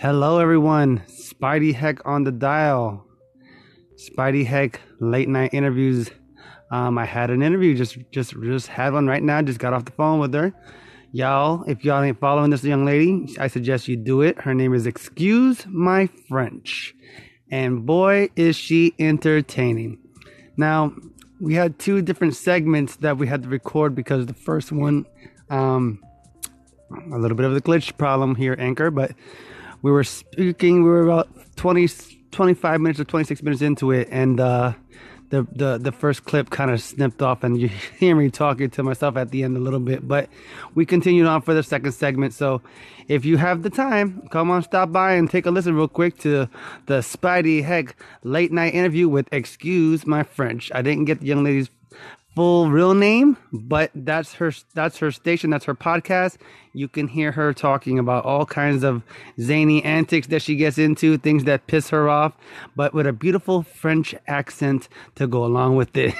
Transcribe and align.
Hello, 0.00 0.38
everyone. 0.38 1.02
Spidey 1.08 1.74
Heck 1.74 2.06
on 2.06 2.24
the 2.24 2.32
dial. 2.32 3.06
Spidey 3.96 4.46
Heck 4.46 4.80
late 4.98 5.28
night 5.28 5.52
interviews. 5.52 6.08
Um, 6.70 6.96
I 6.96 7.04
had 7.04 7.28
an 7.28 7.42
interview. 7.42 7.76
Just, 7.76 7.98
just, 8.10 8.32
just 8.42 8.68
had 8.68 8.94
one 8.94 9.06
right 9.06 9.22
now. 9.22 9.42
Just 9.42 9.58
got 9.58 9.74
off 9.74 9.84
the 9.84 9.92
phone 9.92 10.18
with 10.18 10.32
her. 10.32 10.54
Y'all, 11.12 11.64
if 11.64 11.84
y'all 11.84 12.02
ain't 12.02 12.18
following 12.18 12.48
this 12.48 12.64
young 12.64 12.86
lady, 12.86 13.36
I 13.38 13.48
suggest 13.48 13.88
you 13.88 13.96
do 13.98 14.22
it. 14.22 14.40
Her 14.40 14.54
name 14.54 14.72
is 14.72 14.86
Excuse 14.86 15.66
My 15.66 16.08
French, 16.30 16.94
and 17.50 17.84
boy, 17.84 18.30
is 18.36 18.56
she 18.56 18.94
entertaining. 18.98 19.98
Now, 20.56 20.94
we 21.42 21.52
had 21.52 21.78
two 21.78 22.00
different 22.00 22.36
segments 22.36 22.96
that 22.96 23.18
we 23.18 23.26
had 23.26 23.42
to 23.42 23.50
record 23.50 23.94
because 23.94 24.24
the 24.24 24.32
first 24.32 24.72
one, 24.72 25.04
um, 25.50 26.02
a 27.12 27.18
little 27.18 27.36
bit 27.36 27.44
of 27.44 27.52
the 27.52 27.60
glitch 27.60 27.98
problem 27.98 28.36
here, 28.36 28.56
Anchor, 28.58 28.90
but 28.90 29.12
we 29.82 29.90
were 29.90 30.04
speaking, 30.04 30.82
we 30.82 30.88
were 30.88 31.02
about 31.02 31.28
20, 31.56 31.88
25 32.30 32.80
minutes 32.80 33.00
or 33.00 33.04
26 33.04 33.42
minutes 33.42 33.62
into 33.62 33.90
it, 33.92 34.08
and 34.10 34.40
uh, 34.40 34.72
the, 35.30 35.46
the, 35.52 35.78
the 35.78 35.92
first 35.92 36.24
clip 36.24 36.50
kind 36.50 36.70
of 36.70 36.82
snipped 36.82 37.22
off, 37.22 37.42
and 37.42 37.58
you 37.60 37.68
hear 37.98 38.14
me 38.14 38.30
talking 38.30 38.70
to 38.70 38.82
myself 38.82 39.16
at 39.16 39.30
the 39.30 39.42
end 39.42 39.56
a 39.56 39.60
little 39.60 39.80
bit. 39.80 40.06
But 40.06 40.28
we 40.74 40.84
continued 40.84 41.26
on 41.26 41.42
for 41.42 41.54
the 41.54 41.62
second 41.62 41.92
segment. 41.92 42.34
So 42.34 42.60
if 43.08 43.24
you 43.24 43.38
have 43.38 43.62
the 43.62 43.70
time, 43.70 44.28
come 44.30 44.50
on, 44.50 44.62
stop 44.62 44.92
by 44.92 45.14
and 45.14 45.30
take 45.30 45.46
a 45.46 45.50
listen 45.50 45.74
real 45.74 45.88
quick 45.88 46.18
to 46.18 46.48
the 46.86 46.98
Spidey 46.98 47.64
Heck 47.64 47.96
late 48.22 48.52
night 48.52 48.74
interview 48.74 49.08
with 49.08 49.28
Excuse 49.32 50.06
My 50.06 50.22
French. 50.22 50.70
I 50.74 50.82
didn't 50.82 51.06
get 51.06 51.20
the 51.20 51.26
young 51.26 51.42
lady's 51.44 51.70
full 52.40 52.70
real 52.70 52.94
name, 52.94 53.36
but 53.52 53.90
that's 53.94 54.32
her 54.32 54.50
that's 54.72 54.96
her 54.96 55.10
station, 55.10 55.50
that's 55.50 55.66
her 55.66 55.74
podcast. 55.74 56.38
You 56.72 56.88
can 56.88 57.06
hear 57.06 57.32
her 57.32 57.52
talking 57.52 57.98
about 57.98 58.24
all 58.24 58.46
kinds 58.46 58.82
of 58.82 59.02
zany 59.38 59.84
antics 59.84 60.26
that 60.28 60.40
she 60.40 60.56
gets 60.56 60.78
into, 60.78 61.18
things 61.18 61.44
that 61.44 61.66
piss 61.66 61.90
her 61.90 62.08
off, 62.08 62.32
but 62.74 62.94
with 62.94 63.06
a 63.06 63.12
beautiful 63.12 63.62
French 63.62 64.14
accent 64.26 64.88
to 65.16 65.26
go 65.26 65.44
along 65.44 65.76
with 65.76 65.94
it, 65.94 66.14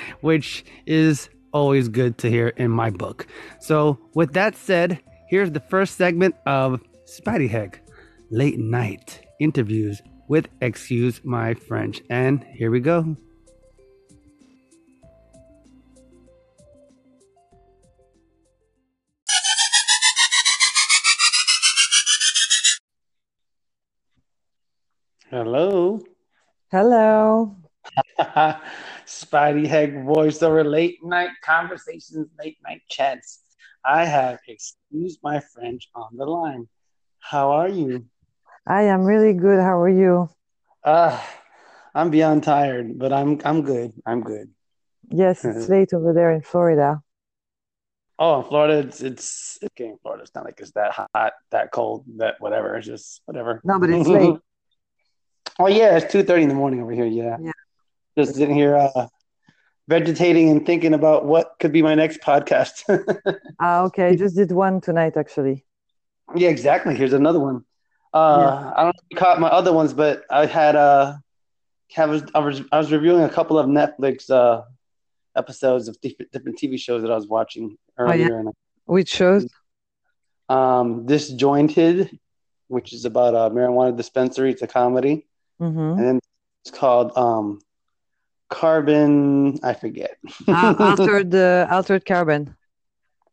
which 0.20 0.64
is 0.86 1.28
always 1.52 1.88
good 1.88 2.18
to 2.18 2.30
hear 2.30 2.50
in 2.50 2.70
my 2.70 2.90
book. 2.90 3.26
So, 3.58 3.98
with 4.14 4.34
that 4.34 4.54
said, 4.54 5.00
here's 5.28 5.50
the 5.50 5.64
first 5.68 5.96
segment 5.96 6.36
of 6.46 6.80
Spidey 7.04 7.50
Heck 7.50 7.80
Late 8.30 8.60
Night 8.60 9.22
Interviews 9.40 10.02
with 10.28 10.46
Excuse 10.60 11.20
My 11.24 11.54
French. 11.54 12.00
And 12.08 12.44
here 12.44 12.70
we 12.70 12.78
go. 12.78 13.16
Hello. 25.32 25.98
Hello. 26.70 27.56
Spidey 29.06 29.66
Heck 29.66 29.88
voiceover 29.88 30.62
late 30.62 31.02
night 31.02 31.30
conversations, 31.42 32.28
late 32.38 32.58
night 32.62 32.82
chats. 32.90 33.40
I 33.82 34.04
have 34.04 34.40
excuse 34.46 35.16
my 35.22 35.40
French 35.40 35.88
on 35.94 36.18
the 36.18 36.26
line. 36.26 36.68
How 37.20 37.52
are 37.52 37.70
you? 37.70 38.04
I 38.66 38.82
am 38.82 39.04
really 39.04 39.32
good. 39.32 39.58
How 39.58 39.80
are 39.80 39.88
you? 39.88 40.28
Uh 40.84 41.18
I'm 41.94 42.10
beyond 42.10 42.44
tired, 42.44 42.98
but 42.98 43.10
I'm 43.10 43.40
I'm 43.42 43.62
good. 43.62 43.92
I'm 44.04 44.20
good. 44.20 44.50
Yes, 45.08 45.46
it's 45.46 45.66
late 45.70 45.94
over 45.94 46.12
there 46.12 46.32
in 46.32 46.42
Florida. 46.42 47.00
Oh, 48.18 48.40
in 48.42 48.46
Florida, 48.46 48.86
it's 48.86 49.00
it's 49.00 49.58
okay 49.64 49.86
in 49.86 49.96
Florida. 50.02 50.24
It's 50.24 50.34
not 50.34 50.44
like 50.44 50.60
it's 50.60 50.72
that 50.72 50.92
hot, 50.92 51.32
that 51.52 51.72
cold, 51.72 52.04
that 52.18 52.34
whatever. 52.38 52.76
It's 52.76 52.86
just 52.86 53.22
whatever. 53.24 53.62
No, 53.64 53.78
but 53.78 53.88
it's 53.88 54.06
late. 54.06 54.36
Oh 55.58 55.66
yeah, 55.68 55.96
it's 55.96 56.10
two 56.12 56.22
thirty 56.22 56.42
in 56.42 56.48
the 56.48 56.54
morning 56.54 56.82
over 56.82 56.92
here. 56.92 57.04
Yeah, 57.06 57.36
Yeah. 57.40 57.52
just 58.16 58.34
sitting 58.34 58.54
here, 58.54 58.76
uh, 58.76 59.06
vegetating 59.88 60.48
and 60.50 60.64
thinking 60.64 60.94
about 60.94 61.24
what 61.24 61.54
could 61.60 61.72
be 61.72 61.82
my 61.82 61.94
next 61.94 62.20
podcast. 62.20 62.82
Ah, 63.60 63.82
okay. 63.82 64.08
I 64.08 64.16
just 64.16 64.34
did 64.34 64.50
one 64.50 64.80
tonight, 64.80 65.16
actually. 65.16 65.64
yeah, 66.34 66.48
exactly. 66.48 66.94
Here's 66.96 67.12
another 67.12 67.38
one. 67.38 67.64
Uh, 68.12 68.72
I 68.76 68.82
don't 68.82 68.86
know 68.86 68.92
if 69.02 69.06
you 69.10 69.16
caught 69.16 69.38
my 69.40 69.48
other 69.48 69.72
ones, 69.72 69.92
but 69.92 70.24
I 70.30 70.46
had 70.46 70.74
uh, 70.74 71.14
I 71.96 72.06
was 72.06 72.22
I 72.34 72.38
was 72.40 72.62
I 72.72 72.78
was 72.78 72.90
reviewing 72.90 73.22
a 73.22 73.28
couple 73.28 73.58
of 73.58 73.66
Netflix 73.66 74.30
uh 74.30 74.62
episodes 75.36 75.88
of 75.88 76.00
different, 76.00 76.32
different 76.32 76.58
TV 76.58 76.78
shows 76.78 77.02
that 77.02 77.10
I 77.10 77.14
was 77.14 77.26
watching 77.28 77.76
earlier. 77.98 78.38
Oh, 78.38 78.42
yeah. 78.44 78.50
Which 78.86 79.08
shows? 79.10 79.46
um, 80.48 81.06
Disjointed, 81.06 82.18
which 82.68 82.92
is 82.92 83.04
about 83.04 83.34
a 83.34 83.54
marijuana 83.54 83.96
dispensary. 83.96 84.50
It's 84.50 84.62
a 84.62 84.66
comedy. 84.66 85.26
Mm-hmm. 85.60 85.98
and 85.98 86.06
then 86.06 86.20
it's 86.64 86.76
called 86.76 87.16
um 87.16 87.60
carbon 88.50 89.58
i 89.62 89.72
forget 89.72 90.16
uh, 90.50 90.72
altered, 90.78 91.34
uh, 91.34 91.66
altered 91.70 92.04
carbon. 92.04 92.56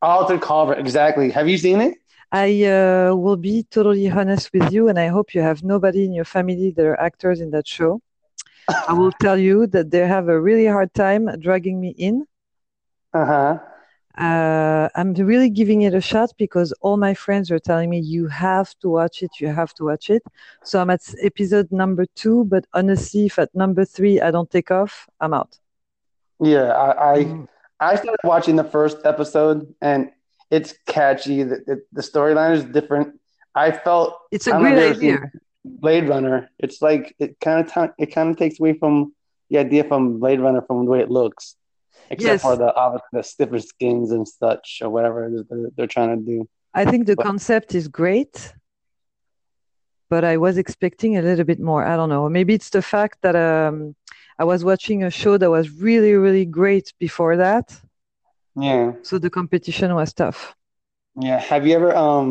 altered 0.01 0.41
carbon 0.41 0.77
exactly 0.79 1.29
have 1.31 1.47
you 1.47 1.57
seen 1.57 1.81
it 1.81 1.95
I 2.31 2.63
uh, 2.65 3.15
will 3.15 3.37
be 3.37 3.63
totally 3.63 4.09
honest 4.09 4.51
with 4.53 4.71
you, 4.71 4.87
and 4.89 4.99
I 4.99 5.07
hope 5.07 5.33
you 5.33 5.41
have 5.41 5.63
nobody 5.63 6.03
in 6.05 6.13
your 6.13 6.25
family 6.25 6.71
that 6.71 6.85
are 6.85 6.99
actors 6.99 7.39
in 7.41 7.51
that 7.51 7.67
show. 7.67 8.01
I 8.87 8.93
will 8.93 9.11
tell 9.11 9.37
you 9.37 9.67
that 9.67 9.91
they 9.91 10.07
have 10.07 10.27
a 10.29 10.39
really 10.39 10.67
hard 10.67 10.93
time 10.93 11.27
dragging 11.39 11.79
me 11.79 11.89
in. 11.97 12.25
uh-huh 13.13 13.59
Uh, 14.19 14.89
I'm 14.95 15.13
really 15.13 15.49
giving 15.49 15.83
it 15.83 15.93
a 15.93 16.01
shot 16.01 16.31
because 16.37 16.73
all 16.81 16.97
my 16.97 17.13
friends 17.13 17.49
are 17.51 17.59
telling 17.59 17.89
me 17.89 17.99
you 17.99 18.27
have 18.27 18.77
to 18.81 18.89
watch 18.89 19.23
it, 19.23 19.31
you 19.39 19.47
have 19.47 19.73
to 19.75 19.85
watch 19.85 20.09
it. 20.09 20.23
So 20.63 20.81
I'm 20.81 20.89
at 20.89 21.01
episode 21.23 21.71
number 21.71 22.05
two, 22.15 22.45
but 22.45 22.65
honestly, 22.73 23.27
if 23.27 23.39
at 23.39 23.53
number 23.55 23.85
three 23.85 24.19
I 24.21 24.31
don't 24.31 24.49
take 24.49 24.71
off, 24.71 25.07
I'm 25.21 25.33
out. 25.33 25.57
yeah 26.41 26.67
i 26.85 26.89
i, 27.13 27.17
Mm. 27.23 27.47
I 27.79 27.95
started 27.95 28.19
watching 28.33 28.55
the 28.55 28.63
first 28.75 28.97
episode 29.05 29.59
and 29.81 30.11
it's 30.51 30.73
catchy 30.85 31.43
the, 31.49 31.57
the, 31.67 31.75
the 31.97 32.01
storyline 32.11 32.53
is 32.59 32.63
different 32.77 33.07
i 33.55 33.67
felt 33.71 34.09
It's 34.31 34.47
a 34.47 34.51
don't 34.51 34.63
know 34.63 34.69
great 34.75 34.95
idea. 34.97 35.17
blade 35.65 36.07
runner 36.13 36.49
it's 36.59 36.81
like 36.87 37.15
it 37.19 37.31
kind 37.45 37.59
of 37.61 37.65
t- 37.73 37.95
it 38.03 38.07
kind 38.17 38.29
of 38.31 38.35
takes 38.37 38.59
away 38.59 38.73
from 38.81 38.93
the 39.49 39.57
idea 39.65 39.83
from 39.83 40.19
blade 40.19 40.39
runner 40.45 40.61
from 40.67 40.77
the 40.85 40.91
way 40.93 40.99
it 41.05 41.11
looks 41.19 41.55
except 42.13 42.21
Yes. 42.33 42.41
for 42.41 42.55
the 42.61 42.69
obviously 42.83 43.13
the 43.17 43.23
stiffer 43.31 43.59
skins 43.59 44.07
and 44.15 44.25
such 44.27 44.67
or 44.83 44.89
whatever 44.95 45.19
it 45.27 45.33
is 45.39 45.43
that 45.49 45.71
they're 45.75 45.93
trying 45.97 46.11
to 46.19 46.23
do 46.33 46.37
I 46.81 46.83
think 46.85 47.01
the 47.07 47.15
But- 47.15 47.25
concept 47.29 47.69
is 47.79 47.85
great, 48.01 48.35
but 50.13 50.23
I 50.23 50.37
was 50.37 50.55
expecting 50.57 51.17
a 51.17 51.21
little 51.29 51.45
bit 51.45 51.59
more. 51.59 51.81
I 51.91 51.95
don't 51.99 52.09
know. 52.09 52.29
Maybe 52.29 52.53
it's 52.53 52.69
the 52.69 52.81
fact 52.93 53.15
that 53.25 53.35
um, 53.35 53.95
I 54.37 54.43
was 54.43 54.63
watching 54.63 55.03
a 55.03 55.09
show 55.21 55.33
that 55.41 55.49
was 55.49 55.65
really, 55.87 56.13
really 56.25 56.45
great 56.45 56.87
before 57.05 57.35
that. 57.45 57.65
yeah 58.55 58.85
So 59.07 59.13
the 59.25 59.29
competition 59.39 59.89
was 60.01 60.09
tough. 60.13 60.39
Yeah. 61.27 61.39
Have 61.51 61.63
you 61.67 61.73
ever 61.79 61.91
um 62.05 62.29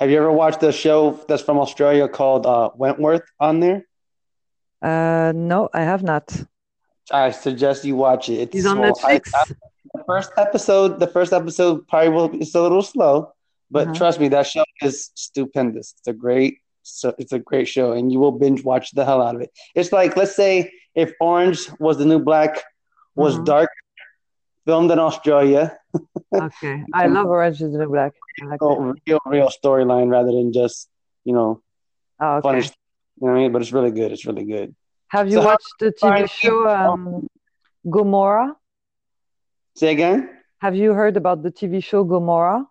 have 0.00 0.08
you 0.10 0.18
ever 0.22 0.32
watched 0.42 0.60
the 0.66 0.72
show 0.84 1.00
that's 1.28 1.44
from 1.48 1.58
Australia 1.66 2.06
called 2.18 2.44
uh 2.54 2.70
Wentworth 2.82 3.26
on 3.48 3.54
there? 3.64 3.80
Uh, 4.90 5.30
no, 5.52 5.68
I 5.80 5.82
have 5.92 6.02
not. 6.12 6.26
I 7.10 7.30
suggest 7.30 7.84
you 7.84 7.96
watch 7.96 8.28
it. 8.28 8.34
It's 8.40 8.56
It's 8.56 8.66
on 8.66 8.78
well, 8.78 8.92
I- 9.04 9.18
Netflix. 9.18 9.30
I- 9.34 9.54
the 9.94 10.04
first 10.06 10.30
episode, 10.38 11.00
the 11.00 11.06
first 11.06 11.32
episode 11.34 11.86
probably 11.88 12.08
will 12.10 12.30
it's 12.40 12.54
a 12.54 12.62
little 12.62 12.82
slow, 12.82 13.32
but 13.70 13.88
Uh-huh. 13.88 13.94
trust 13.94 14.20
me, 14.20 14.28
that 14.28 14.46
show 14.46 14.64
is 14.80 15.10
stupendous. 15.14 15.94
It's 15.98 16.08
a 16.08 16.12
great 16.12 16.58
so 16.84 17.14
it's 17.18 17.32
a 17.32 17.38
great 17.38 17.68
show 17.68 17.92
and 17.92 18.10
you 18.10 18.18
will 18.18 18.32
binge 18.32 18.64
watch 18.64 18.90
the 18.92 19.04
hell 19.04 19.22
out 19.22 19.34
of 19.36 19.40
it. 19.40 19.50
It's 19.74 19.92
like 19.92 20.16
let's 20.16 20.34
say 20.34 20.72
if 20.94 21.12
Orange 21.20 21.68
was 21.78 21.98
the 21.98 22.04
new 22.06 22.18
black 22.18 22.60
was 23.14 23.36
Mhm. 23.38 23.44
dark 23.44 23.70
filmed 24.64 24.90
in 24.90 24.98
Australia, 24.98 25.76
Okay. 26.34 26.82
I 26.94 27.06
love 27.06 27.26
Orange 27.26 27.60
is 27.60 27.72
the 27.72 27.78
New 27.78 27.88
Black. 27.90 28.12
I 28.42 28.46
like 28.46 28.62
oh, 28.62 28.94
real 29.06 29.18
real 29.26 29.48
storyline 29.50 30.08
rather 30.10 30.32
than 30.32 30.52
just, 30.52 30.88
you 31.24 31.34
know, 31.34 31.60
Oh, 32.20 32.40
funny 32.40 32.58
you 32.62 32.64
know 32.64 32.70
what 33.18 33.30
I 33.32 33.34
mean? 33.42 33.52
But 33.52 33.60
it's 33.62 33.72
really 33.72 33.90
good. 33.90 34.10
It's 34.12 34.24
really 34.24 34.44
good. 34.44 34.74
Have 35.12 35.28
you 35.28 35.40
So 35.40 35.42
watched 35.42 35.78
the 35.78 35.92
TV 35.92 36.26
show 36.26 36.68
um, 36.68 37.28
Gomorrah? 37.90 38.56
Say 39.74 39.92
again? 39.92 40.28
Have 40.60 40.74
you 40.76 40.94
heard 40.94 41.16
about 41.16 41.42
the 41.42 41.50
TV 41.50 41.80
show 41.80 42.04
Gomorrah? 42.04 42.68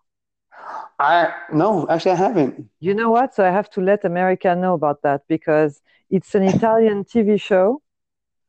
I 0.99 1.33
no, 1.53 1.87
actually 1.89 2.11
I 2.11 2.15
haven't. 2.15 2.69
You 2.79 2.93
know 2.93 3.09
what? 3.11 3.33
So 3.33 3.45
I 3.45 3.51
have 3.51 3.69
to 3.71 3.81
let 3.81 4.03
America 4.05 4.55
know 4.55 4.73
about 4.73 5.01
that 5.03 5.27
because 5.27 5.81
it's 6.09 6.35
an 6.35 6.43
Italian 6.43 7.03
TV 7.05 7.37
show 7.37 7.81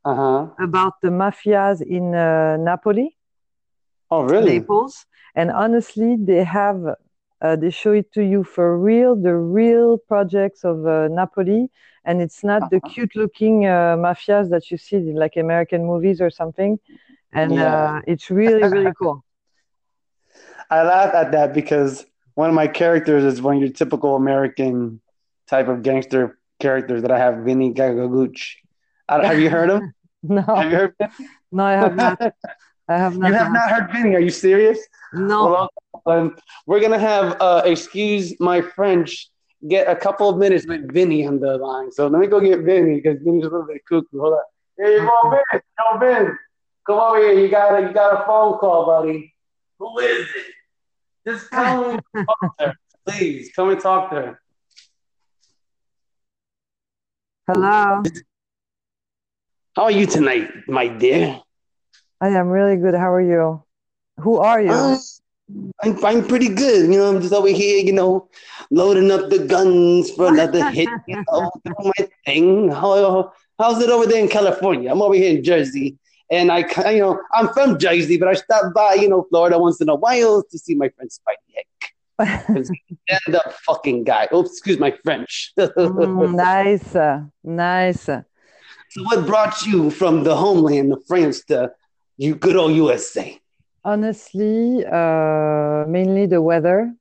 Uh 0.04 0.14
huh. 0.14 0.48
about 0.58 0.94
the 1.02 1.08
mafias 1.08 1.80
in 1.82 2.14
uh, 2.14 2.56
Napoli, 2.56 3.16
Oh 4.10 4.22
really? 4.24 4.66
Naples. 4.66 5.06
And 5.34 5.50
honestly, 5.50 6.16
they 6.18 6.44
have 6.44 6.96
uh, 7.42 7.56
they 7.56 7.70
show 7.70 7.92
it 7.92 8.12
to 8.14 8.22
you 8.24 8.44
for 8.44 8.78
real, 8.78 9.16
the 9.16 9.34
real 9.36 9.98
projects 9.98 10.64
of 10.64 10.86
uh, 10.86 11.08
Napoli, 11.08 11.70
and 12.04 12.22
it's 12.22 12.44
not 12.44 12.70
the 12.70 12.80
Uh-huh. 12.82 12.92
cute-looking 12.92 13.66
uh, 13.66 13.96
mafias 13.98 14.50
that 14.50 14.70
you 14.70 14.78
see 14.78 14.96
in 14.96 15.16
like 15.16 15.36
American 15.36 15.86
movies 15.86 16.20
or 16.22 16.30
something. 16.30 16.78
And 17.32 17.62
Yeah. 17.62 17.64
uh, 17.64 18.00
it's 18.06 18.30
really, 18.30 18.68
really 18.68 18.92
cool. 18.98 19.24
I 20.70 20.82
laugh 20.82 21.14
at 21.14 21.32
that 21.32 21.54
because 21.54 22.06
one 22.34 22.48
of 22.48 22.54
my 22.54 22.66
characters 22.68 23.24
is 23.24 23.42
one 23.42 23.56
of 23.56 23.62
your 23.62 23.72
typical 23.72 24.16
American 24.16 25.00
type 25.48 25.68
of 25.68 25.82
gangster 25.82 26.38
characters 26.60 27.02
that 27.02 27.10
I 27.10 27.18
have, 27.18 27.38
Vinny 27.44 27.72
Gagagooch. 27.72 28.56
Have 29.08 29.38
you 29.40 29.50
heard 29.50 29.70
him? 29.70 29.82
no, 30.22 30.44
Have 30.54 30.70
you 30.70 30.76
heard? 30.76 30.94
Him? 31.00 31.10
no, 31.52 31.64
I 31.64 31.72
have 31.72 31.96
not. 31.96 32.18
I 32.92 32.98
have 32.98 33.16
not. 33.16 33.28
You 33.28 33.34
have 33.34 33.52
not 33.52 33.70
heard 33.70 33.90
Vinny? 33.90 34.14
Are 34.14 34.20
you 34.20 34.30
serious? 34.30 34.78
No. 35.12 35.68
Well, 36.04 36.32
we're 36.66 36.80
gonna 36.80 36.98
have 36.98 37.40
uh, 37.40 37.62
excuse 37.64 38.38
my 38.40 38.60
French. 38.60 39.30
Get 39.68 39.88
a 39.88 39.94
couple 39.94 40.28
of 40.28 40.38
minutes 40.38 40.66
with 40.66 40.92
Vinny 40.92 41.26
on 41.26 41.38
the 41.38 41.56
line. 41.56 41.90
So 41.92 42.08
let 42.08 42.20
me 42.20 42.26
go 42.26 42.40
get 42.40 42.60
Vinny 42.60 42.96
because 42.96 43.22
Vinny's 43.22 43.44
a 43.44 43.48
little 43.48 43.66
bit 43.66 43.82
cuckoo. 43.88 44.20
Hold 44.20 44.34
on. 44.34 44.40
Hey, 44.78 44.94
you 44.94 45.10
go, 45.22 45.30
Vin. 45.30 45.60
Yo, 45.78 45.98
Vin. 45.98 46.38
Come 46.86 46.98
over 46.98 47.18
here. 47.18 47.38
You 47.38 47.48
got 47.48 47.78
a 47.78 47.86
you 47.86 47.92
got 47.92 48.22
a 48.22 48.26
phone 48.26 48.58
call, 48.58 48.86
buddy. 48.86 49.32
Who 49.78 49.98
is 50.00 50.26
it? 50.34 50.46
Just 51.26 51.50
come 51.50 52.00
and 52.14 52.26
talk 52.26 52.58
to 52.58 52.66
her, 52.66 52.74
please. 53.06 53.52
Come 53.54 53.70
and 53.70 53.80
talk 53.80 54.10
to 54.10 54.16
her. 54.16 54.40
Hello. 57.46 58.02
How 59.76 59.84
are 59.84 59.90
you 59.90 60.06
tonight, 60.06 60.50
my 60.66 60.88
dear? 60.88 61.40
I 62.22 62.28
am 62.28 62.50
really 62.50 62.76
good. 62.76 62.94
How 62.94 63.12
are 63.12 63.20
you? 63.20 63.64
Who 64.18 64.36
are 64.38 64.62
you? 64.62 64.70
Uh, 64.70 64.96
I'm, 65.82 66.04
I'm 66.04 66.28
pretty 66.28 66.50
good. 66.50 66.88
You 66.88 66.98
know, 66.98 67.08
I'm 67.08 67.20
just 67.20 67.34
over 67.34 67.48
here, 67.48 67.84
you 67.84 67.92
know, 67.92 68.28
loading 68.70 69.10
up 69.10 69.28
the 69.28 69.40
guns 69.40 70.12
for 70.12 70.28
another 70.28 70.70
hit, 70.70 70.88
you 71.08 71.24
know, 71.28 71.50
doing 71.64 71.92
my 71.98 72.08
thing. 72.24 72.70
How, 72.70 73.32
how's 73.58 73.82
it 73.82 73.90
over 73.90 74.06
there 74.06 74.22
in 74.22 74.28
California? 74.28 74.92
I'm 74.92 75.02
over 75.02 75.16
here 75.16 75.36
in 75.36 75.42
Jersey. 75.42 75.98
And 76.30 76.52
I, 76.52 76.58
you 76.92 77.00
know, 77.00 77.20
I'm 77.34 77.48
from 77.48 77.76
Jersey, 77.76 78.18
but 78.18 78.28
I 78.28 78.34
stop 78.34 78.72
by, 78.72 78.94
you 78.94 79.08
know, 79.08 79.26
Florida 79.28 79.58
once 79.58 79.80
in 79.80 79.88
a 79.88 79.96
while 79.96 80.44
to 80.48 80.58
see 80.58 80.76
my 80.76 80.90
friend 80.90 81.10
Spidey 81.10 81.56
Heck. 81.56 82.46
Stand 83.08 83.34
up 83.34 83.52
fucking 83.66 84.04
guy. 84.04 84.28
Oh, 84.30 84.44
excuse 84.44 84.78
my 84.78 84.96
French. 85.02 85.52
Mm, 85.58 86.36
nice, 86.36 87.24
nice. 87.42 88.02
So, 88.04 89.02
what 89.02 89.26
brought 89.26 89.66
you 89.66 89.90
from 89.90 90.22
the 90.22 90.36
homeland 90.36 90.92
of 90.92 91.04
France 91.06 91.42
to 91.46 91.72
you 92.22 92.34
good 92.34 92.56
old 92.56 92.72
USA? 92.72 93.38
Honestly, 93.84 94.84
uh, 94.86 95.84
mainly 95.88 96.26
the 96.26 96.40
weather. 96.40 96.94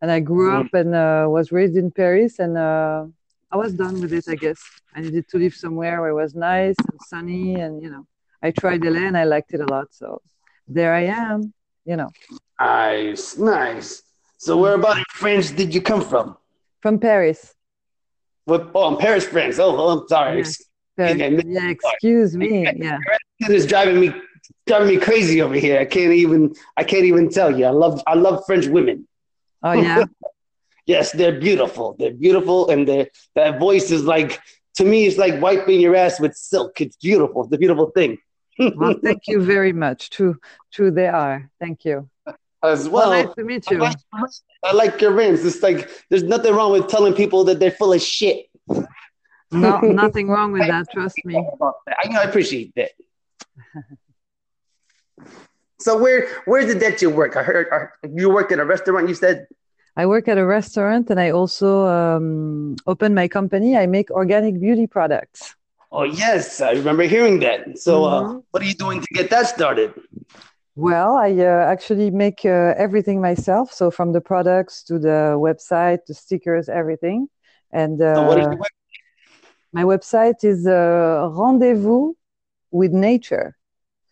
And 0.00 0.10
I 0.10 0.20
grew 0.20 0.54
up 0.56 0.72
and 0.74 0.94
uh, 0.94 1.26
was 1.28 1.50
raised 1.50 1.76
in 1.76 1.90
Paris, 1.90 2.38
and 2.38 2.56
uh, 2.56 3.06
I 3.50 3.56
was 3.56 3.72
done 3.74 4.00
with 4.00 4.12
it, 4.12 4.26
I 4.28 4.36
guess. 4.36 4.60
I 4.94 5.00
needed 5.00 5.28
to 5.30 5.38
live 5.38 5.54
somewhere 5.54 6.00
where 6.00 6.10
it 6.10 6.14
was 6.14 6.36
nice 6.36 6.76
and 6.78 7.00
sunny, 7.08 7.56
and 7.56 7.82
you 7.82 7.90
know, 7.90 8.06
I 8.40 8.52
tried 8.52 8.84
LA 8.84 9.00
and 9.08 9.18
I 9.18 9.24
liked 9.24 9.52
it 9.54 9.60
a 9.60 9.66
lot. 9.66 9.88
So 9.90 10.22
there 10.68 10.94
I 10.94 11.04
am, 11.06 11.52
you 11.84 11.96
know, 11.96 12.10
Nice, 12.60 13.36
nice. 13.38 14.02
So, 14.36 14.56
where 14.56 14.74
about 14.74 14.98
in 14.98 15.04
France 15.10 15.50
did 15.50 15.74
you 15.74 15.82
come 15.82 16.02
from? 16.02 16.36
from 16.80 16.98
Paris. 16.98 17.54
What? 18.44 18.70
Oh, 18.74 18.84
I'm 18.88 18.96
Paris, 18.96 19.26
France. 19.26 19.58
Oh, 19.58 19.76
oh, 19.76 19.98
I'm 19.98 20.08
sorry. 20.08 20.38
Yes. 20.38 20.62
Paris. 20.96 21.44
Yeah, 21.46 21.68
excuse 21.70 22.36
me. 22.36 22.66
Yeah. 22.76 22.98
It 23.40 23.50
is 23.50 23.66
driving 23.66 24.00
me 24.00 24.12
driving 24.66 24.88
me 24.88 24.98
crazy 24.98 25.40
over 25.42 25.54
here. 25.54 25.78
I 25.80 25.84
can't 25.84 26.12
even 26.12 26.54
I 26.76 26.84
can't 26.84 27.04
even 27.04 27.28
tell 27.30 27.56
you. 27.58 27.66
I 27.66 27.70
love 27.70 28.02
I 28.06 28.14
love 28.14 28.44
French 28.46 28.66
women. 28.66 29.06
Oh, 29.62 29.72
yeah. 29.72 30.04
Yes, 30.86 31.12
they're 31.12 31.38
beautiful. 31.38 31.96
They're 31.98 32.14
beautiful, 32.14 32.70
and 32.70 32.88
their 32.88 33.08
that 33.34 33.58
voice 33.58 33.90
is 33.90 34.04
like 34.04 34.40
to 34.76 34.86
me. 34.86 35.04
It's 35.04 35.18
like 35.18 35.38
wiping 35.38 35.80
your 35.80 35.94
ass 35.94 36.18
with 36.18 36.34
silk. 36.34 36.80
It's 36.80 36.96
beautiful. 36.96 37.44
It's 37.44 37.52
a 37.52 37.58
beautiful 37.58 37.90
thing. 37.90 38.16
Well, 38.74 38.94
thank 39.04 39.28
you 39.28 39.42
very 39.42 39.74
much. 39.74 40.08
True, 40.08 40.38
true, 40.72 40.90
they 40.90 41.06
are. 41.06 41.50
Thank 41.60 41.84
you. 41.84 42.08
As 42.62 42.88
Well, 42.88 43.10
well, 43.10 43.26
nice 43.26 43.34
to 43.34 43.44
meet 43.44 43.64
I 43.68 43.74
you. 43.74 43.78
like, 43.80 43.96
I 44.64 44.72
like 44.72 45.00
your 45.02 45.12
rants. 45.12 45.44
It's 45.44 45.62
like 45.62 45.90
there's 46.08 46.24
nothing 46.24 46.54
wrong 46.54 46.72
with 46.72 46.88
telling 46.88 47.12
people 47.12 47.44
that 47.44 47.60
they're 47.60 47.70
full 47.70 47.92
of 47.92 48.00
shit. 48.00 48.46
No, 49.52 49.78
nothing 49.82 50.28
wrong 50.28 50.52
with 50.52 50.66
that. 50.66 50.86
Trust 50.90 51.22
me. 51.24 51.36
I, 51.36 52.16
I 52.18 52.22
appreciate 52.22 52.72
that. 52.76 52.92
So 55.80 55.96
where 55.96 56.28
where 56.44 56.66
did 56.66 56.80
that 56.80 57.00
you 57.02 57.10
work? 57.10 57.36
I 57.36 57.42
heard 57.42 57.66
I, 57.72 58.06
you 58.08 58.30
worked 58.30 58.52
at 58.52 58.58
a 58.58 58.64
restaurant. 58.64 59.08
You 59.08 59.14
said 59.14 59.46
I 59.96 60.06
work 60.06 60.28
at 60.28 60.38
a 60.38 60.46
restaurant 60.46 61.10
and 61.10 61.18
I 61.20 61.30
also 61.30 61.86
um, 61.86 62.76
open 62.86 63.14
my 63.14 63.28
company. 63.28 63.76
I 63.76 63.86
make 63.86 64.10
organic 64.10 64.60
beauty 64.60 64.86
products. 64.86 65.54
Oh 65.90 66.04
yes, 66.04 66.60
I 66.60 66.72
remember 66.72 67.04
hearing 67.04 67.40
that. 67.40 67.78
So, 67.78 68.04
uh, 68.04 68.22
Mhm. 68.22 68.44
what 68.50 68.62
are 68.62 68.66
you 68.66 68.74
doing 68.74 69.00
to 69.00 69.06
get 69.14 69.30
that 69.30 69.46
started? 69.48 69.94
Well, 70.76 71.16
I 71.16 71.32
uh, 71.32 71.66
actually 71.72 72.10
make 72.10 72.44
uh, 72.44 72.74
everything 72.76 73.20
myself. 73.20 73.72
So 73.72 73.90
from 73.90 74.12
the 74.12 74.20
products 74.20 74.82
to 74.84 74.98
the 74.98 75.34
website, 75.36 76.06
the 76.06 76.14
stickers, 76.14 76.68
everything. 76.68 77.28
And 77.72 77.98
So 78.14 78.22
what 78.22 78.38
is 78.38 78.46
uh, 78.46 78.50
your 78.50 78.58
my 79.72 79.82
website 79.84 80.44
is 80.44 80.66
uh, 80.66 81.28
Rendezvous 81.32 82.14
with 82.70 82.92
Nature. 82.92 83.57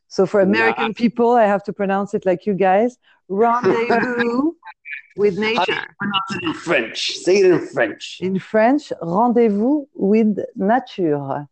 So 0.09 0.27
for 0.27 0.41
American 0.41 0.95
people, 0.95 1.33
I 1.33 1.45
have 1.45 1.63
to 1.65 1.73
pronounce 1.73 2.15
it 2.15 2.25
like 2.27 2.47
you 2.47 2.55
guys. 2.55 2.97
Rendezvous 3.29 4.53
with 5.17 5.35
How 5.37 5.41
do 5.43 5.49
you 5.51 5.55
Nature. 5.59 5.87
pronounce 5.99 6.31
it 6.37 6.43
in 6.43 6.53
French? 6.55 7.17
Say 7.17 7.39
it 7.39 7.47
in 7.47 7.67
French. 7.67 8.19
In 8.21 8.39
French, 8.39 8.93
Rendezvous 9.03 9.87
with 9.95 10.39
Nature. 10.55 11.47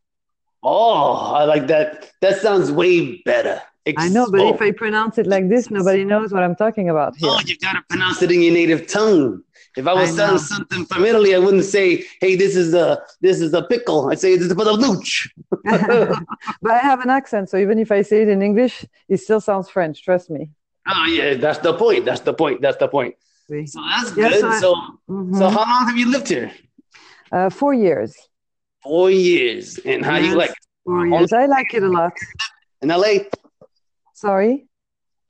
Oh, 0.62 1.32
I 1.34 1.44
like 1.44 1.66
that. 1.66 2.10
That 2.20 2.40
sounds 2.40 2.72
way 2.72 3.20
better. 3.24 3.60
I 3.98 4.08
know, 4.08 4.30
but 4.30 4.40
if 4.40 4.62
I 4.62 4.70
pronounce 4.70 5.18
it 5.18 5.26
like 5.26 5.50
this, 5.50 5.70
nobody 5.70 6.04
knows 6.04 6.32
what 6.32 6.42
I'm 6.42 6.56
talking 6.56 6.88
about 6.88 7.14
here. 7.16 7.28
oh, 7.30 7.40
you 7.44 7.58
gotta 7.58 7.82
pronounce 7.90 8.22
it 8.22 8.30
in 8.32 8.40
your 8.40 8.54
native 8.54 8.86
tongue. 8.86 9.42
If 9.76 9.86
I 9.88 9.92
was 9.92 10.10
I 10.10 10.14
selling 10.14 10.38
something 10.38 10.86
from 10.86 11.04
Italy, 11.04 11.34
I 11.34 11.38
wouldn't 11.38 11.64
say, 11.64 12.04
"Hey, 12.20 12.36
this 12.36 12.54
is 12.54 12.74
a 12.74 13.02
this 13.20 13.40
is 13.40 13.54
a 13.54 13.62
pickle." 13.62 14.08
I'd 14.10 14.20
say, 14.20 14.36
"This 14.36 14.46
is 14.46 14.52
for 14.52 14.64
the 14.64 14.74
but 16.62 16.72
I 16.72 16.78
have 16.78 17.00
an 17.00 17.10
accent, 17.10 17.50
so 17.50 17.56
even 17.56 17.78
if 17.78 17.90
I 17.90 18.02
say 18.02 18.22
it 18.22 18.28
in 18.28 18.40
English, 18.42 18.84
it 19.08 19.18
still 19.18 19.40
sounds 19.40 19.68
French. 19.68 20.02
Trust 20.04 20.30
me. 20.30 20.50
Oh 20.86 21.06
yeah, 21.06 21.34
that's 21.34 21.58
the 21.58 21.74
point. 21.74 22.04
That's 22.04 22.20
the 22.20 22.34
point. 22.34 22.60
That's 22.60 22.76
the 22.76 22.88
point. 22.88 23.16
See? 23.48 23.66
So 23.66 23.80
that's 23.90 24.10
good. 24.12 24.40
so 24.40 24.48
I- 24.48 24.60
so, 24.60 24.74
Mhm. 25.10 25.38
so 25.38 25.48
how 25.50 25.64
long 25.72 25.86
have 25.88 25.98
you 25.98 26.10
lived 26.10 26.28
here? 26.28 26.52
uh, 27.32 27.50
four 27.50 27.74
years. 27.74 28.14
Four 28.82 29.10
years. 29.10 29.78
And 29.78 30.04
how 30.04 30.18
do 30.20 30.26
you 30.26 30.36
like 30.36 30.50
it? 30.50 30.56
Four 30.84 31.06
years. 31.06 31.32
I 31.32 31.46
like 31.46 31.74
it 31.74 31.82
a 31.82 31.88
lot. 31.88 32.12
in 32.82 32.90
LA? 32.90 33.14
Sorry. 34.14 34.68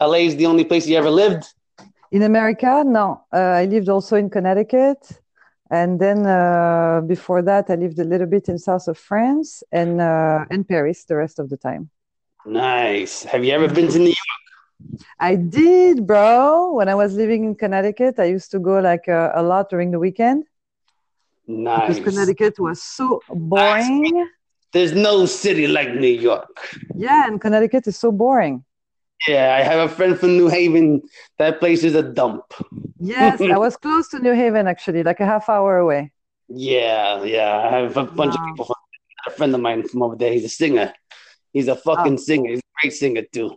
LA 0.01 0.21
is 0.29 0.37
the 0.37 0.47
only 0.47 0.65
place 0.65 0.87
you 0.87 0.97
ever 0.97 1.11
lived. 1.11 1.45
In 2.15 2.23
America, 2.23 2.85
no. 2.87 3.25
Uh, 3.33 3.63
I 3.63 3.65
lived 3.65 3.89
also 3.89 4.15
in 4.15 4.31
Connecticut. 4.31 5.01
And 5.69 5.99
then 5.99 6.25
uh, 6.25 7.01
before 7.05 7.43
that, 7.43 7.65
I 7.69 7.75
lived 7.75 7.99
a 7.99 8.05
little 8.05 8.29
bit 8.29 8.49
in 8.49 8.57
south 8.57 8.87
of 8.87 8.97
France 8.97 9.65
and 9.73 10.01
uh, 10.01 10.45
in 10.49 10.63
Paris 10.63 11.05
the 11.07 11.17
rest 11.17 11.41
of 11.41 11.51
the 11.51 11.57
time. 11.57 11.91
Nice. 12.47 13.25
Have 13.25 13.45
you 13.45 13.53
ever 13.53 13.67
been 13.67 13.89
to 13.89 13.99
New 13.99 14.15
York? 14.21 14.99
I 15.19 15.35
did, 15.35 16.07
bro. 16.07 16.75
When 16.75 16.89
I 16.89 16.95
was 16.95 17.15
living 17.15 17.43
in 17.43 17.57
Connecticut, 17.57 18.21
I 18.21 18.27
used 18.27 18.53
to 18.53 18.61
go 18.61 18.79
like 18.79 19.09
uh, 19.09 19.33
a 19.35 19.43
lot 19.43 19.69
during 19.69 19.91
the 19.91 19.99
weekend 19.99 20.45
Nice. 21.49 21.99
because 21.99 22.15
Connecticut 22.15 22.61
was 22.61 22.81
so 22.81 23.21
boring. 23.29 24.29
There's 24.73 24.93
no 24.93 25.27
city 25.27 25.67
like 25.67 25.93
New 25.95 26.17
York. 26.31 26.55
Yeah, 26.95 27.27
and 27.27 27.41
Connecticut 27.41 27.89
is 27.89 27.99
so 27.99 28.13
boring. 28.13 28.65
Yeah, 29.27 29.57
I 29.59 29.63
have 29.63 29.91
a 29.91 29.93
friend 29.95 30.19
from 30.19 30.37
New 30.37 30.49
Haven. 30.49 31.03
That 31.39 31.59
place 31.61 31.83
is 31.85 31.95
a 31.95 32.03
dump. 32.03 32.43
Yes, 32.99 33.41
I 33.41 33.57
was 33.67 33.77
close 33.77 34.09
to 34.09 34.19
New 34.19 34.35
Haven 34.35 34.67
actually, 34.67 35.03
like 35.03 35.21
a 35.21 35.25
half 35.27 35.49
hour 35.49 35.79
away. 35.79 36.13
Yeah, 36.49 37.23
yeah. 37.25 37.57
I 37.59 37.79
have 37.79 37.97
a 37.97 38.05
bunch 38.05 38.35
of 38.35 38.45
people. 38.45 38.67
From, 38.67 38.75
a 39.27 39.31
friend 39.31 39.55
of 39.55 39.61
mine 39.63 39.89
from 39.89 40.03
over 40.03 40.17
there. 40.17 40.33
He's 40.33 40.45
a 40.45 40.51
singer. 40.51 40.93
He's 41.55 41.69
a 41.69 41.77
fucking 41.77 42.19
singer. 42.19 42.51
He's 42.51 42.59
a 42.59 42.81
great 42.83 42.93
singer 42.93 43.23
too. 43.33 43.57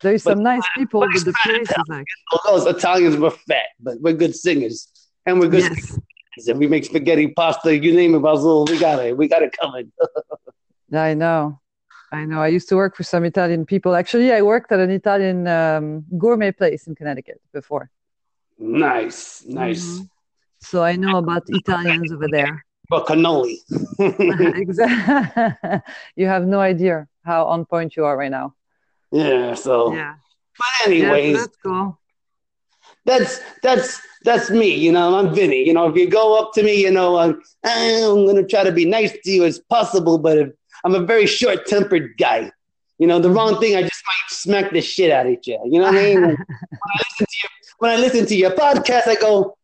There 0.00 0.14
is 0.14 0.22
But- 0.22 0.34
some 0.34 0.42
nice 0.42 0.62
people, 0.76 1.00
but 1.00 1.08
the 1.10 1.16
it's 1.16 1.26
not 1.26 1.34
place 1.42 1.70
is 1.70 1.76
like 1.88 2.06
All 2.32 2.56
those 2.58 2.66
Italians 2.66 3.16
were 3.16 3.30
fat, 3.30 3.66
but 3.80 4.00
we're 4.00 4.12
good 4.12 4.36
singers. 4.36 4.88
And 5.24 5.40
we're 5.40 5.48
good 5.48 5.62
yes, 5.62 5.88
singers. 5.88 6.48
And 6.48 6.58
we 6.58 6.66
make 6.68 6.84
spaghetti, 6.84 7.28
pasta, 7.28 7.76
you 7.76 7.94
name 7.94 8.14
it, 8.14 8.20
Basil. 8.20 8.66
We 8.66 8.78
got 8.78 9.04
it. 9.04 9.16
We 9.16 9.26
got 9.26 9.42
it 9.42 9.56
covered. 9.60 9.90
I 10.92 11.14
know, 11.14 11.58
I 12.16 12.24
know. 12.24 12.40
I 12.40 12.48
used 12.48 12.68
to 12.70 12.76
work 12.76 12.96
for 12.96 13.04
some 13.12 13.24
Italian 13.24 13.66
people. 13.66 13.94
Actually, 13.94 14.32
I 14.32 14.40
worked 14.42 14.72
at 14.72 14.80
an 14.80 14.90
Italian 14.90 15.46
um, 15.46 16.04
gourmet 16.22 16.52
place 16.52 16.86
in 16.88 16.94
Connecticut 16.94 17.40
before, 17.52 17.90
nice, 18.58 19.44
nice. 19.46 19.84
Mhm. 19.84 20.08
so 20.70 20.76
I 20.82 20.96
know 20.96 21.14
about 21.18 21.42
Italians 21.48 22.08
over 22.12 22.28
there. 22.36 22.64
But 22.88 23.06
cannoli. 23.06 23.56
exactly. 24.64 25.80
you 26.20 26.26
have 26.34 26.44
no 26.46 26.60
idea 26.60 27.06
how 27.24 27.40
on 27.46 27.64
point 27.64 27.96
you 27.96 28.04
are 28.08 28.16
right 28.16 28.30
now. 28.40 28.54
yeah, 29.12 29.54
so 29.54 29.92
Yeah. 29.92 30.14
but 30.60 30.86
anyways, 30.86 31.36
let's 31.36 31.58
go. 31.68 31.98
that's 33.04 33.40
that's 33.62 34.00
that's 34.24 34.50
me, 34.50 34.70
you 34.74 34.92
know, 34.92 35.08
I'm 35.18 35.34
Vinny. 35.34 35.62
You 35.68 35.74
know, 35.74 35.86
if 35.90 35.96
you 35.96 36.08
go 36.10 36.38
up 36.40 36.52
to 36.54 36.62
me, 36.62 36.74
you 36.86 36.90
know, 36.90 37.16
I'm, 37.22 37.32
I'm 37.64 38.26
gonna 38.26 38.46
try 38.46 38.64
to 38.64 38.72
be 38.72 38.84
nice 38.84 39.12
to 39.24 39.30
you 39.30 39.44
as 39.44 39.58
possible, 39.76 40.18
but 40.18 40.38
if, 40.38 40.48
I'm 40.86 40.94
a 40.94 41.00
very 41.00 41.26
short 41.26 41.66
tempered 41.66 42.16
guy. 42.16 42.52
You 42.98 43.08
know, 43.08 43.18
the 43.18 43.28
wrong 43.28 43.58
thing, 43.58 43.74
I 43.74 43.82
just 43.82 44.02
might 44.06 44.28
smack 44.28 44.70
the 44.70 44.80
shit 44.80 45.10
out 45.10 45.26
of 45.26 45.32
you. 45.44 45.60
You 45.64 45.80
know 45.80 45.86
what 45.86 45.96
I 45.96 46.14
mean? 46.14 46.20
when, 46.20 46.30
I 46.30 46.98
listen 47.00 47.26
to 47.26 47.36
your, 47.42 47.50
when 47.78 47.90
I 47.90 47.96
listen 47.96 48.26
to 48.26 48.36
your 48.36 48.50
podcast, 48.52 49.08
I 49.08 49.16
go, 49.16 49.58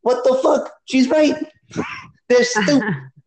what 0.00 0.24
the 0.24 0.34
fuck? 0.42 0.72
She's 0.86 1.08
right. 1.08 1.36
They're 2.28 2.42
stupid. 2.42 2.82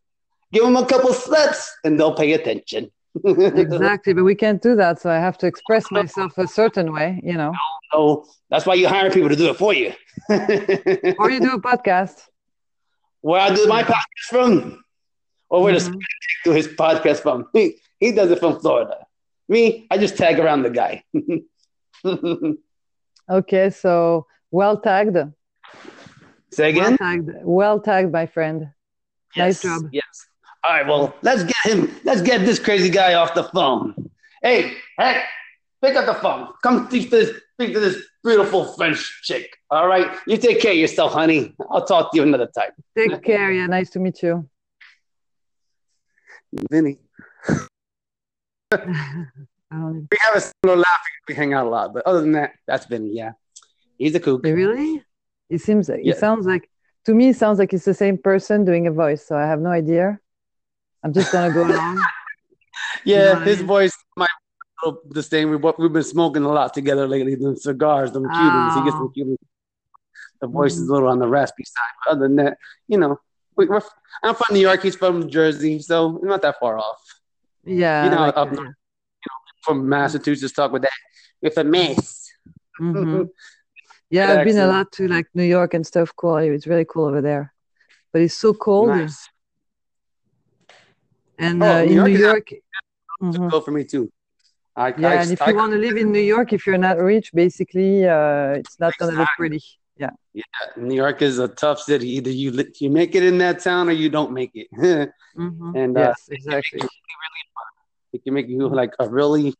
Give 0.52 0.64
them 0.64 0.76
a 0.76 0.86
couple 0.86 1.14
slaps 1.14 1.74
and 1.86 1.98
they'll 1.98 2.14
pay 2.14 2.34
attention. 2.34 2.92
exactly, 3.26 4.12
but 4.12 4.26
we 4.26 4.36
can't 4.36 4.62
do 4.62 4.76
that. 4.76 5.00
So 5.00 5.10
I 5.10 5.18
have 5.18 5.38
to 5.38 5.48
express 5.48 5.90
myself 5.92 6.38
a 6.38 6.46
certain 6.46 6.92
way, 6.92 7.22
you 7.24 7.36
know. 7.36 7.54
So 7.94 8.28
that's 8.50 8.66
why 8.66 8.74
you 8.74 8.90
hire 8.90 9.10
people 9.10 9.30
to 9.30 9.36
do 9.38 9.50
it 9.50 9.56
for 9.56 9.74
you. 9.74 9.94
Or 10.30 11.32
you 11.32 11.40
do 11.40 11.54
a 11.54 11.62
podcast. 11.62 12.22
Where 13.22 13.40
I 13.40 13.56
do 13.56 13.66
my 13.68 13.84
podcast 13.84 14.28
from, 14.28 14.83
or 15.54 15.62
where 15.64 15.74
does 15.74 15.90
do 16.44 16.52
his 16.52 16.68
podcast 16.68 17.20
from? 17.22 17.46
He, 17.54 17.78
he 18.00 18.12
does 18.12 18.30
it 18.32 18.40
from 18.40 18.60
Florida. 18.60 18.98
Me, 19.48 19.88
I 19.92 19.98
just 19.98 20.18
tag 20.18 20.40
around 20.40 20.64
the 20.64 20.70
guy. 20.82 21.04
Okay, 23.30 23.70
so 23.70 24.28
well 24.52 24.78
tagged. 24.82 25.16
Say 26.52 26.74
Well 26.74 26.84
again. 26.88 26.98
tagged. 26.98 27.30
Well 27.44 27.80
tagged, 27.80 28.12
my 28.12 28.26
friend. 28.26 28.68
Nice 29.38 29.62
job. 29.62 29.84
Yes. 29.94 30.28
All 30.64 30.72
right. 30.74 30.86
Well, 30.86 31.16
let's 31.22 31.44
get 31.44 31.56
him. 31.64 31.96
Let's 32.04 32.22
get 32.22 32.40
this 32.46 32.60
crazy 32.60 32.90
guy 32.90 33.14
off 33.14 33.34
the 33.34 33.46
phone. 33.46 34.10
Hey, 34.42 34.74
hey, 35.00 35.24
pick 35.82 35.96
up 35.96 36.06
the 36.06 36.16
phone. 36.16 36.50
Come 36.62 36.88
speak 36.88 37.10
to 37.12 37.16
this. 37.18 37.30
Speak 37.54 37.74
to 37.74 37.80
this 37.80 37.98
beautiful 38.24 38.66
French 38.74 39.22
chick. 39.24 39.56
All 39.72 39.88
right. 39.88 40.08
You 40.28 40.36
take 40.38 40.60
care 40.60 40.72
of 40.72 40.78
yourself, 40.78 41.14
honey. 41.14 41.56
I'll 41.72 41.86
talk 41.86 42.12
to 42.12 42.18
you 42.18 42.24
another 42.24 42.48
time. 42.48 42.72
Take 42.98 43.24
care. 43.24 43.52
Yeah, 43.52 43.68
nice 43.68 43.90
to 43.92 44.00
meet 44.00 44.22
you. 44.22 44.50
Vinny. 46.72 47.00
We 49.72 50.18
have 50.22 50.36
a 50.36 50.42
similar 50.42 50.78
laugh. 50.78 51.00
We 51.28 51.34
hang 51.34 51.54
out 51.56 51.66
a 51.66 51.70
lot, 51.70 51.94
but 51.96 52.06
other 52.06 52.22
than 52.22 52.34
that, 52.34 52.52
that's 52.68 52.86
Vinny. 52.86 53.10
Yeah, 53.14 53.32
he's 53.98 54.14
a 54.14 54.20
kook. 54.20 54.44
really? 54.44 55.04
It 55.50 55.62
seems 55.62 55.90
like 55.90 56.02
Yeah. 56.04 56.14
it 56.14 56.18
sounds 56.20 56.46
like 56.46 56.70
to 57.06 57.14
me 57.16 57.30
it 57.30 57.38
sounds 57.38 57.58
like 57.58 57.74
it's 57.74 57.86
the 57.86 57.94
same 57.94 58.18
person 58.18 58.66
doing 58.66 58.86
a 58.88 58.92
voice, 58.92 59.26
so 59.26 59.36
I 59.36 59.48
have 59.48 59.60
no 59.60 59.70
idea. 59.72 60.20
I'm 61.04 61.12
just 61.12 61.32
gonna 61.32 61.54
go 61.54 61.66
along. 61.66 62.00
Yeah, 63.06 63.44
his 63.44 63.62
voice 63.62 63.92
might 64.16 64.28
be 64.28 64.68
little 64.88 65.02
the 65.10 65.24
same. 65.24 65.50
We, 65.50 65.58
we've 65.80 65.92
been 65.92 66.04
smoking 66.04 66.44
a 66.44 66.50
lot 66.52 66.74
together 66.74 67.08
lately. 67.08 67.36
The 67.36 67.56
cigars, 67.58 68.12
them 68.12 68.24
Cubans. 68.30 68.76
He 68.76 68.82
gets 68.84 68.96
Oh. 68.96 69.00
some 69.00 69.12
Cubans. 69.14 69.40
The 70.42 70.48
voice 70.48 70.76
is 70.78 70.84
Mhm. 70.88 70.90
a 70.90 70.94
little 70.94 71.10
on 71.10 71.20
the 71.20 71.28
raspy 71.28 71.64
side. 71.66 71.94
But 72.06 72.12
other 72.12 72.22
than 72.28 72.36
that, 72.38 72.58
you 72.88 72.98
know, 72.98 73.20
we, 73.56 73.66
we're, 73.66 73.82
I'm 74.24 74.36
from 74.36 74.54
New 74.56 74.62
York. 74.62 74.82
He's 74.82 74.96
from 74.96 75.30
Jersey, 75.30 75.80
so 75.80 76.20
we're 76.22 76.30
not 76.30 76.42
that 76.42 76.60
far 76.60 76.78
off. 76.78 77.02
Yeah. 77.66 78.06
You 78.06 78.10
know, 78.12 78.18
like 78.18 78.38
up 78.38 78.52
it, 78.52 78.56
north. 78.56 78.76
From 79.62 79.88
Massachusetts, 79.88 80.54
talk 80.54 80.72
with 80.72 80.82
that 80.82 80.92
with 81.42 81.58
a 81.58 81.64
mess. 81.64 82.30
yeah. 82.80 82.86
Mhm. 82.86 83.30
Yeah, 84.10 84.34
I've 84.34 84.46
been 84.46 84.60
a 84.60 84.68
lot 84.68 84.92
to 84.94 85.08
like 85.08 85.28
New 85.34 85.44
York 85.44 85.74
and 85.74 85.88
stuff. 85.88 86.12
Cool. 86.16 86.38
It's 86.38 86.68
really 86.68 86.86
cool 86.86 87.06
over 87.06 87.22
there, 87.22 87.54
but 88.12 88.22
it's 88.22 88.36
so 88.36 88.54
cold. 88.54 88.90
Nice. 88.90 89.30
And 91.40 91.64
Oh, 91.64 91.66
uh, 91.66 91.82
New 91.82 91.90
in 91.90 91.96
York 91.96 92.10
New 92.10 92.18
York, 92.20 92.52
It's 92.52 92.64
Mhm. 93.22 93.50
Go 93.50 93.62
for 93.62 93.72
me 93.72 93.86
too. 93.86 94.12
I, 94.76 94.94
yeah, 94.98 95.10
I, 95.10 95.16
and 95.16 95.32
if 95.32 95.42
I, 95.42 95.50
you 95.50 95.56
want 95.56 95.72
to 95.72 95.78
live 95.78 95.98
in 95.98 96.12
New 96.12 96.20
York, 96.20 96.52
if 96.52 96.68
you're 96.68 96.78
not 96.78 96.98
rich, 96.98 97.32
basically, 97.34 98.06
uh, 98.06 98.60
it's 98.60 98.80
not 98.80 98.98
gonna 98.98 99.18
look 99.18 99.30
pretty. 99.38 99.62
Yeah. 99.98 100.10
Yeah. 100.34 100.44
New 100.78 100.96
York 100.96 101.22
is 101.22 101.38
a 101.40 101.48
tough 101.48 101.80
city. 101.80 102.10
Either 102.18 102.32
you 102.32 102.52
you 102.80 102.90
make 102.90 103.14
it 103.16 103.24
in 103.24 103.38
that 103.40 103.60
town 103.60 103.90
or 103.90 103.92
you 103.92 104.10
don't 104.10 104.32
make 104.34 104.52
it. 104.56 104.68
Mhm. 105.38 105.76
and 105.76 105.98
uh, 105.98 106.02
Yes, 106.14 106.28
exactly. 106.30 106.82
it 108.14 108.24
can 108.24 108.36
make 108.36 108.48
you 108.48 108.68
like 108.70 108.94
a 109.00 109.10
really 109.10 109.56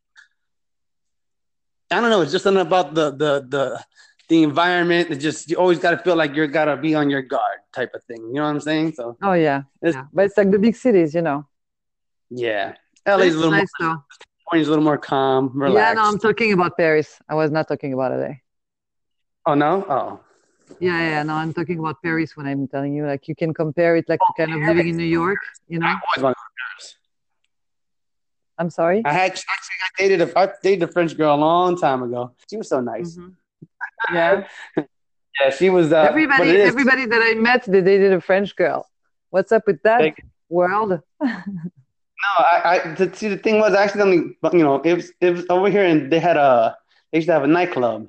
I 1.90 2.00
don't 2.00 2.10
know, 2.10 2.20
it's 2.22 2.32
just 2.32 2.44
something 2.44 2.60
about 2.66 2.94
the 2.94 3.10
the 3.10 3.32
the 3.48 3.84
the 4.28 4.42
environment. 4.42 5.10
It 5.10 5.16
just 5.16 5.50
you 5.50 5.56
always 5.56 5.78
gotta 5.78 5.98
feel 5.98 6.16
like 6.16 6.34
you're 6.34 6.46
gotta 6.46 6.76
be 6.76 6.94
on 6.94 7.10
your 7.10 7.22
guard 7.22 7.58
type 7.72 7.92
of 7.94 8.02
thing. 8.04 8.18
You 8.28 8.34
know 8.34 8.42
what 8.44 8.50
I'm 8.50 8.60
saying? 8.60 8.92
So 8.94 9.16
Oh 9.22 9.32
yeah, 9.34 9.62
It's- 9.82 9.94
yeah. 9.94 10.06
But 10.12 10.26
it's 10.26 10.36
like 10.36 10.50
the 10.50 10.58
big 10.58 10.76
cities, 10.76 11.14
you 11.14 11.22
know. 11.22 11.46
yeah. 12.30 12.74
LA's 13.06 13.34
a 13.34 13.36
little 13.36 13.50
nice 13.50 13.68
more 13.80 13.88
though. 13.90 14.02
California's 14.48 14.68
a 14.68 14.70
little 14.70 14.84
more 14.84 14.98
calm, 14.98 15.50
relaxed. 15.54 15.76
Yeah, 15.76 15.92
no, 15.94 16.08
I'm 16.08 16.18
talking 16.18 16.52
about 16.54 16.76
Paris. 16.76 17.18
I 17.28 17.34
was 17.34 17.50
not 17.50 17.68
talking 17.68 17.92
about 17.92 18.12
LA. 18.12 18.34
oh 19.46 19.54
no? 19.54 19.84
Oh. 19.88 20.20
Yeah, 20.80 20.98
yeah, 21.00 21.22
no, 21.22 21.34
I'm 21.34 21.54
talking 21.54 21.78
about 21.78 22.02
Paris 22.02 22.36
when 22.36 22.46
I'm 22.46 22.66
telling 22.68 22.94
you, 22.94 23.06
like 23.06 23.28
you 23.28 23.34
can 23.34 23.54
compare 23.54 23.96
it 23.96 24.08
like 24.08 24.20
to 24.20 24.32
kind 24.36 24.52
of 24.52 24.60
living 24.68 24.88
in 24.88 24.96
New 24.96 25.04
York, 25.04 25.38
you 25.68 25.78
know. 25.78 25.86
I 25.86 25.90
always 25.90 26.22
wanted 26.22 26.34
to 26.34 26.40
go 26.40 26.48
to 26.48 26.54
Paris. 26.60 26.96
I'm 28.58 28.70
sorry. 28.70 29.02
I 29.04 29.12
had 29.12 29.30
actually 29.32 29.48
I 29.48 30.02
dated 30.02 30.20
a 30.20 30.38
I 30.38 30.48
dated 30.62 30.88
a 30.88 30.92
French 30.92 31.16
girl 31.16 31.34
a 31.34 31.36
long 31.36 31.76
time 31.76 32.02
ago. 32.02 32.32
She 32.50 32.56
was 32.56 32.68
so 32.68 32.80
nice. 32.80 33.16
Mhm. 33.16 33.34
Yeah. 34.12 34.46
Yeah, 35.40 35.50
she 35.50 35.68
was 35.68 35.92
uh, 35.92 35.96
everybody, 35.96 36.60
everybody 36.60 37.06
that 37.06 37.20
I 37.20 37.34
met, 37.34 37.64
they 37.64 37.80
dated 37.80 38.12
a 38.12 38.20
French 38.20 38.54
girl. 38.54 38.88
What's 39.30 39.50
up 39.50 39.66
with 39.66 39.82
that 39.82 40.14
world? 40.48 41.00
No, 42.24 42.44
I, 42.44 42.80
I 42.90 42.94
to, 42.94 43.14
see 43.14 43.28
the 43.28 43.36
thing 43.36 43.58
was 43.58 43.74
I 43.74 43.82
accidentally, 43.82 44.36
you 44.52 44.64
know, 44.64 44.80
it 44.80 44.94
was 44.94 45.12
it 45.20 45.30
was 45.32 45.44
over 45.50 45.68
here 45.68 45.84
and 45.84 46.10
they 46.10 46.20
had 46.20 46.36
a 46.38 46.74
they 47.12 47.18
used 47.18 47.26
to 47.26 47.34
have 47.34 47.42
a 47.44 47.48
nightclub. 47.48 48.08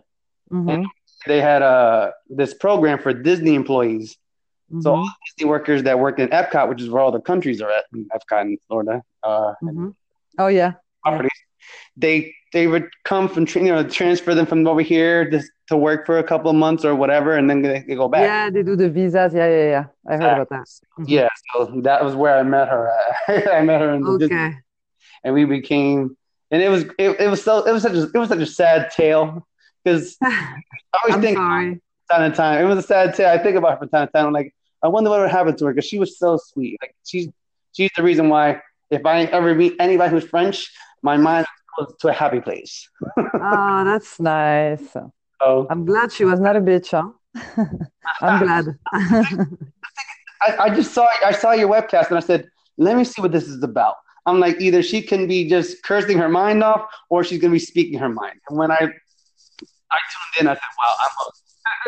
Mhm, 0.51 0.85
They 1.27 1.41
had 1.41 1.61
a 1.61 2.13
this 2.29 2.53
program 2.53 2.99
for 2.99 3.13
Disney 3.13 3.55
employees. 3.55 4.17
So 4.81 4.95
all 4.95 5.09
Disney 5.27 5.47
workers 5.49 5.83
that 5.83 5.99
worked 5.99 6.19
in 6.19 6.29
Epcot, 6.29 6.69
which 6.69 6.81
is 6.81 6.89
where 6.89 7.01
all 7.01 7.11
the 7.11 7.21
countries 7.21 7.61
are 7.61 7.69
at, 7.71 7.85
in 7.93 8.07
Epcot 8.15 8.41
in 8.41 8.57
Florida, 8.67 9.03
uh, 9.23 9.53
mhm. 9.63 9.93
Oh 10.39 10.47
yeah. 10.47 10.73
properties, 11.03 11.31
they 11.95 12.33
they 12.51 12.65
would 12.67 12.89
come 13.03 13.29
from 13.29 13.45
you 13.63 13.71
know 13.73 13.83
transfer 13.87 14.33
them 14.33 14.45
from 14.47 14.67
over 14.67 14.81
here 14.81 15.29
to, 15.29 15.41
to 15.67 15.77
work 15.77 16.05
for 16.05 16.17
a 16.17 16.23
couple 16.23 16.49
of 16.49 16.55
months 16.57 16.83
or 16.83 16.95
whatever, 16.95 17.33
and 17.37 17.47
then 17.49 17.61
they, 17.61 17.83
they 17.87 17.95
go 17.95 18.07
back. 18.07 18.21
Yeah, 18.23 18.49
they 18.49 18.63
do 18.63 18.75
the 18.75 18.89
visas. 18.89 19.33
Yeah, 19.33 19.47
yeah, 19.47 19.69
yeah. 19.75 19.85
I 20.09 20.13
heard 20.17 20.33
about 20.33 20.49
that. 20.49 20.65
Mhm. 20.99 21.05
Yeah, 21.07 21.29
so 21.53 21.81
that 21.83 22.03
was 22.03 22.15
where 22.15 22.35
I 22.37 22.43
met 22.43 22.67
her. 22.67 22.91
I 23.27 23.61
met 23.61 23.81
her 23.81 23.93
in 23.93 24.01
the 24.01 24.17
Disney 24.17 24.35
Okay. 24.35 24.57
and 25.23 25.33
we 25.33 25.45
became 25.45 26.17
and 26.51 26.61
it 26.61 26.69
was 26.69 26.83
it, 26.97 27.19
it 27.19 27.29
was 27.29 27.43
so 27.43 27.63
it 27.63 27.71
was 27.71 27.83
such 27.83 27.93
a 27.93 28.03
it 28.13 28.17
was 28.17 28.29
such 28.29 28.39
a 28.39 28.45
sad 28.45 28.89
tale 28.91 29.47
because 29.85 30.17
I 30.23 30.61
always 31.03 31.15
I'm 31.15 31.21
think 31.21 31.37
sorry. 31.37 31.81
time 32.11 32.31
to 32.31 32.35
time 32.35 32.61
it 32.61 32.67
was 32.67 32.79
a 32.79 32.87
sad 32.87 33.13
tale. 33.15 33.29
I 33.29 33.37
think 33.37 33.55
about 33.55 33.71
her 33.73 33.77
from 33.77 33.89
time 33.89 34.07
to 34.07 34.11
time. 34.11 34.25
I'm 34.27 34.33
like, 34.33 34.53
I 34.83 34.87
wonder 34.87 35.09
what 35.09 35.21
would 35.21 35.31
happen 35.31 35.55
to 35.55 35.65
her 35.65 35.73
because 35.73 35.87
she 35.87 35.99
was 35.99 36.17
so 36.17 36.37
sweet. 36.37 36.77
Like 36.81 36.95
she's 37.05 37.29
she's 37.73 37.91
the 37.95 38.03
reason 38.03 38.29
why 38.29 38.61
if 38.89 39.05
I 39.05 39.23
ever 39.25 39.53
meet 39.55 39.75
anybody 39.79 40.11
who's 40.11 40.25
French, 40.25 40.71
my 41.01 41.17
mind 41.17 41.45
goes 41.77 41.93
to 42.01 42.09
a 42.09 42.13
happy 42.13 42.41
place. 42.41 42.89
Oh, 43.47 43.83
that's 43.83 44.19
nice. 44.19 44.95
Oh. 45.41 45.67
I'm 45.69 45.85
glad 45.85 46.11
she 46.11 46.25
was 46.25 46.39
not 46.39 46.55
a 46.55 46.61
bitch, 46.61 46.89
huh? 46.91 47.09
I'm 48.21 48.43
glad. 48.43 48.65
I, 50.41 50.57
I 50.57 50.69
just 50.75 50.93
saw 50.93 51.07
I 51.23 51.31
saw 51.31 51.51
your 51.51 51.69
webcast 51.69 52.07
and 52.09 52.17
I 52.17 52.21
said, 52.21 52.47
let 52.77 52.97
me 52.97 53.03
see 53.03 53.21
what 53.21 53.31
this 53.31 53.47
is 53.47 53.61
about. 53.61 53.95
I'm 54.25 54.39
like, 54.39 54.59
either 54.59 54.81
she 54.81 55.01
can 55.01 55.27
be 55.27 55.47
just 55.47 55.83
cursing 55.83 56.17
her 56.17 56.29
mind 56.29 56.63
off 56.63 56.87
or 57.09 57.23
she's 57.23 57.39
gonna 57.39 57.53
be 57.53 57.59
speaking 57.59 57.99
her 57.99 58.09
mind. 58.09 58.39
And 58.49 58.57
when 58.57 58.71
I 58.71 58.89
I 59.95 60.03
tuned 60.11 60.33
in, 60.41 60.47
I 60.47 60.53
said, 60.53 60.73
wow, 60.77 60.93
I'm 61.03 61.11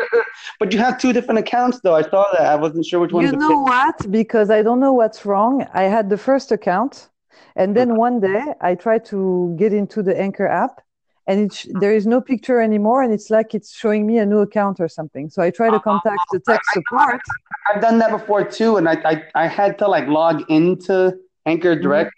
but 0.58 0.72
you 0.72 0.78
have 0.78 0.98
two 0.98 1.12
different 1.12 1.38
accounts 1.38 1.80
though. 1.82 1.94
I 1.94 2.02
saw 2.02 2.24
that. 2.32 2.46
I 2.46 2.56
wasn't 2.56 2.84
sure 2.84 3.00
which 3.00 3.12
one 3.12 3.24
You 3.24 3.32
know 3.32 3.60
what? 3.62 4.10
Because 4.10 4.50
I 4.50 4.62
don't 4.62 4.80
know 4.80 4.92
what's 4.92 5.24
wrong. 5.26 5.66
I 5.72 5.84
had 5.84 6.10
the 6.10 6.18
first 6.18 6.52
account, 6.52 7.08
and 7.56 7.76
then 7.76 7.96
one 7.96 8.20
day 8.20 8.42
I 8.60 8.74
tried 8.74 9.04
to 9.06 9.54
get 9.58 9.72
into 9.72 10.02
the 10.02 10.18
Anchor 10.18 10.46
app, 10.46 10.80
and 11.26 11.52
sh- 11.52 11.66
there 11.70 11.94
is 11.94 12.06
no 12.06 12.20
picture 12.20 12.60
anymore, 12.60 13.02
and 13.02 13.12
it's 13.12 13.30
like 13.30 13.54
it's 13.54 13.72
showing 13.74 14.06
me 14.06 14.18
a 14.18 14.26
new 14.26 14.38
account 14.38 14.80
or 14.80 14.88
something. 14.88 15.30
So 15.30 15.42
I 15.42 15.50
try 15.50 15.70
to 15.70 15.78
contact 15.78 16.20
the 16.32 16.40
tech 16.40 16.64
support. 16.72 17.20
I've 17.66 17.82
done 17.82 17.98
that 17.98 18.10
before 18.10 18.44
too, 18.44 18.76
and 18.76 18.88
I 18.88 18.96
I, 19.04 19.22
I 19.34 19.46
had 19.46 19.78
to 19.78 19.88
like 19.88 20.06
log 20.08 20.44
into 20.48 21.14
Anchor 21.46 21.76
Mm-hmm. 21.76 22.08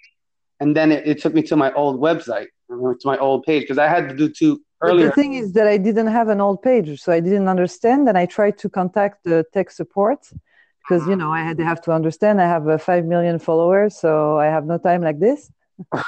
And 0.60 0.76
then 0.76 0.92
it, 0.92 1.06
it 1.06 1.20
took 1.22 1.34
me 1.34 1.42
to 1.42 1.56
my 1.56 1.72
old 1.72 2.00
website, 2.00 2.48
to 2.68 2.96
my 3.04 3.18
old 3.18 3.44
page 3.44 3.62
because 3.62 3.78
I 3.78 3.88
had 3.88 4.08
to 4.10 4.14
do 4.14 4.28
two 4.28 4.60
But 4.80 4.90
earlier. 4.90 5.06
the 5.08 5.12
thing 5.12 5.34
is 5.34 5.52
that 5.54 5.66
I 5.66 5.78
didn't 5.78 6.08
have 6.08 6.28
an 6.28 6.40
old 6.40 6.62
page, 6.62 7.00
so 7.00 7.12
I 7.12 7.20
didn't 7.20 7.48
understand, 7.48 8.08
and 8.08 8.16
I 8.16 8.26
tried 8.26 8.58
to 8.58 8.68
contact 8.68 9.24
the 9.24 9.44
tech 9.52 9.70
support 9.70 10.20
because 10.82 11.06
you 11.08 11.16
know 11.16 11.30
I 11.30 11.42
had 11.42 11.56
to 11.58 11.64
have 11.64 11.80
to 11.82 11.92
understand. 11.92 12.40
I 12.40 12.48
have 12.48 12.68
uh, 12.68 12.78
five 12.78 13.04
million 13.04 13.38
followers, 13.38 13.96
so 13.98 14.38
I 14.38 14.46
have 14.46 14.64
no 14.66 14.78
time 14.78 15.02
like 15.02 15.18
this. 15.18 15.50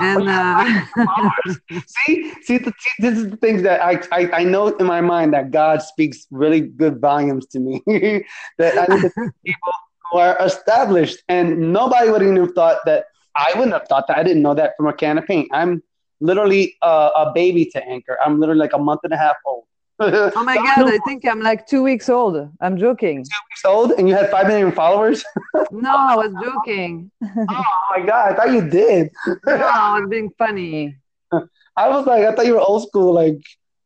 And 0.00 0.28
uh, 0.28 0.82
see, 1.86 2.32
see, 2.42 2.58
the, 2.58 2.72
see, 2.78 2.90
this 3.00 3.18
is 3.18 3.30
the 3.30 3.36
things 3.36 3.62
that 3.62 3.82
I, 3.82 4.00
I, 4.12 4.30
I 4.40 4.44
know 4.44 4.68
in 4.68 4.86
my 4.86 5.02
mind 5.02 5.34
that 5.34 5.50
God 5.50 5.82
speaks 5.82 6.26
really 6.30 6.60
good 6.60 7.00
volumes 7.00 7.46
to 7.48 7.60
me. 7.60 7.82
that 8.58 8.78
I 8.78 8.86
need 8.94 9.10
people 9.44 9.72
who 10.10 10.18
are 10.18 10.38
established, 10.40 11.22
and 11.28 11.72
nobody 11.72 12.10
would 12.10 12.22
even 12.22 12.36
have 12.36 12.52
thought 12.52 12.78
that. 12.86 13.04
I 13.34 13.52
wouldn't 13.54 13.72
have 13.72 13.86
thought 13.88 14.06
that. 14.08 14.18
I 14.18 14.22
didn't 14.22 14.42
know 14.42 14.54
that 14.54 14.74
from 14.76 14.86
a 14.86 14.92
can 14.92 15.18
of 15.18 15.26
paint. 15.26 15.48
I'm 15.52 15.82
literally 16.20 16.76
uh, 16.82 17.10
a 17.16 17.32
baby 17.32 17.64
to 17.66 17.84
Anchor. 17.84 18.18
I'm 18.24 18.40
literally 18.40 18.60
like 18.60 18.72
a 18.72 18.78
month 18.78 19.00
and 19.04 19.12
a 19.12 19.16
half 19.16 19.36
old. 19.46 19.64
oh 20.00 20.44
my 20.44 20.56
god, 20.56 20.88
I 20.90 20.98
think 21.06 21.26
I'm 21.26 21.40
like 21.42 21.66
two 21.66 21.82
weeks 21.82 22.08
old. 22.08 22.48
I'm 22.60 22.78
joking. 22.78 23.22
Two 23.22 23.42
weeks 23.50 23.64
old, 23.66 23.92
and 23.92 24.08
you 24.08 24.14
had 24.14 24.30
five 24.30 24.46
million 24.46 24.72
followers. 24.72 25.24
No, 25.72 25.94
I 25.94 26.16
was 26.16 26.32
joking. 26.42 27.10
oh 27.22 27.86
my 27.90 28.04
god! 28.04 28.32
I 28.32 28.34
thought 28.34 28.50
you 28.50 28.68
did. 28.68 29.10
No, 29.46 29.56
I 29.56 30.00
was 30.00 30.08
being 30.08 30.30
funny. 30.38 30.96
I 31.76 31.88
was 31.88 32.06
like, 32.06 32.24
I 32.24 32.34
thought 32.34 32.46
you 32.46 32.54
were 32.54 32.60
old 32.60 32.88
school, 32.88 33.12
like 33.12 33.40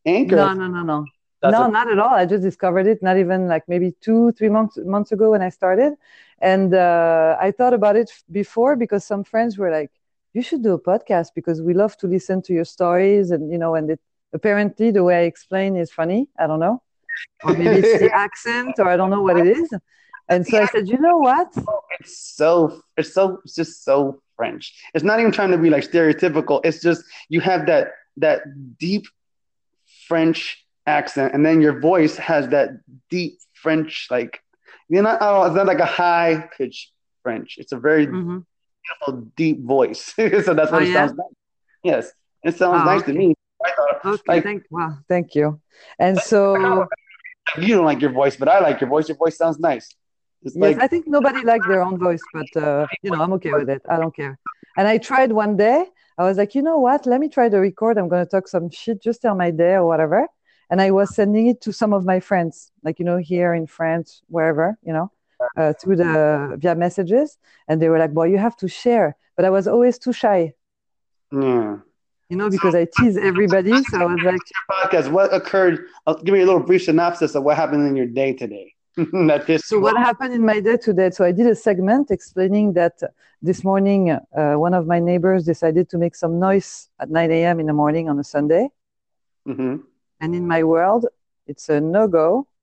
Anchor. 0.07 0.37
No, 0.37 0.53
no, 0.55 0.67
no, 0.67 0.83
no. 0.83 1.05
That's 1.43 1.53
no, 1.53 1.65
a- 1.65 1.69
not 1.69 1.91
at 1.91 1.99
all. 1.99 2.15
I 2.15 2.27
just 2.27 2.43
discovered 2.43 2.87
it 2.87 3.03
not 3.03 3.19
even 3.19 3.49
like 3.49 3.65
maybe 3.69 3.95
two, 4.01 4.33
three 4.33 4.49
months 4.49 4.79
months 4.79 5.13
ago 5.13 5.33
when 5.33 5.43
I 5.43 5.51
started, 5.51 5.95
and 6.41 6.75
uh, 6.75 7.37
I 7.41 7.51
thought 7.51 7.75
about 7.75 7.97
it 7.97 8.11
before 8.31 8.77
because 8.77 9.05
some 9.05 9.25
friends 9.25 9.59
were 9.59 9.71
like, 9.71 9.91
"You 10.33 10.43
should 10.43 10.63
do 10.63 10.75
a 10.75 10.81
podcast 10.81 11.29
because 11.35 11.63
we 11.63 11.75
love 11.75 11.97
to 11.99 12.07
listen 12.07 12.43
to 12.43 12.53
your 12.53 12.65
stories," 12.65 13.31
and 13.31 13.51
you 13.51 13.59
know, 13.59 13.75
and 13.75 13.91
it, 13.91 14.01
apparently 14.33 14.91
the 14.91 15.05
way 15.05 15.17
I 15.17 15.23
explain 15.23 15.77
is 15.77 15.91
funny. 15.91 16.29
I 16.39 16.47
don't 16.47 16.61
know, 16.61 16.83
or 17.45 17.53
maybe 17.55 17.81
it's 17.81 18.01
the 18.01 18.13
accent, 18.27 18.75
or 18.79 18.89
I 18.89 18.97
don't 18.97 19.11
know 19.11 19.23
what 19.23 19.37
it 19.39 19.47
is. 19.47 19.73
And 20.29 20.47
so 20.47 20.63
I 20.63 20.67
said, 20.67 20.89
you 20.89 20.99
know 20.99 21.19
what? 21.19 21.55
it's 22.01 22.19
so 22.37 22.81
it's 22.97 23.13
so 23.13 23.41
it's 23.45 23.55
just 23.55 23.85
so 23.85 24.21
French. 24.37 24.75
It's 24.95 25.05
not 25.05 25.21
even 25.21 25.33
trying 25.33 25.51
to 25.51 25.59
be 25.59 25.71
like 25.71 25.85
stereotypical. 25.85 26.61
It's 26.65 26.81
just 26.81 27.05
you 27.29 27.41
have 27.41 27.67
that 27.67 27.89
that 28.19 28.43
deep 28.79 29.05
French 30.09 30.65
accent, 30.87 31.35
and 31.35 31.45
then 31.45 31.61
your 31.61 31.81
voice 31.81 32.17
has 32.17 32.49
that 32.49 32.71
deep 33.11 33.39
French 33.55 34.09
like 34.11 34.43
you 34.89 35.03
know 35.03 35.17
oh 35.21 35.45
it's 35.45 35.55
not 35.57 35.67
like 35.67 35.79
a 35.81 35.87
high 35.87 36.49
pitch 36.57 36.93
French. 37.23 37.57
It's 37.59 37.73
a 37.73 37.79
very 37.79 38.07
Mhm. 38.07 38.45
beautiful 38.85 39.31
deep 39.37 39.65
voice. 39.65 40.13
so 40.45 40.53
that's 40.55 40.71
what 40.71 40.83
Oh, 40.83 40.85
it 40.85 40.89
yeah? 40.89 41.07
sounds 41.07 41.17
like. 41.17 41.33
Yes, 41.83 42.13
it 42.43 42.55
sounds 42.57 42.83
Oh, 42.83 42.85
nice 42.85 43.03
to 43.05 43.13
me. 43.13 43.35
I 43.65 43.71
thought 43.73 44.01
Okay, 44.05 44.23
Like- 44.29 44.43
thank 44.45 44.63
wow, 44.71 44.99
thank 45.09 45.35
you. 45.35 45.61
And 45.99 46.19
so 46.21 46.87
you 47.59 47.69
don't 47.77 47.85
like 47.87 48.01
your 48.01 48.13
voice, 48.13 48.37
but 48.37 48.49
I 48.49 48.59
like 48.61 48.81
your 48.81 48.91
voice. 48.91 49.09
Your 49.09 49.17
voice 49.17 49.37
sounds 49.37 49.59
nice. 49.59 49.87
It's 50.43 50.55
Yes, 50.57 50.75
like 50.77 50.83
I 50.83 50.87
think 50.89 51.07
nobody 51.07 51.43
likes 51.43 51.67
their 51.67 51.81
own 51.83 51.99
voice, 51.99 52.23
but 52.33 52.51
uh, 52.63 52.87
you 53.03 53.11
know, 53.11 53.21
I'm 53.23 53.33
okay 53.35 53.53
with 53.55 53.69
it. 53.71 53.83
I 53.89 53.97
don't 53.97 54.15
care. 54.15 54.39
And 54.77 54.87
I 54.87 54.99
tried 54.99 55.33
one 55.33 55.57
day. 55.57 55.87
I 56.19 56.25
was 56.25 56.37
like, 56.37 56.55
you 56.55 56.63
know 56.63 56.79
what? 56.79 57.07
Let 57.07 57.19
me 57.21 57.29
try 57.29 57.49
to 57.49 57.59
record. 57.59 57.97
I'm 57.97 58.09
gonna 58.09 58.27
talk 58.27 58.47
some 58.49 58.69
shit, 58.71 59.01
just 59.03 59.23
tell 59.23 59.35
my 59.35 59.51
day 59.51 59.75
or 59.75 59.87
whatever. 59.87 60.29
And 60.75 60.83
I 60.83 60.91
was 60.91 61.15
sending 61.15 61.47
it 61.47 61.61
to 61.61 61.73
some 61.73 61.93
of 61.93 62.05
my 62.05 62.19
friends, 62.19 62.73
like 62.83 62.99
you 62.99 63.05
know, 63.05 63.19
here 63.19 63.55
in 63.55 63.65
France, 63.65 64.23
wherever, 64.27 64.77
you 64.83 64.93
know, 64.93 65.09
uh, 65.57 65.73
through 65.81 65.95
the 66.03 66.57
via 66.59 66.75
messages. 66.75 67.39
And 67.69 67.81
they 67.81 67.89
were 67.89 68.01
like, 68.01 68.11
"Well, 68.13 68.27
you 68.27 68.39
have 68.39 68.57
to 68.57 68.67
share." 68.67 69.17
But 69.37 69.45
I 69.45 69.51
was 69.51 69.69
always 69.69 70.01
too 70.01 70.13
shy, 70.13 70.53
yeah. 71.31 71.77
you 72.29 72.37
know, 72.37 72.51
because 72.51 72.75
I 72.75 72.89
tease 72.97 73.17
everybody. 73.17 73.85
So 73.85 74.01
I 74.03 74.07
was 74.07 74.21
like, 74.25 74.41
podcast. 74.73 75.13
What 75.13 75.33
occurred? 75.33 75.87
Uh, 76.09 76.15
give 76.25 76.35
me 76.35 76.41
a 76.41 76.45
little 76.45 76.65
brief 76.69 76.83
synopsis 76.83 77.37
of 77.37 77.45
what 77.45 77.57
happened 77.57 77.87
in 77.87 77.95
your 77.95 78.11
day 78.23 78.33
today. 78.33 78.75
So 79.71 79.79
what 79.79 79.97
happened 79.97 80.35
in 80.35 80.45
my 80.45 80.59
day 80.59 80.77
today? 80.77 81.11
So 81.11 81.25
I 81.25 81.31
did 81.31 81.47
a 81.47 81.55
segment 81.55 82.11
explaining 82.11 82.73
that 82.73 82.97
this 83.43 83.63
morning 83.63 84.11
uh, 84.11 84.55
one 84.67 84.75
of 84.75 84.89
my 84.89 84.99
neighbors 84.99 85.45
decided 85.45 85.89
to 85.91 85.99
make 85.99 86.17
some 86.17 86.41
noise 86.41 86.89
at 86.99 87.11
9 87.11 87.31
a.m. 87.31 87.61
in 87.61 87.67
the 87.67 87.73
morning 87.73 88.09
on 88.11 88.19
a 88.19 88.25
Sunday, 88.25 88.65
Mhm. 89.47 89.94
And 90.25 90.35
in 90.35 90.47
my 90.49 90.63
world, 90.65 91.07
it's 91.47 91.69
a 91.69 91.81
no-go. 91.81 92.47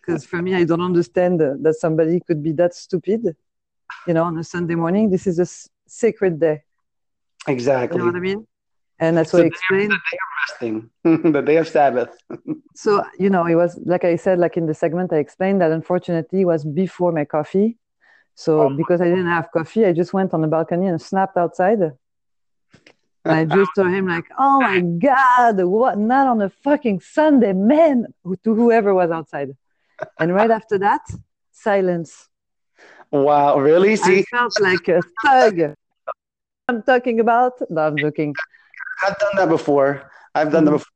Because 0.00 0.24
for 0.24 0.40
me, 0.42 0.54
I 0.54 0.64
don't 0.64 0.80
understand 0.80 1.40
that 1.40 1.74
somebody 1.78 2.20
could 2.26 2.42
be 2.42 2.52
that 2.52 2.72
stupid, 2.74 3.36
you 4.06 4.14
know, 4.14 4.24
on 4.24 4.38
a 4.38 4.44
Sunday 4.44 4.74
morning. 4.74 5.10
This 5.10 5.26
is 5.26 5.38
a 5.38 5.42
s- 5.42 5.68
sacred 5.86 6.40
day. 6.40 6.62
Exactly. 7.46 7.98
You 7.98 8.00
know 8.00 8.06
what 8.10 8.16
I 8.16 8.20
mean? 8.20 8.46
And 8.98 9.16
that's 9.16 9.30
So 9.30 9.38
what 9.38 9.44
I 9.44 9.48
explained. 9.48 9.92
Resting. 10.48 10.90
the 11.32 11.42
day 11.42 11.56
of 11.56 11.68
Sabbath. 11.68 12.16
So, 12.74 13.04
you 13.18 13.28
know, 13.28 13.44
it 13.46 13.56
was 13.56 13.78
like 13.84 14.04
I 14.04 14.16
said, 14.16 14.38
like 14.38 14.56
in 14.56 14.66
the 14.66 14.74
segment, 14.74 15.12
I 15.12 15.16
explained 15.16 15.60
that 15.60 15.70
unfortunately 15.72 16.40
it 16.42 16.44
was 16.46 16.64
before 16.64 17.12
my 17.12 17.26
coffee. 17.26 17.76
So, 18.36 18.52
Oh. 18.62 18.76
because 18.76 19.00
I 19.02 19.08
didn't 19.12 19.26
have 19.26 19.50
coffee, 19.52 19.84
I 19.84 19.92
just 19.92 20.12
went 20.14 20.32
on 20.32 20.40
the 20.40 20.48
balcony 20.48 20.86
and 20.86 20.98
snapped 21.10 21.36
outside. 21.36 21.80
And 23.24 23.34
I 23.34 23.44
just 23.44 23.74
told 23.74 23.88
him, 23.88 24.06
like, 24.06 24.26
oh 24.38 24.62
my 24.62 24.80
God, 24.80 25.62
what? 25.64 25.98
Not 25.98 26.26
on 26.26 26.40
a 26.42 26.48
fucking 26.48 27.00
Sunday, 27.00 27.52
man, 27.52 28.06
to 28.44 28.54
whoever 28.54 28.94
was 28.94 29.10
outside. 29.10 29.56
And 30.18 30.34
right 30.34 30.50
after 30.50 30.78
that, 30.78 31.02
silence. 31.52 32.28
Wow, 33.10 33.58
really? 33.58 33.92
I 33.92 33.96
See, 33.96 34.22
felt 34.30 34.58
like 34.60 34.88
a 34.88 35.02
thug. 35.22 35.74
I'm 36.68 36.82
talking 36.82 37.20
about, 37.20 37.54
no, 37.68 37.80
I'm 37.82 38.00
joking. 38.00 38.34
I've 39.02 39.18
done 39.18 39.32
that 39.36 39.48
before. 39.48 40.10
I've 40.34 40.50
done 40.52 40.64
that 40.64 40.70
Mhm. 40.70 40.74
before. 40.78 40.86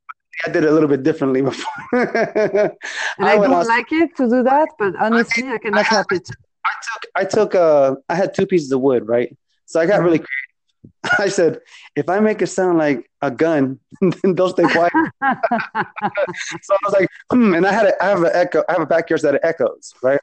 I 0.47 0.51
did 0.51 0.65
it 0.65 0.71
a 0.71 0.73
little 0.73 0.89
bit 0.89 1.03
differently 1.03 1.43
before. 1.43 1.73
And 1.93 3.29
I, 3.29 3.37
went 3.37 3.45
don't 3.51 3.55
outside- 3.61 3.69
like 3.77 3.93
it 3.93 4.17
to 4.17 4.29
do 4.29 4.43
that, 4.43 4.69
but 4.79 4.95
honestly, 4.97 5.49
I 5.49 5.59
cannot 5.59 5.87
help 5.87 6.13
it. 6.13 6.29
I 6.65 6.73
took 6.87 7.03
I 7.15 7.25
took 7.25 7.55
uh 7.55 7.95
I 8.09 8.15
had 8.15 8.35
two 8.35 8.47
pieces 8.47 8.71
of 8.73 8.81
wood, 8.81 9.07
right? 9.07 9.37
So 9.67 9.81
I 9.81 9.87
got 9.87 10.03
really 10.03 10.19
Mm-hmm. 10.19 10.25
creative. 10.27 10.44
I 11.19 11.29
said, 11.29 11.61
if 11.97 12.09
I 12.09 12.21
make 12.21 12.43
it 12.43 12.47
sound 12.49 12.79
like 12.79 13.11
a 13.23 13.31
gun, 13.31 13.79
then 14.01 14.35
they'll 14.35 14.51
stay 14.51 14.65
quiet. 14.65 14.93
so 15.23 15.23
I 15.23 16.79
was 16.85 16.93
like, 16.93 17.09
hmm, 17.31 17.55
and 17.55 17.67
I 17.67 17.73
had 17.73 17.87
a, 17.87 18.03
I 18.03 18.09
have 18.09 18.23
an 18.23 18.31
echo, 18.33 18.63
I 18.69 18.73
have 18.73 18.83
a 18.83 18.87
backyard 18.87 19.23
that 19.23 19.41
echoes, 19.43 19.93
right? 20.03 20.21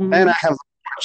Mhm. 0.00 0.14
And 0.14 0.30
I 0.30 0.34
have 0.40 0.56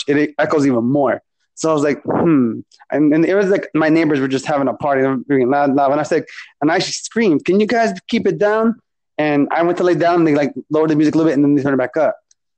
it 0.08 0.34
echoes 0.40 0.66
even 0.66 0.86
more. 0.86 1.22
So 1.56 1.70
I 1.70 1.74
was 1.74 1.84
like, 1.84 2.02
hmm. 2.04 2.62
And, 2.92 3.14
and 3.14 3.26
it 3.26 3.36
was 3.36 3.48
like 3.48 3.70
my 3.74 3.90
neighbors 3.90 4.20
were 4.20 4.28
just 4.28 4.46
having 4.46 4.68
a 4.68 4.74
party, 4.74 5.02
they 5.02 5.08
were 5.08 5.18
being 5.18 5.50
loud, 5.50 5.76
loud. 5.76 5.92
And 5.92 6.00
I 6.00 6.04
said, 6.04 6.26
and 6.62 6.72
I 6.72 6.80
screamed, 6.80 7.46
Can 7.46 7.60
you 7.60 7.68
guys 7.68 7.94
keep 8.08 8.26
it 8.26 8.38
down? 8.38 8.80
And 9.18 9.48
I 9.52 9.62
went 9.62 9.78
to 9.78 9.84
lay 9.84 9.94
down 9.94 10.16
and 10.16 10.28
they 10.28 10.34
like 10.34 10.54
lowered 10.72 10.90
the 10.90 10.96
music 10.96 11.14
a 11.14 11.18
little 11.18 11.30
bit 11.30 11.36
and 11.36 11.44
then 11.44 11.54
they 11.54 11.62
turned 11.62 11.76
it 11.76 11.78
back 11.78 11.98
up. 11.98 12.18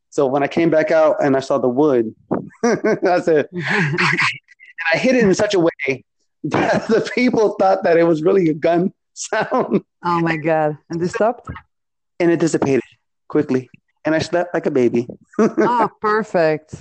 So 0.09 0.25
when 0.27 0.43
I 0.43 0.47
came 0.47 0.69
back 0.69 0.91
out 0.91 1.21
and 1.21 1.35
I 1.35 1.41
saw 1.41 1.57
the 1.57 1.67
wood, 1.67 2.15
I 2.63 3.19
said, 3.19 3.49
and 3.51 3.95
I 4.93 4.97
hit 4.97 5.15
it 5.15 5.25
in 5.25 5.33
such 5.33 5.53
a 5.53 5.59
way 5.59 6.05
the 6.49 7.09
people 7.13 7.55
thought 7.59 7.83
that 7.83 7.97
it 7.97 8.03
was 8.03 8.23
really 8.23 8.49
a 8.49 8.53
gun 8.53 8.93
sound 9.13 9.83
oh 10.03 10.21
my 10.21 10.37
God. 10.37 10.77
And 10.89 11.01
they 11.01 11.07
stopped? 11.07 11.49
and 12.19 12.31
it 12.31 12.39
dissipated 12.39 12.81
quickly. 13.27 13.69
And 14.05 14.13
I 14.13 14.19
slept 14.19 14.53
like 14.53 14.65
a 14.65 14.71
baby. 14.71 15.07
Oh, 15.39 15.89
perfect. 16.01 16.75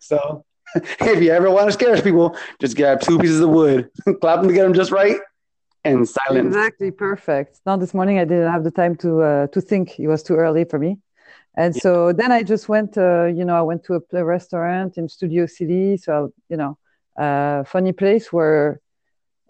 So 0.00 0.44
if 0.74 1.22
you 1.22 1.30
ever 1.30 1.50
want 1.50 1.68
to 1.68 1.72
scare 1.72 2.00
people, 2.00 2.36
just 2.60 2.76
grab 2.76 3.00
two 3.00 3.18
pieces 3.18 3.40
of 3.40 3.50
wood, 3.50 3.90
clap 4.20 4.40
them 4.40 4.48
together 4.48 4.72
just 4.72 4.90
right, 4.90 5.16
and 5.84 6.08
silence. 6.08 6.48
Exactly, 6.48 6.90
perfect. 6.90 7.60
Now 7.66 7.76
this 7.76 7.92
morning 7.92 8.18
I 8.18 8.24
didn't 8.24 8.50
have 8.50 8.64
the 8.64 8.70
time 8.70 8.96
to 8.96 9.22
uh, 9.22 9.46
to 9.48 9.60
think. 9.60 9.98
It 9.98 10.08
was 10.08 10.22
too 10.22 10.34
early 10.34 10.64
for 10.64 10.78
me, 10.78 10.98
and 11.56 11.76
so 11.76 12.12
then 12.12 12.32
I 12.32 12.42
just 12.42 12.68
went. 12.68 12.96
Uh, 12.96 13.26
you 13.26 13.44
know, 13.44 13.54
I 13.54 13.62
went 13.62 13.84
to 13.84 14.02
a, 14.12 14.24
restaurant 14.24 14.96
in 14.96 15.08
Studio 15.08 15.44
City. 15.46 15.98
So 15.98 16.32
you 16.48 16.56
know, 16.56 16.78
uh, 17.18 17.64
funny 17.64 17.92
place 17.92 18.32
where 18.32 18.80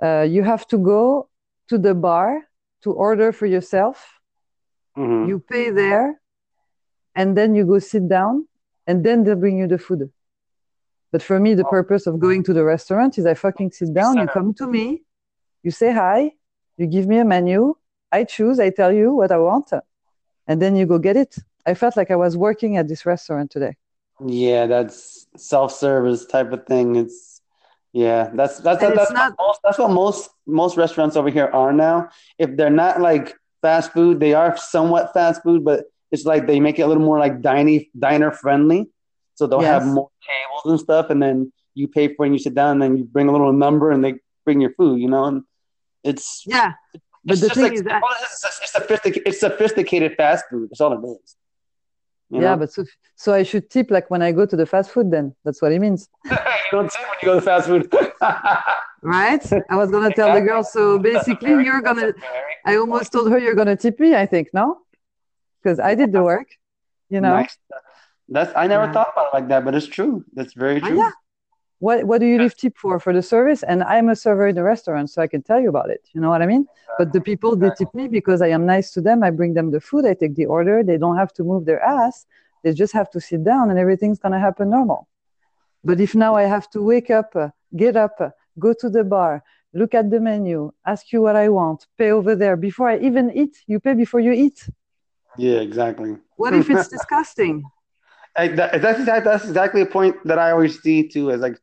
uh, 0.03 0.27
you 0.29 0.43
have 0.43 0.67
to 0.69 0.79
go 0.79 1.29
to 1.69 1.79
the 1.79 1.95
bar 1.95 2.49
to 2.83 2.93
order 2.93 3.33
for 3.33 3.47
yourself. 3.47 4.21
Mhm. 4.97 5.29
You 5.29 5.39
pay 5.39 5.71
there, 5.71 6.21
and 7.15 7.37
then 7.37 7.55
you 7.55 7.65
go 7.65 7.79
sit 7.79 8.09
down, 8.09 8.47
and 8.87 9.05
then 9.05 9.25
they 9.25 9.35
bring 9.35 9.57
you 9.59 9.67
the 9.67 9.79
food. 9.79 10.11
But 11.13 11.23
for 11.23 11.39
me, 11.39 11.55
the 11.55 11.65
purpose 11.65 12.07
of 12.07 12.19
going 12.19 12.43
to 12.45 12.53
the 12.53 12.65
restaurant 12.65 13.19
is 13.19 13.27
I 13.27 13.35
fucking 13.35 13.71
sit 13.73 13.93
down. 13.95 14.19
You 14.19 14.27
come 14.27 14.55
to 14.55 14.67
me, 14.67 15.03
you 15.63 15.71
say 15.71 15.93
hi, 15.93 16.33
you 16.79 16.87
give 16.87 17.07
me 17.07 17.19
a 17.19 17.25
menu, 17.25 17.75
I 18.11 18.25
choose, 18.25 18.59
I 18.59 18.71
tell 18.71 18.93
you 18.93 19.15
what 19.15 19.31
I 19.31 19.39
want, 19.39 19.71
and 20.49 20.61
then 20.61 20.75
you 20.77 20.87
go 20.87 20.99
get 20.99 21.17
it. 21.17 21.37
I 21.65 21.75
felt 21.75 21.97
like 21.97 22.11
I 22.11 22.17
was 22.17 22.37
working 22.37 22.77
at 22.77 22.89
this 22.89 23.07
restaurant 23.07 23.51
today. 23.51 23.77
Yeah, 24.25 24.67
that's 24.67 25.27
self-service 25.37 26.27
type 26.27 26.51
of 26.53 26.67
thing. 26.67 26.97
It's 26.97 27.32
yeah, 27.93 28.31
that's 28.35 28.59
that's 28.61 28.83
And 28.83 28.97
that's, 28.97 29.11
not- 29.13 29.35
what 29.37 29.47
most 29.47 29.61
that's 29.63 29.79
what 29.79 29.91
most 29.91 30.31
most 30.47 30.77
restaurants 30.77 31.17
over 31.17 31.29
here 31.31 31.47
are 31.53 31.73
now. 31.73 32.09
If 32.39 32.57
they're 32.57 32.71
not 32.71 33.01
like 33.01 33.35
fast 33.61 33.93
food, 33.93 34.19
they 34.19 34.35
are 34.35 34.57
somewhat 34.57 35.13
fast 35.13 35.43
food, 35.43 35.65
but 35.65 35.85
it's 36.11 36.25
like 36.25 36.47
they 36.47 36.61
make 36.61 36.79
it 36.79 36.83
a 36.83 36.87
little 36.87 37.03
more 37.03 37.19
like 37.19 37.41
diner 37.43 37.81
diner 37.99 38.31
friendly. 38.31 38.89
So 39.35 39.47
they'll 39.47 39.61
have 39.61 39.85
more 39.87 40.11
tables 40.27 40.73
and 40.73 40.81
stuff, 40.81 41.11
and 41.11 41.23
then 41.23 41.53
you 41.75 41.89
pay 41.89 42.15
for 42.15 42.25
it 42.25 42.29
and 42.29 42.35
you 42.35 42.39
sit 42.39 42.55
down, 42.55 42.73
and 42.73 42.83
then 42.83 42.97
you 42.97 43.05
bring 43.05 43.29
a 43.29 43.33
little 43.33 43.53
number, 43.53 43.91
and 43.91 44.05
they 44.05 44.15
bring 44.45 44.61
your 44.61 44.73
food. 44.75 45.01
You 45.01 45.09
know, 45.09 45.25
and 45.25 45.43
it's 46.03 46.45
Yeah, 46.47 46.73
but 47.25 47.35
it's 47.35 47.41
the 47.41 47.51
thing 47.51 47.63
like 47.65 47.73
is 47.73 47.83
that 47.83 48.03
it's, 48.21 48.73
sophisticated, 48.73 49.23
it's 49.27 49.41
sophisticated 49.41 50.15
fast 50.17 50.45
food. 50.51 50.71
That's 50.71 50.81
all 50.81 50.93
it 50.93 51.07
is. 51.23 51.37
Yeah, 52.33 52.53
know? 52.53 52.57
but 52.59 52.73
so 52.73 52.85
so 53.15 53.35
I 53.35 53.43
should 53.43 53.69
tip 53.71 53.91
like 53.91 54.11
when 54.11 54.23
I 54.23 54.33
go 54.33 54.47
to 54.47 54.57
the 54.57 54.67
fast 54.67 54.91
food. 54.91 55.11
Then 55.11 55.35
that's 55.45 55.61
what 55.61 55.73
it 55.73 55.81
means, 55.81 56.09
you 56.25 56.37
don't 56.73 56.91
tip 56.91 57.01
when 57.03 57.19
you 57.23 57.27
go 57.29 57.35
to 57.35 57.41
fast 57.41 57.67
food. 57.67 57.93
right? 59.03 59.45
I 59.71 59.77
was 59.77 59.91
gonna 59.91 60.15
tell 60.15 60.33
the 60.33 60.41
girl. 60.41 60.65
So 60.65 60.99
basically, 60.99 61.51
you're 61.65 61.83
gonna. 61.83 62.13
I 62.65 62.77
almost 62.77 63.13
told 63.13 63.31
her 63.31 63.39
you're 63.39 63.55
gonna 63.55 63.77
tip 63.77 63.99
me. 64.01 64.15
I 64.15 64.27
think 64.27 64.49
no, 64.55 64.79
because 65.63 65.79
I 65.79 65.95
did 65.95 66.13
the 66.13 66.23
work. 66.23 66.49
You 67.11 67.21
know. 67.21 67.37
Nice. 67.37 67.57
That's 68.29 68.53
I 68.57 68.67
never 68.67 68.85
Yeah. 68.85 68.93
thought 68.93 69.09
about 69.13 69.27
it 69.29 69.35
like 69.35 69.49
that, 69.49 69.65
but 69.65 69.75
it's 69.75 69.87
true. 69.87 70.25
That's 70.33 70.55
very 70.55 70.81
true. 70.81 70.97
yeah. 70.97 71.11
What 71.83 72.05
what 72.05 72.19
do 72.21 72.27
you 72.27 72.39
leave 72.39 72.57
tip 72.57 72.79
for? 72.79 73.01
For 73.01 73.13
the 73.13 73.25
service? 73.35 73.65
And 73.65 73.83
I'm 73.83 74.09
a 74.09 74.15
server 74.15 74.47
in 74.47 74.55
the 74.55 74.63
restaurant, 74.63 75.11
so 75.11 75.21
I 75.21 75.27
can 75.27 75.43
tell 75.43 75.61
you 75.61 75.69
about 75.69 75.91
it. 75.91 76.03
You 76.13 76.21
know 76.21 76.31
what 76.31 76.41
I 76.41 76.47
mean? 76.47 76.65
But 76.97 77.13
the 77.13 77.21
people 77.21 77.57
they 77.57 77.71
tip 77.77 77.93
me 77.93 78.07
because 78.07 78.41
I 78.41 78.51
am 78.57 78.65
nice 78.65 78.93
to 78.93 79.01
them. 79.01 79.25
I 79.25 79.31
bring 79.31 79.55
them 79.55 79.73
the 79.73 79.81
food. 79.81 80.05
I 80.07 80.15
take 80.15 80.37
the 80.37 80.47
order. 80.47 80.85
They 80.85 80.97
don't 80.97 81.17
have 81.17 81.33
to 81.39 81.43
move 81.43 81.65
their 81.65 81.83
ass. 81.83 82.27
They 82.63 82.73
just 82.73 82.93
have 82.93 83.11
to 83.15 83.21
sit 83.21 83.43
down, 83.43 83.65
and 83.71 83.81
everything's 83.81 84.21
gonna 84.21 84.39
happen 84.39 84.71
normal. 84.71 85.09
But 85.83 85.99
if 86.01 86.15
now 86.15 86.37
I 86.37 86.45
have 86.45 86.71
to 86.71 86.81
wake 86.93 87.11
up, 87.11 87.35
uh, 87.35 87.49
get 87.75 87.97
up, 87.97 88.15
uh, 88.21 88.31
go 88.61 88.73
to 88.75 88.89
the 88.89 89.03
bar, 89.03 89.43
look 89.75 89.93
at 89.93 90.09
the 90.09 90.21
menu, 90.21 90.71
ask 90.87 91.13
you 91.13 91.21
what 91.21 91.35
I 91.35 91.49
want, 91.49 91.89
pay 91.99 92.13
over 92.13 92.37
there 92.37 92.57
before 92.57 92.89
I 92.91 92.99
even 92.99 93.33
eat, 93.43 93.55
you 93.67 93.81
pay 93.81 93.95
before 93.95 94.21
you 94.21 94.31
eat. 94.45 94.59
Yeah, 95.37 95.59
exactly. 95.69 96.17
What 96.37 96.55
if 96.55 96.71
it's 96.71 96.89
disgusting? 96.97 97.65
I, 98.37 98.49
that, 98.49 98.81
that's 98.81 99.01
exactly 99.01 99.31
that's 99.31 99.45
exactly 99.45 99.81
a 99.81 99.87
point 99.87 100.15
that 100.29 100.39
I 100.39 100.53
always 100.53 100.81
see 100.81 101.09
too. 101.09 101.31
Is 101.31 101.41
like, 101.41 101.59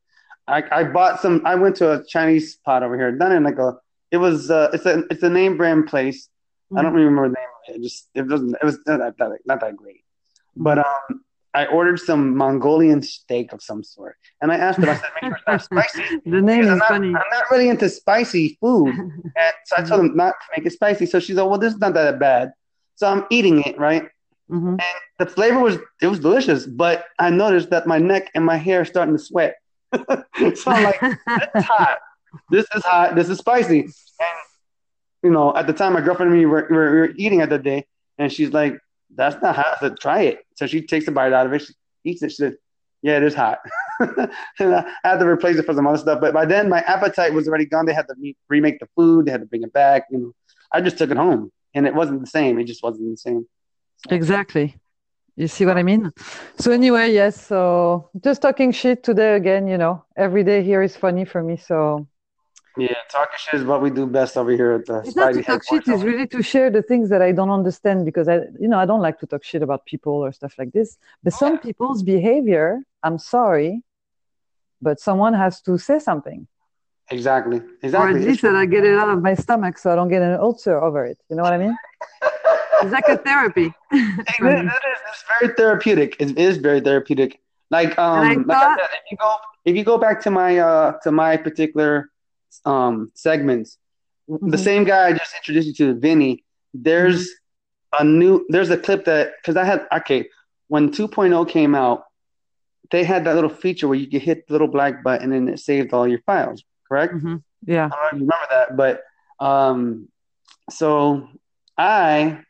I, 0.50 0.64
I 0.72 0.84
bought 0.84 1.22
some. 1.22 1.42
I 1.46 1.56
went 1.56 1.76
to 1.78 1.92
a 1.92 2.04
Chinese 2.06 2.54
spot 2.54 2.84
over 2.84 2.98
here, 2.98 3.12
done 3.12 3.32
in 3.32 3.44
like 3.44 3.60
a. 3.60 3.78
It 4.12 4.18
was 4.18 4.50
uh, 4.50 4.70
it's 4.74 4.86
a 4.86 5.04
it's 5.12 5.24
a 5.24 5.30
name 5.30 5.58
brand 5.58 5.88
place. 5.88 6.30
I 6.76 6.82
don't 6.82 6.94
remember 6.94 7.30
the 7.30 7.36
name 7.36 7.48
of 7.68 7.76
it. 7.76 7.80
it. 7.80 7.84
Just 7.84 8.10
it 8.16 8.28
wasn't. 8.28 8.56
It 8.62 8.66
was 8.66 8.80
not 8.88 9.18
that 9.18 9.40
not 9.46 9.62
that 9.62 9.76
great. 9.76 10.04
But 10.56 10.80
um, 10.80 11.24
I 11.54 11.66
ordered 11.66 12.00
some 12.00 12.36
Mongolian 12.36 13.02
steak 13.02 13.54
of 13.54 13.62
some 13.62 13.84
sort, 13.84 14.18
and 14.42 14.52
I 14.52 14.58
asked 14.58 14.80
her. 14.80 14.90
I 14.90 14.96
said, 14.96 15.10
"Make 15.22 15.32
sure 15.32 15.38
it's 15.38 15.48
not 15.48 15.64
spicy." 15.88 16.22
the 16.26 16.42
name 16.42 16.62
is 16.64 16.70
I'm 16.70 16.78
not, 16.80 16.88
funny. 16.88 17.08
I'm 17.08 17.30
not 17.32 17.52
really 17.52 17.70
into 17.70 17.90
spicy 17.90 18.58
food. 18.60 18.96
And 19.36 19.54
so 19.66 19.76
I 19.78 19.84
told 19.84 20.02
him 20.02 20.16
not 20.16 20.32
to 20.32 20.46
make 20.58 20.66
it 20.66 20.72
spicy. 20.72 21.06
So 21.06 21.20
she's 21.20 21.36
like, 21.36 21.48
well, 21.48 21.60
this 21.60 21.74
is 21.74 21.80
not 21.80 21.94
that 21.94 22.20
bad. 22.20 22.52
So 22.96 23.08
I'm 23.08 23.26
eating 23.30 23.62
it, 23.62 23.78
right? 23.78 24.10
Mhm. 24.50 24.72
And 24.72 24.82
the 25.20 25.26
flavor 25.28 25.60
was 25.60 25.78
it 26.02 26.08
was 26.08 26.20
delicious, 26.20 26.66
but 26.66 27.06
I 27.20 27.30
noticed 27.30 27.70
that 27.70 27.88
my 27.88 28.00
neck 28.00 28.32
and 28.36 28.44
my 28.44 28.58
hair 28.58 28.82
are 28.82 28.86
starting 28.86 29.16
to 29.16 29.24
sweat. 29.24 29.56
so 30.56 30.72
I'm 30.72 30.84
like, 30.84 31.00
this 31.02 31.50
is 31.56 31.66
hot. 31.66 31.98
This 32.50 32.66
is 32.76 32.84
hot. 32.84 33.16
This 33.16 33.30
is 33.30 33.38
spicy. 33.38 33.82
And 33.82 33.92
you 35.24 35.32
know, 35.32 35.56
at 35.56 35.68
the 35.68 35.74
time 35.74 35.94
my 35.94 36.02
girlfriend 36.02 36.32
and 36.32 36.40
me 36.40 36.46
were, 36.46 36.68
were, 36.70 36.92
were 36.92 37.10
eating 37.16 37.42
at 37.42 37.50
the 37.50 37.58
day, 37.58 37.86
and 38.18 38.32
she's 38.32 38.52
like, 38.52 38.78
That's 39.16 39.42
not 39.42 39.56
hot. 39.56 39.78
I 39.78 39.80
said, 39.80 40.00
try 40.00 40.22
it. 40.22 40.46
So 40.56 40.68
she 40.68 40.86
takes 40.86 41.08
a 41.08 41.12
bite 41.12 41.34
out 41.34 41.46
of 41.46 41.54
it, 41.54 41.64
she 41.64 41.74
eats 42.04 42.22
it, 42.22 42.32
she 42.32 42.36
said, 42.36 42.56
Yeah, 43.02 43.18
it 43.18 43.24
is 43.24 43.34
hot. 43.34 43.60
and 44.00 44.76
I 44.76 44.86
had 45.04 45.18
to 45.18 45.28
replace 45.28 45.58
it 45.58 45.66
for 45.66 45.74
some 45.74 45.88
other 45.88 45.98
stuff. 45.98 46.22
But 46.22 46.34
by 46.34 46.46
then 46.46 46.70
my 46.70 46.82
appetite 46.82 47.34
was 47.34 47.48
already 47.48 47.66
gone. 47.66 47.86
They 47.86 47.94
had 47.94 48.08
to 48.08 48.16
re- 48.20 48.38
remake 48.48 48.80
the 48.80 48.88
food, 48.96 49.26
they 49.26 49.32
had 49.32 49.42
to 49.42 49.48
bring 49.48 49.64
it 49.64 49.74
back. 49.74 50.04
You 50.12 50.20
know, 50.20 50.34
I 50.72 50.82
just 50.82 50.98
took 50.98 51.12
it 51.12 51.18
home. 51.18 51.52
And 51.76 51.86
it 51.86 51.94
wasn't 51.94 52.22
the 52.22 52.28
same. 52.28 52.58
It 52.60 52.64
just 52.64 52.82
wasn't 52.82 53.12
the 53.12 53.18
same. 53.18 53.48
Exactly. 54.10 54.76
You 55.40 55.48
see 55.48 55.66
what 55.66 55.78
I 55.78 55.84
mean? 55.84 56.12
So 56.58 56.72
anyway, 56.72 57.14
yes. 57.14 57.48
So 57.48 58.10
just 58.22 58.42
talking 58.42 58.74
shit 58.74 59.04
today 59.04 59.36
again. 59.38 59.70
You 59.70 59.78
know, 59.78 60.04
every 60.18 60.44
day 60.44 60.62
here 60.62 60.82
is 60.84 60.98
funny 60.98 61.24
for 61.24 61.42
me. 61.42 61.56
So 61.56 62.06
Yeah, 62.78 63.00
talking 63.10 63.40
shit 63.44 63.62
is 63.62 63.66
what 63.66 63.82
we 63.82 63.90
do 63.90 64.06
best 64.06 64.36
over 64.36 64.52
here 64.52 64.74
at 64.74 64.86
the 64.86 64.98
it's 65.00 65.16
not 65.16 65.32
to 65.34 65.42
talk 65.42 65.64
shit. 65.64 65.88
It's 65.88 66.04
really 66.04 66.28
to 66.28 66.44
share 66.44 66.70
the 66.70 66.82
things 66.82 67.08
that 67.08 67.22
I 67.22 67.32
don't 67.32 67.52
understand 67.52 68.04
because 68.04 68.28
I, 68.28 68.36
you 68.60 68.68
know, 68.72 68.80
I 68.80 68.86
don't 68.86 69.00
like 69.08 69.18
to 69.22 69.28
talk 69.28 69.46
shit 69.46 69.64
about 69.64 69.86
people 69.86 70.12
or 70.26 70.34
stuff 70.34 70.56
like 70.58 70.74
this. 70.74 70.98
But 71.24 71.32
some 71.32 71.58
people's 71.58 72.04
behavior, 72.04 72.82
I'm 73.02 73.18
sorry, 73.18 73.82
but 74.82 75.00
someone 75.00 75.34
has 75.34 75.62
to 75.62 75.78
say 75.78 76.00
something, 76.00 76.48
Exactly. 77.12 77.62
Exactly. 77.82 77.98
or 77.98 78.18
at 78.18 78.28
least 78.28 78.42
that 78.42 78.58
I 78.58 78.66
get 78.66 78.84
it 78.84 78.98
out 79.02 79.08
of 79.08 79.22
my 79.22 79.36
stomach 79.36 79.78
so 79.78 79.90
I 79.90 79.96
don't 79.96 80.10
get 80.10 80.22
an 80.22 80.38
ulcer 80.38 80.78
over 80.84 81.06
it. 81.06 81.18
You 81.30 81.38
know 81.38 81.44
what 81.44 81.54
I 81.54 81.60
mean? 81.60 81.78
It's 82.82 82.92
like 82.92 83.08
a 83.08 83.18
therapy. 83.18 83.74
It 83.92 84.02
is, 84.30 84.30
it 84.40 84.66
is, 84.66 85.00
it's 85.10 85.24
very 85.40 85.54
therapeutic. 85.54 86.16
It 86.20 86.38
is 86.38 86.58
very 86.58 86.82
therapeutic. 86.82 87.40
Like 87.72 87.98
um, 88.00 88.22
like 88.28 88.48
thought- 88.48 88.80
I 88.80 88.84
said, 88.84 88.90
if 89.06 89.12
you 89.12 89.18
go 89.18 89.36
if 89.66 89.76
you 89.76 89.84
go 89.84 89.98
back 89.98 90.22
to 90.24 90.32
my 90.32 90.58
uh 90.60 90.94
to 91.04 91.12
my 91.12 91.38
particular 91.38 92.10
um 92.66 93.12
segments, 93.16 93.78
the 94.28 94.58
Mhm. 94.58 94.60
same 94.60 94.84
guy 94.84 95.08
I 95.08 95.14
just 95.14 95.34
introduced 95.36 95.68
you 95.80 95.94
to, 95.94 96.00
Vinny. 96.00 96.44
There's 96.74 97.22
Mm-hmm. 97.94 98.02
a 98.02 98.04
new 98.20 98.46
there's 98.50 98.70
a 98.70 98.78
clip 98.78 99.06
that 99.06 99.32
because 99.42 99.56
I 99.56 99.66
had 99.66 99.88
okay 100.00 100.30
when 100.68 100.92
2.0 100.92 101.48
came 101.50 101.74
out, 101.76 102.04
they 102.92 103.04
had 103.04 103.24
that 103.26 103.34
little 103.36 103.50
feature 103.50 103.88
where 103.88 103.98
you 103.98 104.08
could 104.08 104.22
hit 104.22 104.46
the 104.48 104.54
little 104.54 104.68
black 104.68 105.04
button 105.04 105.32
and 105.34 105.50
it 105.50 105.60
saved 105.60 105.94
all 105.94 106.08
your 106.08 106.22
files. 106.30 106.64
Correct? 106.88 107.14
Mhm. 107.16 107.42
Yeah. 107.66 107.86
I 107.86 107.90
don't 107.90 108.02
know 108.02 108.08
if 108.08 108.14
you 108.14 108.20
remember 108.28 108.48
that, 108.52 108.78
but 108.78 109.04
um, 109.46 110.08
so 110.70 111.28
I 111.78 112.44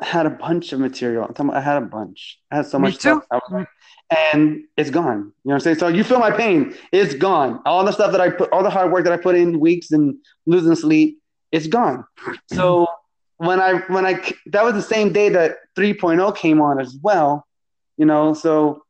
had 0.00 0.26
a 0.26 0.30
bunch 0.30 0.72
of 0.72 0.80
material. 0.80 1.24
I'm 1.24 1.34
talking 1.34 1.50
about 1.50 1.58
I 1.58 1.64
had 1.64 1.82
a 1.82 1.86
bunch. 1.86 2.38
I 2.50 2.56
had 2.56 2.66
so 2.66 2.78
much 2.78 2.94
stuff. 2.94 3.22
too. 3.22 3.26
I 3.30 3.36
was 3.36 3.50
like, 3.50 3.68
and 4.10 4.64
it's 4.76 4.90
gone. 4.90 5.18
You 5.18 5.20
know 5.20 5.32
what 5.42 5.54
I'm 5.54 5.60
saying? 5.60 5.78
So 5.78 5.88
you 5.88 6.04
feel 6.04 6.18
my 6.18 6.30
pain. 6.30 6.74
It's 6.92 7.14
gone. 7.14 7.60
All 7.66 7.84
the 7.84 7.92
stuff 7.92 8.12
that 8.12 8.20
I 8.20 8.30
put, 8.30 8.50
all 8.52 8.62
the 8.62 8.70
hard 8.70 8.92
work 8.92 9.04
that 9.04 9.12
I 9.12 9.16
put 9.16 9.34
in, 9.34 9.60
weeks 9.60 9.90
and 9.90 10.16
losing 10.46 10.74
sleep, 10.74 11.20
it's 11.52 11.66
gone. 11.66 12.04
So 12.52 12.86
when 13.38 13.60
I 13.60 13.74
when 13.88 14.04
I 14.06 14.32
that 14.46 14.64
was 14.64 14.74
the 14.74 14.82
same 14.82 15.12
day 15.12 15.28
that 15.30 15.56
3.0 15.76 16.36
came 16.36 16.60
on 16.60 16.80
as 16.80 16.96
well. 17.02 17.46
You 17.96 18.06
know, 18.06 18.34
so 18.34 18.84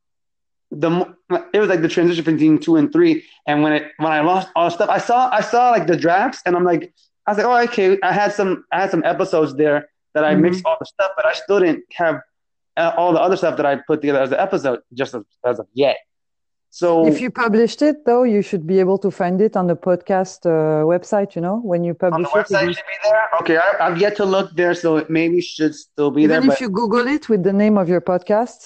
the 0.71 1.15
it 1.53 1.59
was 1.59 1.69
like 1.69 1.81
the 1.81 1.89
transition 1.89 2.25
between 2.25 2.59
two 2.59 2.77
and 2.77 2.93
three. 2.93 3.25
And 3.47 3.63
when 3.63 3.73
it 3.73 3.93
when 3.97 4.13
I 4.13 4.21
lost 4.21 4.49
all 4.55 4.67
the 4.67 4.75
stuff, 4.75 4.91
I 4.91 4.99
saw 4.99 5.31
I 5.31 5.41
saw 5.41 5.71
like 5.71 5.87
the 5.87 5.97
drafts, 5.97 6.43
and 6.45 6.55
I'm 6.55 6.65
like, 6.65 6.93
I 7.27 7.31
was 7.31 7.39
like, 7.39 7.47
oh 7.47 7.65
okay, 7.71 7.99
I 8.03 8.13
had 8.13 8.33
some 8.33 8.65
I 8.71 8.81
had 8.81 8.91
some 8.91 9.03
episodes 9.05 9.55
there 9.57 9.89
that 10.19 10.27
I 10.31 10.35
Mhm. 10.35 10.43
mixed 10.47 10.63
all 10.67 10.77
the 10.83 10.89
stuff, 10.95 11.11
but 11.19 11.25
I 11.33 11.35
still 11.45 11.61
didn't 11.65 11.85
have 12.03 12.17
uh, 12.77 12.93
all 12.99 13.13
the 13.13 13.23
other 13.27 13.37
stuff 13.43 13.57
that 13.59 13.67
I 13.67 13.73
put 13.91 14.01
together 14.03 14.21
as 14.27 14.31
an 14.31 14.39
episode 14.39 14.81
just 15.01 15.13
as, 15.19 15.23
as 15.51 15.59
of 15.59 15.67
yet. 15.75 15.97
So 16.71 17.07
If 17.07 17.21
you 17.21 17.31
published 17.45 17.81
it, 17.83 17.97
though, 18.09 18.25
you 18.35 18.41
should 18.49 18.65
be 18.73 18.79
able 18.79 18.99
to 18.99 19.11
find 19.11 19.41
it 19.47 19.57
on 19.57 19.67
the 19.73 19.75
podcast 19.89 20.39
uh, 20.47 20.85
website. 20.95 21.35
You 21.37 21.43
know, 21.47 21.57
when 21.71 21.81
you 21.83 21.93
on 22.03 22.23
the 22.23 22.29
publish 22.29 22.31
it, 22.35 22.39
it 22.39 22.55
website 22.55 22.75
should 22.77 22.91
be 22.95 22.99
there. 23.09 23.25
Okay, 23.41 23.57
I, 23.57 23.69
I've 23.87 23.99
yet 23.99 24.15
to 24.21 24.25
look 24.25 24.49
there, 24.55 24.75
so 24.75 24.89
it 25.01 25.09
maybe 25.19 25.41
should 25.41 25.75
still 25.75 26.11
be 26.11 26.23
even 26.23 26.43
there. 26.43 26.53
if 26.53 26.61
you 26.61 26.69
Google 26.69 27.07
it 27.17 27.29
with 27.29 27.43
the 27.43 27.55
name 27.63 27.79
of 27.83 27.89
your 27.89 28.03
podcast, 28.13 28.61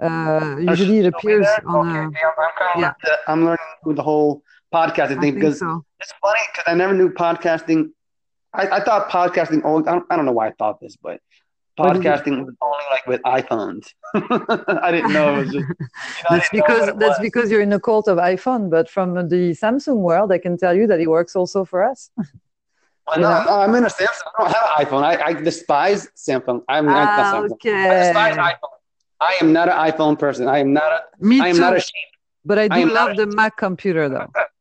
uh, 0.00 0.56
usually 0.70 0.98
it 1.02 1.06
appears 1.12 1.46
on. 1.66 1.88
Okay, 1.88 2.18
yeah, 2.20 2.30
I'm, 2.44 2.52
kind 2.60 2.70
of 2.76 2.80
yeah. 2.80 3.16
I'm 3.30 3.44
learning 3.44 3.72
with 3.84 3.96
the 3.96 4.06
whole 4.10 4.42
podcasting 4.72 5.20
thing 5.20 5.34
because 5.34 5.58
so. 5.58 5.84
it's 6.00 6.14
funny 6.22 6.40
because 6.52 6.66
I 6.72 6.74
never 6.74 6.94
knew 6.94 7.10
podcasting. 7.10 7.90
I, 8.54 8.68
I 8.76 8.80
thought 8.84 9.08
podcasting. 9.10 9.62
Oh, 9.64 9.80
I 9.80 9.82
don't, 9.92 10.04
I 10.10 10.16
don't 10.16 10.26
know 10.26 10.32
why 10.32 10.48
I 10.48 10.52
thought 10.52 10.80
this, 10.80 10.96
but 10.96 11.20
What 11.76 11.94
did 11.94 12.04
you- 12.04 12.10
podcasting 12.10 12.44
was 12.46 12.54
only 12.62 12.84
like 12.90 13.06
with 13.06 13.20
iPhones. 13.22 13.84
I 14.88 14.90
didn't 14.92 15.12
know 15.12 15.34
it 15.34 15.38
was 15.38 15.50
just. 15.52 15.54
You 15.56 15.60
know, 15.68 16.30
That's 16.30 16.48
because 16.50 16.86
that's 16.86 17.18
was. 17.18 17.18
because 17.20 17.50
you're 17.50 17.60
in 17.68 17.72
a 17.72 17.80
cult 17.80 18.06
of 18.08 18.18
iPhone. 18.18 18.70
But 18.70 18.88
from 18.88 19.14
the 19.14 19.42
Samsung 19.62 19.96
world, 20.08 20.30
I 20.32 20.38
can 20.38 20.56
tell 20.56 20.74
you 20.74 20.86
that 20.86 21.00
it 21.00 21.08
works 21.08 21.34
also 21.36 21.64
for 21.64 21.82
us. 21.82 22.10
Well, 22.16 23.18
no, 23.20 23.44
no, 23.44 23.52
I'm 23.60 23.74
in 23.74 23.84
a 23.84 23.88
Samsung. 23.88 24.28
I 24.38 24.42
don't 24.42 24.52
have 24.54 24.66
an 24.78 24.86
iPhone. 24.86 25.02
I, 25.02 25.14
I 25.28 25.32
despise 25.34 26.08
Samsung. 26.16 26.62
I'm 26.68 26.86
not 26.86 27.08
Ah, 27.08 27.32
Samsung. 27.34 27.58
I 27.66 28.04
despise 28.04 28.36
iPhone. 28.36 28.76
I 29.20 29.36
am 29.42 29.52
not 29.52 29.68
an 29.68 29.76
iPhone 29.90 30.18
person. 30.18 30.48
I 30.48 30.58
am 30.58 30.72
not 30.72 30.90
a. 30.92 31.00
Me 31.24 31.40
I 31.40 31.48
am 31.48 31.56
too. 31.56 31.60
not 31.60 31.76
a 31.76 31.80
sheep. 31.80 32.10
but 32.44 32.58
I 32.58 32.64
I 32.70 32.80
do 32.80 32.86
not 32.86 32.94
love 32.94 33.16
the 33.16 33.26
Mac 33.26 33.56
computer, 33.56 34.08
though. 34.08 34.30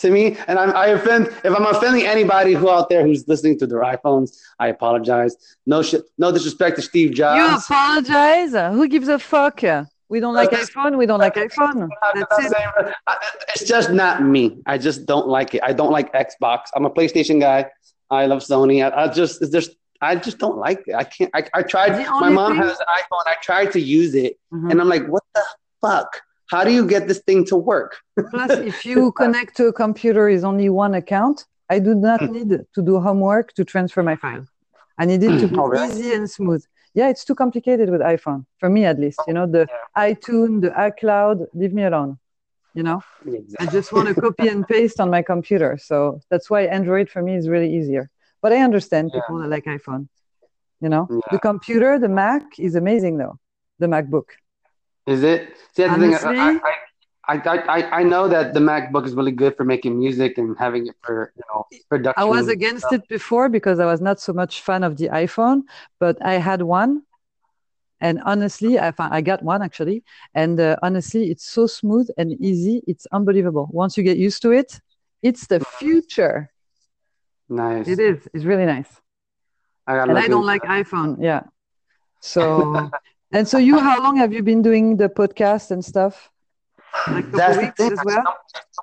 to 0.00 0.10
me, 0.10 0.36
and 0.48 0.58
I'm, 0.58 0.74
I 0.76 0.86
offend 0.88 1.26
if 1.44 1.52
I'm 1.54 1.66
offending 1.66 2.06
anybody 2.06 2.54
who 2.54 2.68
out 2.70 2.88
there 2.88 3.06
who's 3.06 3.26
listening 3.28 3.58
to 3.60 3.66
their 3.66 3.80
iPhones. 3.80 4.38
I 4.58 4.68
apologize. 4.68 5.36
No 5.66 5.82
shit, 5.82 6.02
no 6.18 6.32
disrespect 6.32 6.76
to 6.76 6.82
Steve 6.82 7.12
Jobs. 7.12 7.38
You 7.38 7.56
apologize? 7.76 8.52
Who 8.74 8.88
gives 8.88 9.08
a 9.08 9.18
fuck? 9.18 9.62
We 10.08 10.18
don't 10.18 10.34
like 10.34 10.50
That's- 10.50 10.70
iPhone. 10.70 10.98
We 10.98 11.06
don't 11.06 11.20
like 11.20 11.34
iPhone. 11.34 11.88
That's 12.14 12.52
it. 12.52 12.94
It's 13.54 13.64
just 13.64 13.90
not 13.92 14.22
me. 14.22 14.60
I 14.66 14.76
just 14.78 15.06
don't 15.06 15.28
like 15.28 15.54
it. 15.54 15.62
I 15.62 15.72
don't 15.72 15.92
like 15.92 16.12
Xbox. 16.12 16.62
I'm 16.74 16.84
a 16.84 16.90
PlayStation 16.90 17.40
guy. 17.40 17.66
I 18.10 18.26
love 18.26 18.40
Sony. 18.40 18.82
I, 18.84 19.04
I 19.04 19.08
just 19.08 19.40
it's 19.40 19.52
just 19.52 19.70
I 20.00 20.16
just 20.16 20.38
don't 20.38 20.56
like 20.58 20.82
it. 20.88 20.94
I 20.94 21.04
can't. 21.04 21.30
I, 21.34 21.44
I 21.54 21.62
tried. 21.62 21.92
My 22.08 22.28
mom 22.30 22.52
thing- 22.54 22.62
has 22.62 22.80
an 22.80 22.86
iPhone. 22.88 23.22
I 23.26 23.34
tried 23.42 23.70
to 23.72 23.80
use 23.80 24.14
it, 24.14 24.38
Mhm. 24.52 24.70
and 24.72 24.80
I'm 24.80 24.88
like, 24.88 25.06
what 25.06 25.22
the 25.34 25.42
fuck? 25.80 26.22
How 26.50 26.64
do 26.64 26.72
you 26.72 26.86
get 26.86 27.06
this 27.08 27.20
thing 27.20 27.44
to 27.46 27.56
work? 27.56 27.98
Plus, 28.30 28.50
if 28.72 28.84
you 28.84 29.12
connect 29.22 29.56
to 29.58 29.66
a 29.68 29.72
computer 29.72 30.28
is 30.28 30.42
only 30.44 30.68
one 30.68 30.94
account, 30.94 31.46
I 31.68 31.78
do 31.78 31.94
not 31.94 32.20
Hmm. 32.20 32.32
need 32.32 32.50
to 32.74 32.82
do 32.82 33.00
homework 33.00 33.52
to 33.54 33.64
transfer 33.64 34.02
my 34.02 34.16
file. 34.16 34.44
I 34.98 35.04
need 35.06 35.22
it 35.22 35.38
to 35.40 35.46
be 35.48 35.56
Oh, 35.58 35.66
really? 35.68 35.88
easy 35.88 36.12
and 36.12 36.28
smooth. 36.28 36.62
Yeah, 36.94 37.08
it's 37.08 37.24
too 37.24 37.36
complicated 37.36 37.88
with 37.90 38.00
iPhone 38.00 38.44
for 38.58 38.68
me 38.68 38.84
at 38.84 38.98
least. 38.98 39.20
You 39.28 39.34
know, 39.34 39.46
the 39.46 39.68
iTunes, 39.96 40.62
the 40.62 40.70
iCloud, 40.70 41.46
leave 41.54 41.72
me 41.72 41.84
alone. 41.84 42.18
You 42.74 42.82
know, 42.82 43.00
I 43.60 43.66
just 43.66 43.92
want 43.92 44.08
to 44.08 44.14
copy 44.20 44.48
and 44.48 44.66
paste 44.66 44.98
on 45.00 45.08
my 45.10 45.22
computer. 45.22 45.78
So 45.80 46.20
that's 46.30 46.50
why 46.50 46.62
Android 46.62 47.08
for 47.08 47.22
me 47.22 47.36
is 47.36 47.48
really 47.48 47.72
easier. 47.78 48.10
But 48.42 48.52
I 48.52 48.58
understand 48.68 49.10
Yeah. 49.12 49.20
people 49.20 49.38
that 49.40 49.48
like 49.48 49.64
iPhone. 49.64 50.08
You 50.80 50.88
know, 50.88 51.06
Yeah. 51.10 51.20
the 51.32 51.38
computer, 51.38 51.98
the 51.98 52.08
Mac 52.08 52.42
is 52.58 52.74
amazing 52.74 53.18
though. 53.18 53.38
The 53.78 53.86
MacBook. 53.86 54.28
Is 55.10 55.22
it? 55.24 55.56
See, 55.74 55.82
that's 55.82 55.94
the 55.94 56.00
thing. 56.00 56.14
Honestly? 56.14 56.38
I, 56.38 56.60
I, 57.28 57.36
I, 57.36 57.58
I, 57.76 58.00
I 58.00 58.02
know 58.02 58.28
that 58.28 58.54
the 58.54 58.60
MacBook 58.60 59.06
is 59.06 59.14
really 59.14 59.32
good 59.32 59.56
for 59.56 59.64
making 59.64 59.98
music 59.98 60.38
and 60.38 60.56
having 60.58 60.86
it 60.86 60.96
for 61.02 61.32
you 61.36 61.42
know 61.52 61.66
production. 61.88 62.22
I 62.22 62.24
was 62.24 62.48
against 62.48 62.86
it 62.92 63.06
before 63.08 63.48
because 63.48 63.78
I 63.80 63.86
was 63.86 64.00
not 64.00 64.20
so 64.20 64.32
much 64.32 64.62
fan 64.62 64.82
of 64.84 64.96
the 64.96 65.08
iPhone, 65.08 65.62
but 65.98 66.24
I 66.24 66.34
had 66.34 66.62
one. 66.62 67.02
And 68.00 68.20
honestly, 68.24 68.78
I, 68.78 68.92
found, 68.92 69.12
I 69.12 69.20
got 69.20 69.42
one 69.42 69.62
actually. 69.62 70.02
And 70.34 70.58
uh, 70.58 70.76
honestly, 70.82 71.30
it's 71.30 71.44
so 71.44 71.66
smooth 71.66 72.08
and 72.16 72.32
easy. 72.40 72.82
It's 72.86 73.06
unbelievable. 73.12 73.68
Once 73.72 73.98
you 73.98 74.02
get 74.02 74.16
used 74.16 74.40
to 74.42 74.52
it, 74.52 74.80
it's 75.22 75.46
the 75.46 75.60
future. 75.78 76.50
Nice. 77.48 77.88
It 77.88 77.98
is. 77.98 78.26
It's 78.32 78.44
really 78.44 78.64
nice. 78.64 78.88
I 79.86 79.98
And 79.98 80.16
I 80.16 80.28
don't 80.28 80.46
like 80.46 80.62
that. 80.62 80.86
iPhone. 80.86 81.16
Yeah. 81.20 81.42
So, 82.20 82.90
and 83.32 83.46
so 83.46 83.58
you, 83.58 83.78
how 83.78 84.02
long 84.02 84.16
have 84.16 84.32
you 84.32 84.42
been 84.42 84.62
doing 84.62 84.96
the 84.96 85.08
podcast 85.08 85.70
and 85.70 85.84
stuff? 85.84 86.30
Like 87.08 87.30
That's 87.30 87.56
the 87.56 87.62
weeks 87.62 87.76
thing. 87.76 87.92
as 87.92 88.00
well? 88.04 88.24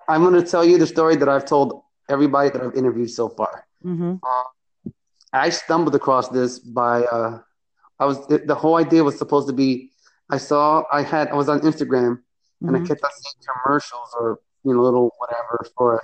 I'm 0.08 0.22
going 0.22 0.34
to 0.42 0.50
tell 0.50 0.64
you 0.66 0.78
the 0.78 0.88
story 0.88 1.16
that 1.18 1.28
I've 1.30 1.46
told 1.46 1.82
everybody 2.10 2.50
that 2.50 2.62
I've 2.62 2.76
interviewed 2.76 3.10
so 3.12 3.30
far. 3.30 3.66
hmm 3.82 4.16
I 5.34 5.50
stumbled 5.50 5.94
across 5.94 6.30
this 6.30 6.58
by 6.58 7.04
uh, 7.04 7.40
I 8.00 8.06
was 8.06 8.26
the 8.28 8.56
whole 8.56 8.78
idea 8.78 9.04
was 9.04 9.18
supposed 9.18 9.48
to 9.50 9.54
be. 9.54 9.92
I 10.30 10.38
saw 10.38 10.84
I 10.92 11.02
had 11.04 11.28
I 11.30 11.36
was 11.36 11.50
on 11.50 11.60
Instagram 11.62 12.20
and 12.62 12.76
I 12.76 12.80
Mhm. 12.80 12.88
kept 12.88 13.04
on 13.04 13.12
seeing 13.12 13.44
commercials 13.52 14.10
or 14.20 14.40
you 14.64 14.74
know 14.74 14.82
little 14.82 15.12
whatever 15.20 15.66
for 15.78 16.02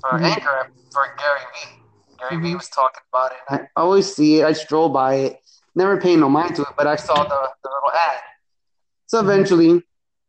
for 0.00 0.10
Mhm. 0.18 0.22
Anchor 0.32 0.70
for 0.92 1.02
Gary 1.18 1.40
Vee. 1.52 1.82
Gary 2.20 2.36
Vee 2.42 2.52
Mhm. 2.52 2.56
was 2.58 2.68
talking 2.68 3.02
about 3.12 3.32
it. 3.32 3.38
I 3.50 3.80
always 3.82 4.06
see 4.14 4.40
it. 4.40 4.44
I 4.46 4.52
stroll 4.52 4.88
by 4.88 5.14
it, 5.26 5.40
never 5.74 6.00
paying 6.00 6.20
no 6.20 6.28
mind 6.28 6.56
to 6.56 6.62
it, 6.62 6.68
but 6.76 6.86
I 6.86 6.96
saw 6.96 7.14
the, 7.14 7.28
the 7.62 7.68
little 7.68 7.92
ad. 7.94 8.20
So 9.06 9.18
Mhm. 9.20 9.24
eventually, 9.24 9.82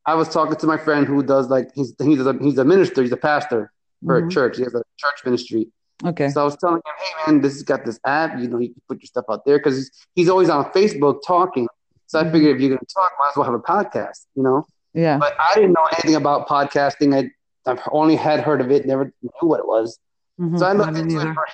I 0.05 0.15
was 0.15 0.29
talking 0.29 0.55
to 0.57 0.67
my 0.67 0.77
friend 0.77 1.05
who 1.05 1.21
does 1.23 1.49
like 1.49 1.71
he's 1.75 1.93
he's 2.01 2.25
a 2.25 2.33
he's 2.41 2.57
a 2.57 2.65
minister, 2.65 3.01
he's 3.03 3.11
a 3.11 3.17
pastor 3.17 3.71
for 4.05 4.17
a 4.17 4.21
Mhm. 4.23 4.31
church. 4.31 4.57
He 4.57 4.63
has 4.63 4.73
a 4.73 4.83
church 4.97 5.23
ministry. 5.25 5.71
Okay. 6.03 6.29
So 6.29 6.41
I 6.41 6.43
was 6.43 6.55
telling 6.57 6.77
him, 6.77 6.93
hey 6.97 7.31
man, 7.31 7.41
this 7.41 7.53
has 7.53 7.63
got 7.63 7.85
this 7.85 7.99
app. 8.05 8.39
You 8.39 8.47
know, 8.47 8.57
you 8.57 8.69
can 8.69 8.81
put 8.87 9.01
your 9.01 9.07
stuff 9.07 9.25
out 9.29 9.45
there 9.45 9.59
because 9.59 9.75
he's, 9.77 9.91
he's 10.15 10.29
always 10.29 10.49
on 10.49 10.65
Facebook 10.71 11.19
talking. 11.25 11.67
So 12.07 12.19
I 12.19 12.23
Mhm. 12.23 12.31
figured 12.31 12.55
if 12.55 12.61
you're 12.61 12.69
gonna 12.69 12.79
talk, 12.93 13.11
might 13.19 13.29
as 13.29 13.35
well 13.37 13.45
have 13.45 13.53
a 13.53 13.59
podcast. 13.59 14.25
You 14.35 14.41
know, 14.43 14.65
Yeah. 14.93 15.17
but 15.19 15.33
I 15.39 15.53
didn't 15.53 15.73
know 15.73 15.85
anything 15.93 16.15
about 16.15 16.47
podcasting. 16.47 17.15
I 17.15 17.31
I've 17.69 17.79
only 17.91 18.15
had 18.15 18.39
heard 18.39 18.59
of 18.59 18.71
it, 18.71 18.87
never 18.87 19.05
knew 19.21 19.29
what 19.47 19.59
it 19.59 19.67
was. 19.67 19.99
Mhm. 20.39 20.57
So 20.57 20.65
I 20.65 20.73
looked 20.73 20.97
into 20.97 21.13
neither. 21.17 21.29
it 21.29 21.35
for 21.35 21.45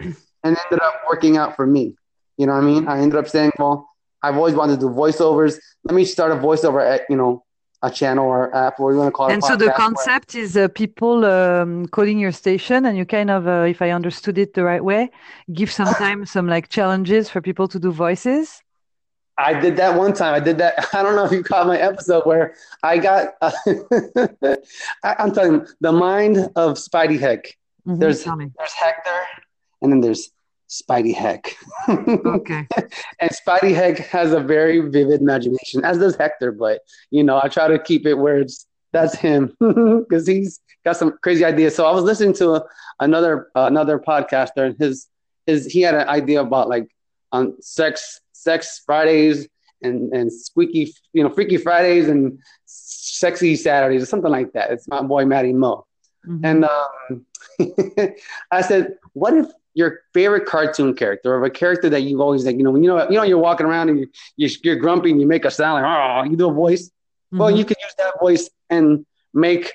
him 0.00 0.16
and 0.42 0.56
ended 0.64 0.80
up 0.82 0.94
working 1.08 1.36
out 1.36 1.54
for 1.54 1.64
me. 1.68 1.94
You 2.42 2.46
know 2.46 2.54
what 2.54 2.64
I 2.64 2.72
mean? 2.72 2.88
I 2.88 2.98
ended 2.98 3.16
up 3.20 3.28
saying, 3.28 3.52
well, 3.56 3.88
I've 4.24 4.36
always 4.36 4.56
wanted 4.56 4.80
to 4.80 4.86
do 4.86 4.88
voiceovers. 4.88 5.54
Let 5.84 5.94
me 5.94 6.04
start 6.04 6.32
a 6.32 6.34
voiceover 6.34 6.84
at, 6.84 7.02
you 7.08 7.14
know, 7.14 7.44
a 7.82 7.90
channel 7.98 8.26
or 8.26 8.52
app, 8.52 8.80
or 8.80 8.90
you 8.90 8.98
want 8.98 9.06
to 9.06 9.12
call 9.12 9.28
it. 9.28 9.34
And 9.34 9.44
so 9.44 9.54
the 9.54 9.70
concept 9.70 10.34
is 10.34 10.56
uh, 10.56 10.66
people 10.66 11.24
um, 11.24 11.86
calling 11.86 12.18
your 12.18 12.32
station, 12.32 12.84
and 12.84 12.98
you 12.98 13.06
kind 13.06 13.30
of, 13.30 13.46
uh, 13.46 13.64
if 13.74 13.80
I 13.80 13.90
understood 13.90 14.38
it 14.38 14.54
the 14.54 14.64
right 14.64 14.82
way, 14.82 15.12
give 15.52 15.70
sometimes 15.70 16.30
some 16.36 16.48
like 16.48 16.68
challenges 16.68 17.30
for 17.30 17.40
people 17.40 17.68
to 17.68 17.78
do 17.78 17.92
voices. 17.92 18.60
I 19.38 19.54
did 19.60 19.76
that 19.76 19.96
one 19.96 20.12
time. 20.12 20.34
I 20.34 20.40
did 20.40 20.58
that. 20.58 20.88
I 20.92 21.04
don't 21.04 21.14
know 21.14 21.26
if 21.26 21.30
you 21.30 21.44
caught 21.44 21.68
my 21.68 21.78
episode 21.78 22.24
where 22.26 22.56
I 22.82 22.98
got. 22.98 23.34
I, 23.40 25.14
I'm 25.20 25.30
telling 25.30 25.52
you, 25.52 25.66
the 25.80 25.92
mind 25.92 26.38
of 26.56 26.76
Spidey 26.76 27.20
Heck. 27.20 27.56
Mhm, 27.86 28.00
There's-. 28.00 28.24
There's 28.24 28.72
Hector, 28.72 29.20
and 29.80 29.92
then 29.92 30.00
there's 30.00 30.32
Spidey 30.72 31.14
Heck. 31.14 31.54
Okay. 31.88 32.66
and 33.20 33.30
Spidey 33.30 33.74
Heck 33.74 33.98
has 33.98 34.32
a 34.32 34.40
very 34.40 34.78
vivid 34.80 35.20
imagination, 35.20 35.84
as 35.84 35.98
does 35.98 36.16
Hector. 36.16 36.50
But 36.50 36.80
you 37.10 37.22
know, 37.22 37.40
I 37.42 37.48
try 37.48 37.68
to 37.68 37.78
keep 37.78 38.06
it 38.06 38.14
where 38.14 38.38
it's 38.38 38.66
that's 38.92 39.14
him 39.14 39.54
because 39.60 40.26
he's 40.26 40.60
got 40.84 40.96
some 40.96 41.18
crazy 41.22 41.44
ideas. 41.44 41.74
So 41.74 41.84
I 41.86 41.92
was 41.92 42.04
listening 42.04 42.32
to 42.34 42.54
a, 42.54 42.64
another 43.00 43.48
uh, 43.54 43.66
another 43.66 43.98
podcaster, 43.98 44.66
and 44.66 44.76
his 44.78 45.08
his 45.46 45.66
he 45.66 45.82
had 45.82 45.94
an 45.94 46.08
idea 46.08 46.40
about 46.40 46.68
like 46.70 46.88
on 47.32 47.60
sex 47.60 48.20
sex 48.32 48.82
Fridays 48.86 49.48
and 49.82 50.12
and 50.14 50.32
squeaky 50.32 50.94
you 51.12 51.22
know 51.22 51.28
freaky 51.28 51.58
Fridays 51.58 52.08
and 52.08 52.38
sexy 52.64 53.56
Saturdays 53.56 54.02
or 54.02 54.06
something 54.06 54.30
like 54.30 54.52
that. 54.52 54.70
It's 54.70 54.88
my 54.88 55.02
boy 55.02 55.26
Matty 55.26 55.52
Mo. 55.52 55.86
Mhm. 56.26 56.40
And 56.44 56.64
um, 56.64 57.26
I 58.50 58.62
said, 58.62 58.96
"What 59.12 59.34
if 59.34 59.46
your 59.74 60.00
favorite 60.14 60.44
cartoon 60.46 60.94
character, 60.94 61.34
or 61.34 61.44
a 61.44 61.50
character 61.50 61.88
that 61.90 62.02
you've 62.02 62.20
always 62.20 62.44
like, 62.44 62.56
you 62.56 62.62
know, 62.62 62.70
when 62.70 62.82
you 62.82 62.88
know, 62.88 63.08
you 63.08 63.16
know, 63.16 63.22
you're 63.22 63.38
walking 63.38 63.66
around 63.66 63.88
and 63.88 64.00
you, 64.00 64.06
you 64.36 64.48
you're 64.62 64.76
grumpy 64.76 65.10
and 65.10 65.20
you 65.20 65.26
make 65.26 65.44
a 65.44 65.50
sound 65.50 65.82
like, 65.82 65.90
oh, 66.26 66.30
you 66.30 66.36
do 66.36 66.48
a 66.50 66.52
voice. 66.52 66.90
Well, 67.30 67.50
Mhm. 67.50 67.56
you 67.58 67.64
could 67.64 67.78
use 67.82 67.94
that 67.98 68.20
voice 68.20 68.50
and 68.68 69.06
make 69.32 69.72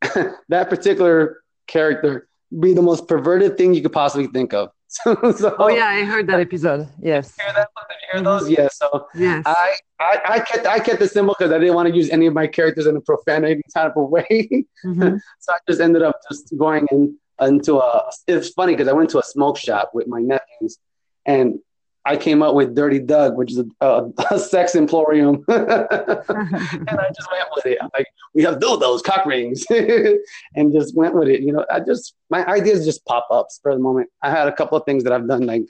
that 0.48 0.70
particular 0.70 1.42
character 1.66 2.28
be 2.60 2.72
the 2.74 2.82
most 2.82 3.08
perverted 3.08 3.56
thing 3.58 3.74
you 3.74 3.82
could 3.82 3.92
possibly 3.92 4.26
think 4.28 4.52
of. 4.54 4.70
so, 4.88 5.14
so 5.32 5.56
Oh 5.58 5.68
yeah, 5.68 5.86
I 5.88 6.04
heard 6.04 6.26
that 6.28 6.40
episode. 6.40 6.88
Yes. 7.02 7.36
Hear 7.36 7.52
that? 7.52 7.68
Did 7.88 7.96
you 8.00 8.08
hear 8.12 8.22
those? 8.22 8.48
Yeah. 8.48 8.68
So 8.72 9.06
Yes. 9.14 9.42
I, 9.44 9.74
I, 10.00 10.20
I 10.34 10.38
kept 10.40 10.66
I 10.66 10.78
kept 10.78 11.02
it 11.02 11.08
simple 11.10 11.34
because 11.36 11.52
I 11.52 11.58
didn't 11.58 11.74
want 11.74 11.88
to 11.88 11.94
use 11.94 12.08
any 12.10 12.26
of 12.26 12.34
my 12.34 12.46
characters 12.46 12.86
in 12.86 12.96
a 12.96 13.00
profanity 13.00 13.62
type 13.74 13.96
of 13.96 14.08
way. 14.08 14.28
Mhm. 14.86 15.20
So 15.40 15.52
I 15.52 15.58
just 15.68 15.80
ended 15.80 16.02
up 16.02 16.16
just 16.30 16.56
going 16.56 16.86
in 16.92 17.16
into 17.40 17.78
a. 17.78 18.10
It's 18.26 18.50
funny 18.50 18.74
because 18.74 18.88
I 18.88 18.92
went 18.92 19.10
to 19.10 19.18
a 19.18 19.22
smoke 19.22 19.58
shop 19.58 19.90
with 19.94 20.06
my 20.06 20.20
nephews, 20.20 20.78
and 21.24 21.58
I 22.06 22.16
came 22.16 22.40
up 22.40 22.54
with 22.54 22.74
Dirty 22.76 23.00
Doug, 23.00 23.36
which 23.36 23.50
is 23.50 23.58
a, 23.58 23.66
a, 23.80 24.10
a 24.30 24.38
sex 24.38 24.76
emporium, 24.76 25.44
and 25.48 25.66
I 25.68 27.10
just 27.14 27.28
went 27.30 27.48
with 27.54 27.66
it. 27.66 27.78
I'm 27.82 27.90
like, 27.92 28.06
we 28.32 28.44
have 28.44 28.60
dildos, 28.60 29.02
cock 29.02 29.26
rings, 29.26 29.64
and 30.54 30.72
just 30.72 30.96
went 30.96 31.14
with 31.14 31.28
it. 31.28 31.40
You 31.40 31.52
know, 31.52 31.66
I 31.70 31.80
just 31.80 32.14
my 32.30 32.46
ideas 32.46 32.84
just 32.84 33.04
pop 33.06 33.26
up 33.30 33.48
for 33.62 33.74
the 33.74 33.80
moment. 33.80 34.08
I 34.22 34.30
had 34.30 34.46
a 34.46 34.52
couple 34.52 34.78
of 34.78 34.84
things 34.84 35.04
that 35.04 35.12
I've 35.12 35.28
done 35.28 35.46
like. 35.46 35.64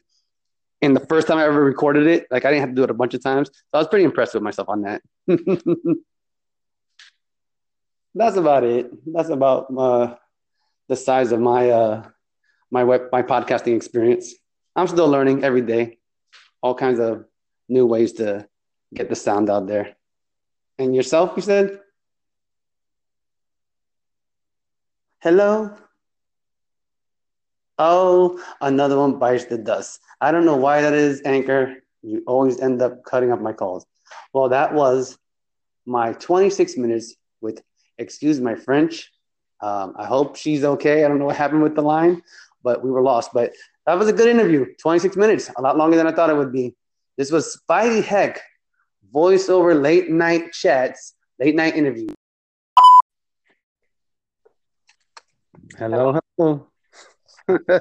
In 0.83 0.93
the 0.93 1.01
first 1.01 1.27
time 1.27 1.39
I 1.39 1.45
ever 1.47 1.65
recorded 1.65 2.07
it, 2.07 2.27
like 2.31 2.45
I 2.45 2.51
didn't 2.51 2.61
have 2.61 2.69
to 2.69 2.75
do 2.75 2.85
it 2.85 2.91
a 2.91 2.95
bunch 2.95 3.15
of 3.15 3.23
times, 3.23 3.49
so 3.49 3.55
I 3.73 3.79
was 3.79 3.89
pretty 3.89 4.05
impressed 4.05 4.35
with 4.35 4.43
myself 4.43 4.69
on 4.69 4.83
that. 4.83 5.01
That's 8.15 8.37
about 8.37 8.65
it. 8.65 8.91
That's 9.13 9.31
about 9.31 9.67
uh, 9.77 10.17
the 10.89 10.97
size 10.97 11.33
of 11.33 11.41
my 11.41 11.71
uh, 11.71 12.09
my 12.71 12.85
web 12.85 13.03
my 13.13 13.23
podcasting 13.23 13.77
experience. 13.77 14.35
I'm 14.75 14.89
still 14.89 15.09
learning 15.09 15.45
every 15.45 15.63
day, 15.63 15.99
all 16.63 16.75
kinds 16.75 17.01
of 17.01 17.25
new 17.69 17.87
ways 17.87 18.13
to 18.15 18.47
get 18.95 19.09
the 19.09 19.17
sound 19.17 19.51
out 19.51 19.67
there. 19.67 19.97
And 20.79 20.95
yourself, 20.95 21.33
you 21.37 21.43
said? 21.43 21.81
Hello? 25.21 25.75
Oh, 27.79 28.41
another 28.61 28.99
one 28.99 29.19
bites 29.19 29.47
the 29.47 29.59
dust. 29.59 30.01
I 30.21 30.31
don't 30.31 30.45
know 30.47 30.57
why 30.57 30.83
that 30.83 30.95
is, 30.95 31.21
Anchor. 31.25 31.77
You 32.03 32.23
always 32.27 32.61
end 32.61 32.81
up 32.81 33.03
cutting 33.05 33.33
up 33.33 33.41
my 33.41 33.53
calls. 33.53 33.87
Well, 34.33 34.49
that 34.51 34.73
was 34.73 35.19
my 35.85 36.13
26 36.13 36.77
minutes 36.77 37.17
with, 37.41 37.63
excuse 37.99 38.41
my 38.41 38.55
French. 38.55 39.11
Um, 39.61 39.95
I 39.97 40.05
hope 40.05 40.37
she's 40.37 40.65
okay. 40.65 41.05
I 41.05 41.09
don't 41.09 41.19
know 41.19 41.27
what 41.27 41.37
happened 41.37 41.63
with 41.63 41.75
the 41.75 41.83
line, 41.83 42.23
but 42.63 42.85
we 42.85 42.91
were 42.91 43.03
lost. 43.03 43.31
But 43.33 43.53
that 43.87 43.99
was 43.99 44.09
a 44.09 44.13
good 44.13 44.29
interview. 44.29 44.67
26 44.81 45.17
minutes, 45.17 45.51
a 45.57 45.63
lot 45.63 45.77
longer 45.77 45.97
than 45.97 46.07
I 46.07 46.13
thought 46.13 46.31
it 46.31 46.37
would 46.37 46.53
be. 46.53 46.75
This 47.17 47.31
was 47.31 47.59
Spidey 47.59 48.03
Heck, 48.05 48.41
voiceover 49.15 49.81
late 49.81 50.11
night 50.11 50.53
chats, 50.53 51.15
late 51.39 51.55
night 51.55 51.77
interview. 51.77 52.09
Hello, 55.79 56.19
hello. 56.39 56.67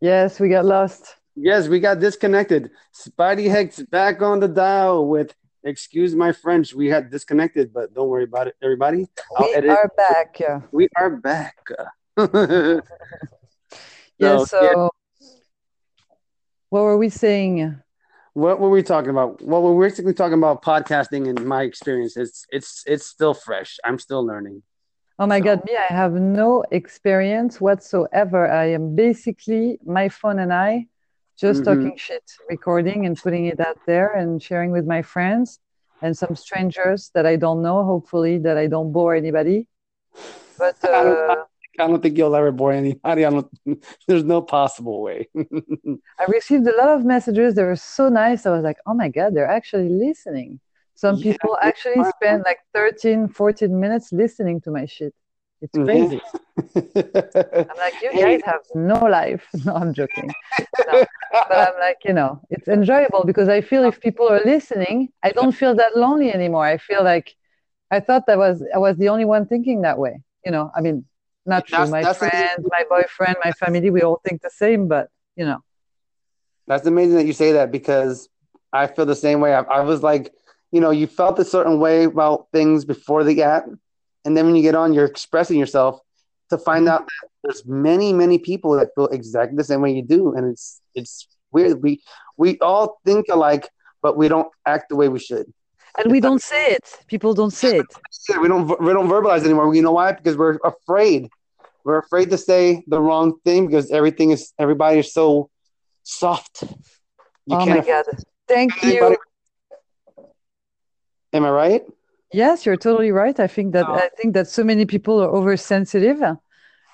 Yes, 0.00 0.38
we 0.38 0.50
got 0.50 0.66
lost. 0.66 1.16
yes, 1.34 1.66
we 1.66 1.80
got 1.80 1.98
disconnected. 1.98 2.70
Spidey 2.94 3.48
Heck's 3.48 3.80
back 3.80 4.20
on 4.20 4.38
the 4.38 4.48
dial 4.48 5.08
with, 5.08 5.34
excuse 5.64 6.14
my 6.14 6.32
French, 6.32 6.74
we 6.74 6.88
had 6.88 7.10
disconnected, 7.10 7.72
but 7.72 7.94
don't 7.94 8.08
worry 8.08 8.24
about 8.24 8.46
it, 8.48 8.54
everybody. 8.62 9.06
We 9.40 9.54
are 9.68 9.90
back. 9.96 10.36
Yeah. 10.38 10.60
We 10.72 10.88
are 10.96 11.10
back. 11.10 11.56
So, 14.20 14.30
Yeah. 14.38 14.44
So, 14.44 14.62
yeah. 14.62 14.88
what 16.70 16.82
were 16.82 16.96
we 16.96 17.08
saying? 17.08 17.80
What 18.34 18.60
were 18.60 18.70
we 18.70 18.82
talking 18.82 19.10
about? 19.10 19.42
Well, 19.42 19.62
we're 19.62 19.88
basically 19.88 20.14
talking 20.14 20.38
about 20.38 20.62
podcasting 20.62 21.28
and 21.28 21.44
my 21.44 21.62
experience. 21.62 22.16
It's 22.16 22.46
it's 22.50 22.84
it's 22.86 23.06
still 23.06 23.34
fresh. 23.34 23.78
I'm 23.84 23.98
still 23.98 24.24
learning. 24.24 24.62
Oh 25.18 25.26
my 25.26 25.38
So- 25.40 25.44
God, 25.46 25.64
me, 25.66 25.76
I 25.76 25.92
have 25.92 26.12
no 26.12 26.64
experience 26.70 27.60
whatsoever. 27.60 28.48
I 28.50 28.66
am 28.66 28.94
basically 28.94 29.78
my 29.84 30.08
phone 30.08 30.38
and 30.38 30.52
I 30.52 30.86
just 31.38 31.62
Mhm. 31.62 31.64
talking 31.64 31.96
shit, 31.96 32.22
recording 32.48 33.06
and 33.06 33.16
putting 33.20 33.46
it 33.46 33.60
out 33.60 33.78
there 33.86 34.08
and 34.12 34.42
sharing 34.42 34.70
with 34.70 34.86
my 34.86 35.02
friends 35.02 35.60
and 36.02 36.16
some 36.16 36.34
strangers 36.36 37.10
that 37.14 37.26
I 37.26 37.36
don't 37.36 37.62
know, 37.62 37.84
hopefully 37.84 38.38
that 38.38 38.56
I 38.56 38.66
don't 38.66 38.92
bore 38.92 39.14
anybody. 39.14 39.66
But 40.58 40.76
I 40.84 41.02
don't- 41.04 41.30
uh, 41.30 41.44
I 41.78 41.86
don't 41.88 42.00
think 42.00 42.16
you'll 42.16 42.36
ever 42.36 42.52
bore 42.52 42.72
anybody. 42.72 43.24
I 43.26 43.30
don't. 43.30 43.48
There's 44.06 44.22
no 44.24 44.40
possible 44.42 45.02
way. 45.02 45.28
I 46.20 46.24
received 46.28 46.66
a 46.68 46.76
lot 46.76 46.88
of 46.88 47.04
messages. 47.04 47.56
They 47.56 47.64
were 47.64 47.74
so 47.74 48.08
nice. 48.08 48.46
I 48.46 48.50
was 48.50 48.62
like, 48.62 48.78
oh 48.86 48.94
my 48.94 49.08
God, 49.08 49.34
they're 49.34 49.48
actually 49.48 49.88
listening. 49.88 50.60
Some 50.94 51.16
Yeah, 51.16 51.32
people 51.32 51.58
actually 51.60 52.04
spend 52.04 52.44
like 52.46 52.58
13, 52.72 53.26
14 53.26 53.80
minutes 53.80 54.12
listening 54.12 54.60
to 54.60 54.70
my 54.70 54.86
shit. 54.86 55.12
It's 55.64 55.76
Yeah. 55.76 55.84
crazy. 55.84 56.20
I'm 57.70 57.78
like, 57.78 57.96
you 58.02 58.12
guys 58.24 58.40
have 58.44 58.60
no 58.74 58.98
life. 59.06 59.44
No, 59.64 59.74
I'm 59.74 59.92
joking. 59.94 60.30
No. 60.86 60.96
But 61.48 61.58
I'm 61.66 61.78
like, 61.80 61.98
you 62.04 62.12
know, 62.12 62.40
it's 62.50 62.68
enjoyable 62.68 63.24
because 63.24 63.48
I 63.48 63.60
feel 63.60 63.84
if 63.84 64.00
people 64.00 64.28
are 64.28 64.42
listening, 64.44 64.96
I 65.22 65.30
don't 65.30 65.52
feel 65.52 65.74
that 65.76 65.96
lonely 65.96 66.32
anymore. 66.32 66.66
I 66.66 66.78
feel 66.78 67.02
like 67.04 67.34
I 67.90 68.00
thought 68.00 68.26
that 68.26 68.38
was 68.38 68.62
I 68.74 68.78
was 68.78 68.96
the 68.96 69.08
only 69.08 69.24
one 69.24 69.46
thinking 69.46 69.82
that 69.82 69.98
way. 69.98 70.14
You 70.44 70.52
know, 70.52 70.70
I 70.76 70.80
mean, 70.80 71.04
not 71.46 71.66
true. 71.66 71.78
That's- 71.78 71.92
My 71.92 72.02
that's 72.02 72.18
friends, 72.18 72.66
my 72.76 72.84
boyfriend, 72.88 73.36
my 73.44 73.52
family, 73.52 73.90
we 73.90 74.02
all 74.02 74.20
think 74.24 74.42
the 74.42 74.50
same, 74.50 74.88
but 74.88 75.08
you 75.36 75.44
know. 75.46 75.60
That's 76.66 76.86
amazing 76.86 77.16
that 77.16 77.26
you 77.26 77.32
say 77.34 77.52
that 77.52 77.70
because 77.70 78.28
I 78.72 78.86
feel 78.86 79.06
the 79.06 79.14
same 79.26 79.40
way. 79.40 79.54
I, 79.54 79.60
I 79.62 79.80
was 79.80 80.02
like, 80.02 80.32
you 80.72 80.80
know, 80.80 80.90
you 80.90 81.06
felt 81.06 81.38
a 81.38 81.44
certain 81.44 81.78
way 81.78 82.04
about 82.04 82.48
things 82.52 82.84
before 82.84 83.22
the 83.24 83.42
app, 83.42 83.64
and 84.24 84.36
then 84.36 84.46
when 84.46 84.56
you 84.56 84.62
get 84.62 84.74
on, 84.74 84.92
you're 84.92 85.04
expressing 85.04 85.58
yourself 85.58 86.00
to 86.50 86.58
find 86.58 86.88
out 86.88 87.00
that 87.06 87.28
there's 87.42 87.64
many, 87.66 88.12
many 88.12 88.38
people 88.38 88.72
that 88.72 88.88
feel 88.94 89.06
exactly 89.06 89.56
the 89.56 89.64
same 89.64 89.80
way 89.80 89.92
you 89.92 90.02
do, 90.02 90.34
and 90.34 90.46
it's 90.50 90.80
it's 90.94 91.28
weird. 91.52 91.82
We 91.82 92.02
we 92.36 92.58
all 92.60 92.98
think 93.04 93.26
alike, 93.30 93.68
but 94.02 94.16
we 94.16 94.28
don't 94.28 94.48
act 94.66 94.88
the 94.88 94.96
way 94.96 95.08
we 95.08 95.18
should. 95.18 95.46
And 95.96 96.10
we 96.10 96.20
don't 96.20 96.42
say 96.42 96.72
it. 96.72 96.86
People 97.06 97.34
don't 97.34 97.52
say 97.52 97.78
it. 97.78 97.86
We 98.40 98.48
don't 98.48 98.66
we 98.80 98.92
don't 98.92 99.08
verbalize 99.08 99.44
anymore. 99.44 99.74
You 99.74 99.82
know 99.82 99.92
why? 99.92 100.12
Because 100.12 100.36
we're 100.36 100.58
afraid. 100.64 101.28
We're 101.84 101.98
afraid 101.98 102.30
to 102.30 102.38
say 102.38 102.82
the 102.86 103.00
wrong 103.00 103.38
thing 103.44 103.66
because 103.66 103.90
everything 103.90 104.30
is 104.30 104.52
everybody 104.58 105.00
is 105.00 105.12
so 105.12 105.50
soft. 106.02 106.64
You 107.46 107.56
oh 107.56 107.66
my 107.66 107.80
god! 107.80 108.06
Thank 108.48 108.82
you. 108.82 109.16
Am 111.32 111.44
I 111.44 111.50
right? 111.50 111.82
Yes, 112.34 112.66
you're 112.66 112.76
totally 112.76 113.12
right. 113.12 113.38
I 113.38 113.46
think 113.46 113.72
that 113.74 113.86
I 113.88 114.08
think 114.18 114.34
that 114.34 114.48
so 114.48 114.64
many 114.64 114.84
people 114.86 115.22
are 115.22 115.28
oversensitive, 115.28 116.20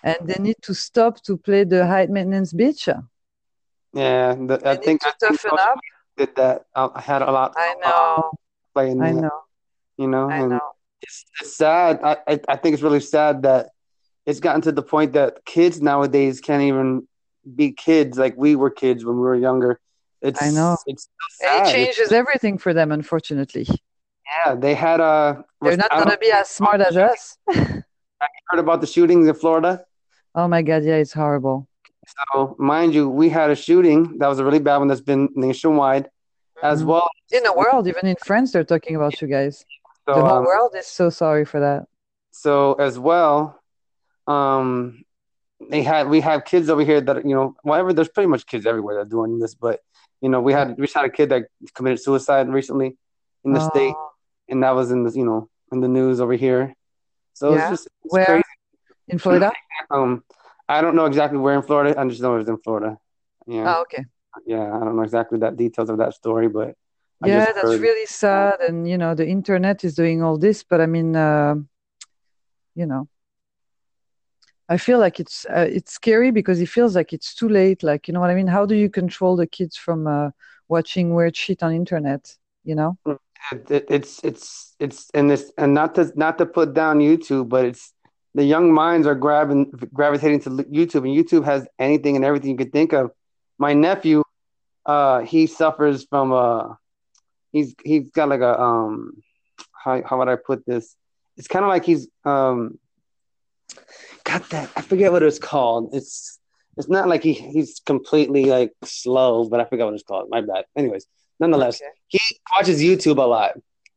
and 0.03 0.19
they 0.29 0.39
need 0.39 0.57
to 0.63 0.75
stop 0.75 1.23
to 1.25 1.39
play 1.39 1.65
the 1.65 1.87
high 1.87 2.07
maintenance 2.07 2.53
bitch. 2.53 2.87
Yeah, 3.95 4.35
the, 4.35 4.61
I 4.65 4.77
think 4.77 5.01
I 5.05 5.13
toughen 5.19 5.59
up. 5.59 5.79
Did 6.17 6.37
that? 6.37 6.67
I 6.77 7.01
had 7.01 7.23
a 7.23 7.31
lot. 7.31 7.55
I 7.57 7.75
know. 7.83 8.31
Playing 8.75 9.01
I 9.01 9.13
that, 9.13 9.21
know. 9.23 9.41
You 9.97 10.09
know. 10.09 10.29
I 10.29 10.37
and 10.37 10.51
know. 10.51 10.61
It's, 11.01 11.25
it's 11.41 11.57
sad. 11.57 12.01
I, 12.05 12.19
I 12.27 12.41
I 12.49 12.57
think 12.57 12.75
it's 12.75 12.83
really 12.83 13.01
sad 13.01 13.43
that 13.43 13.71
it's 14.27 14.41
gotten 14.41 14.61
to 14.63 14.73
the 14.73 14.83
point 14.83 15.15
that 15.15 15.45
kids 15.47 15.81
nowadays 15.81 16.41
can't 16.41 16.63
even 16.63 17.09
be 17.55 17.73
kids 17.73 18.19
like 18.19 18.37
we 18.37 18.57
were 18.57 18.71
kids 18.71 19.07
when 19.07 19.17
we 19.17 19.23
were 19.23 19.35
younger. 19.35 19.81
It's 20.21 20.43
I 20.43 20.51
know. 20.51 20.77
It's 20.87 21.09
and 21.43 21.67
it 21.67 21.73
changes 21.73 22.13
everything 22.13 22.59
for 22.59 22.75
them, 22.75 22.93
unfortunately. 22.93 23.67
Yeah, 24.31 24.55
they 24.55 24.75
had 24.75 25.01
a. 25.01 25.45
They're 25.61 25.77
not 25.77 25.91
gonna 25.91 26.19
be 26.19 26.31
as 26.31 26.49
smart 26.49 26.81
as 26.81 26.97
us. 26.97 27.37
heard 28.51 28.59
about 28.59 28.81
the 28.81 28.87
shootings 28.87 29.27
in 29.27 29.35
Florida? 29.35 29.85
Oh 30.35 30.49
my 30.49 30.63
god, 30.63 30.85
yeah, 30.85 30.97
it's 30.97 31.13
horrible. 31.13 31.69
So, 32.33 32.57
mind 32.59 32.95
you, 32.95 33.09
we 33.09 33.29
had 33.29 33.51
a 33.51 33.57
shooting 33.57 34.19
that 34.19 34.29
was 34.29 34.39
a 34.39 34.45
really 34.45 34.59
bad 34.59 34.79
one 34.79 34.89
that's 34.89 35.01
been 35.01 35.29
nationwide, 35.35 36.05
mm-hmm. 36.05 36.67
as 36.67 36.85
well. 36.85 37.09
In 37.31 37.43
the 37.43 37.53
world, 37.53 37.87
even 37.87 38.07
in 38.07 38.17
France, 38.25 38.53
they're 38.53 38.65
talking 38.65 38.97
about 38.97 39.21
you 39.21 39.29
guys. 39.29 39.65
So, 40.09 40.15
the 40.15 40.21
whole 40.21 40.39
um, 40.39 40.45
world 40.45 40.73
is 40.77 40.87
so 40.87 41.11
sorry 41.11 41.45
for 41.45 41.61
that. 41.61 41.87
So 42.33 42.75
as 42.75 42.99
well, 42.99 43.61
um, 44.27 45.05
they 45.69 45.83
had 45.83 46.09
we 46.09 46.21
have 46.21 46.45
kids 46.45 46.71
over 46.71 46.85
here 46.85 47.01
that 47.01 47.25
you 47.27 47.35
know 47.35 47.55
whatever. 47.63 47.93
There's 47.93 48.09
pretty 48.09 48.29
much 48.29 48.47
kids 48.47 48.67
everywhere 48.67 48.97
that 48.97 49.01
are 49.03 49.05
doing 49.05 49.39
this, 49.39 49.55
but 49.55 49.81
you 50.21 50.29
know 50.29 50.41
we 50.41 50.53
had 50.53 50.77
we 50.79 50.85
just 50.85 50.95
had 50.95 51.05
a 51.05 51.11
kid 51.11 51.29
that 51.31 51.45
committed 51.75 52.01
suicide 52.01 52.49
recently 52.49 52.97
in 53.45 53.53
the 53.53 53.61
oh. 53.61 53.69
state, 53.69 53.95
and 54.51 54.63
that 54.63 54.75
was 54.75 54.91
in 54.91 55.05
the 55.05 55.13
you 55.13 55.25
know 55.25 55.49
in 55.73 55.81
the 55.81 55.89
news 55.89 56.21
over 56.21 56.35
here. 56.35 56.75
So 57.35 57.55
yeah. 57.55 57.71
it's 57.71 57.71
just 57.71 57.89
it's 58.05 58.13
where 58.13 58.27
crazy. 58.27 58.45
in 59.09 59.19
Florida. 59.19 59.53
um, 59.91 60.25
I 60.69 60.81
don't 60.81 60.95
know 60.95 61.07
exactly 61.07 61.39
where 61.39 61.55
in 61.55 61.63
Florida. 61.63 61.99
I 61.99 62.07
just 62.09 62.21
know 62.21 62.35
it 62.35 62.39
was 62.39 62.49
in 62.49 62.59
Florida. 62.59 62.99
Yeah. 63.47 63.77
Oh, 63.77 63.83
okay. 63.83 64.05
Yeah, 64.47 64.65
I 64.65 64.81
don't 64.81 64.97
know 64.97 65.03
exactly 65.03 65.39
that 65.41 65.57
details 65.57 65.91
of 65.91 65.99
that 65.99 66.15
story, 66.15 66.49
but 66.49 66.75
yeah, 67.25 67.47
that's 67.47 67.63
heard. 67.63 67.81
really 67.81 68.07
sad. 68.07 68.61
And 68.61 68.89
you 68.89 68.97
know, 68.97 69.15
the 69.15 69.27
internet 69.27 69.85
is 69.85 69.95
doing 69.95 70.23
all 70.23 70.39
this, 70.39 70.63
but 70.63 70.81
I 70.81 70.87
mean, 70.87 71.17
uh, 71.17 71.57
you 72.75 72.87
know, 72.87 73.09
I 74.69 74.77
feel 74.77 74.99
like 74.99 75.21
it's 75.21 75.45
uh, 75.47 75.67
it's 75.69 75.93
scary 75.93 76.31
because 76.31 76.61
it 76.61 76.69
feels 76.69 76.95
like 76.95 77.13
it's 77.13 77.35
too 77.35 77.49
late. 77.49 77.83
Like, 77.83 78.07
you 78.07 78.15
know 78.15 78.21
what 78.21 78.31
I 78.31 78.35
mean? 78.35 78.47
How 78.47 78.65
do 78.67 78.75
you 78.75 78.89
control 78.89 79.37
the 79.37 79.47
kids 79.47 79.77
from 79.77 80.07
uh, 80.07 80.31
watching 80.69 81.15
weird 81.15 81.37
shit 81.37 81.63
on 81.63 81.75
internet? 81.75 82.37
You 82.65 82.77
know? 82.77 82.99
It, 83.53 83.87
it's 83.89 84.23
it's 84.25 84.75
it's 84.79 85.11
and 85.15 85.31
this 85.31 85.53
and 85.59 85.75
not 85.75 85.95
to 85.97 86.13
not 86.15 86.39
to 86.39 86.47
put 86.47 86.75
down 86.75 86.99
YouTube, 86.99 87.49
but 87.49 87.65
it's 87.65 87.93
the 88.35 88.45
young 88.45 88.73
minds 88.73 89.07
are 89.07 89.15
grabbing 89.15 89.73
gravitating 89.93 90.41
to 90.41 90.51
YouTube, 90.51 91.05
and 91.05 91.17
YouTube 91.17 91.45
has 91.45 91.67
anything 91.79 92.17
and 92.17 92.25
everything 92.25 92.51
you 92.51 92.57
could 92.57 92.73
think 92.73 92.93
of. 92.93 93.11
My 93.59 93.75
nephew, 93.75 94.23
uh, 94.87 95.21
he 95.21 95.47
suffers 95.47 96.05
from 96.05 96.33
a 96.33 96.35
uh, 96.35 96.75
he's 97.53 97.75
he's 97.85 98.11
got 98.11 98.29
like 98.29 98.41
a 98.41 98.61
um 98.61 99.23
how 99.73 100.03
how 100.05 100.19
would 100.19 100.29
I 100.29 100.37
put 100.37 100.65
this? 100.67 100.97
It's 101.37 101.49
kind 101.49 101.65
of 101.65 101.69
like 101.69 101.85
he's 101.85 102.09
um 102.25 102.79
got 104.25 104.49
that 104.51 104.71
I 104.77 104.83
forget 104.83 105.13
what 105.13 105.23
it's 105.23 105.39
called. 105.39 105.91
It's 105.95 106.39
it's 106.77 106.89
not 106.89 107.09
like 107.09 107.23
he 107.23 107.33
he's 107.33 107.81
completely 107.85 108.45
like 108.45 108.73
slow, 108.85 109.49
but 109.49 109.61
I 109.61 109.65
forget 109.65 109.87
what 109.87 109.95
it's 109.95 110.05
called. 110.05 110.29
My 110.31 110.41
bad. 110.41 110.65
Anyways, 110.77 111.07
nonetheless, 111.41 111.81
okay. 111.81 111.91
he 112.09 112.21
watches 112.57 112.81
YouTube 112.81 113.19
a 113.19 113.27
lot, 113.27 113.53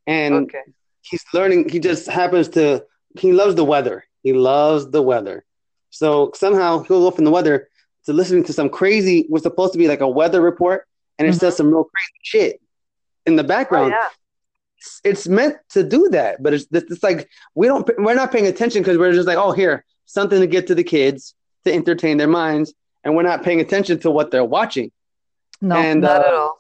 and 0.08 0.46
okay. 0.46 0.62
he's 1.02 1.24
learning. 1.34 1.70
He 1.70 1.80
just 1.80 2.08
happens 2.08 2.50
to 2.50 2.86
he 3.20 3.34
loves 3.34 3.56
the 3.56 3.66
weather. 3.66 4.06
He 4.24 4.34
loves 4.34 4.90
the 4.90 5.02
weather. 5.02 5.46
So 5.90 6.32
somehow 6.34 6.84
he'll 6.84 7.02
go 7.02 7.12
from 7.12 7.26
the 7.26 7.32
weather 7.32 7.70
to 8.06 8.14
listening 8.14 8.44
to 8.46 8.54
some 8.54 8.70
crazy. 8.70 9.28
Was 9.30 9.44
supposed 9.44 9.74
to 9.74 9.80
be 9.80 9.88
like 9.88 10.02
a 10.02 10.08
weather 10.08 10.42
report, 10.42 10.88
and 11.20 11.28
it 11.28 11.32
mm-hmm. 11.32 11.40
says 11.40 11.58
some 11.58 11.68
real 11.68 11.84
crazy 11.84 12.20
shit 12.24 12.62
in 13.26 13.36
the 13.36 13.44
background. 13.44 13.94
Oh, 13.94 13.98
yeah. 13.98 14.10
it's, 14.78 15.02
it's, 15.04 15.28
meant 15.28 15.58
to 15.70 15.84
do 15.84 16.10
that, 16.10 16.42
but 16.42 16.54
it's 16.54 16.66
it's 16.72 17.04
like 17.04 17.30
we 17.54 17.68
don't 17.68 17.88
we're 18.00 18.16
not 18.16 18.32
paying 18.32 18.48
attention 18.48 18.82
because 18.82 18.98
we're 18.98 19.14
just 19.14 19.28
like, 19.28 19.38
oh, 19.38 19.52
here 19.52 19.86
something 20.06 20.40
to 20.40 20.48
get 20.48 20.68
to 20.68 20.76
the 20.76 20.84
kids 20.84 21.34
to 21.66 21.74
entertain 21.74 22.18
their 22.18 22.28
minds, 22.28 22.74
and 23.04 23.16
we're 23.16 23.24
not 23.24 23.44
paying 23.44 23.60
attention 23.60 24.00
to 24.00 24.12
what 24.12 24.32
they're 24.32 24.46
watching. 24.46 24.92
No, 25.62 25.76
and, 25.76 26.02
not 26.02 26.24
uh, 26.24 26.28
at 26.28 26.34
all. 26.34 26.58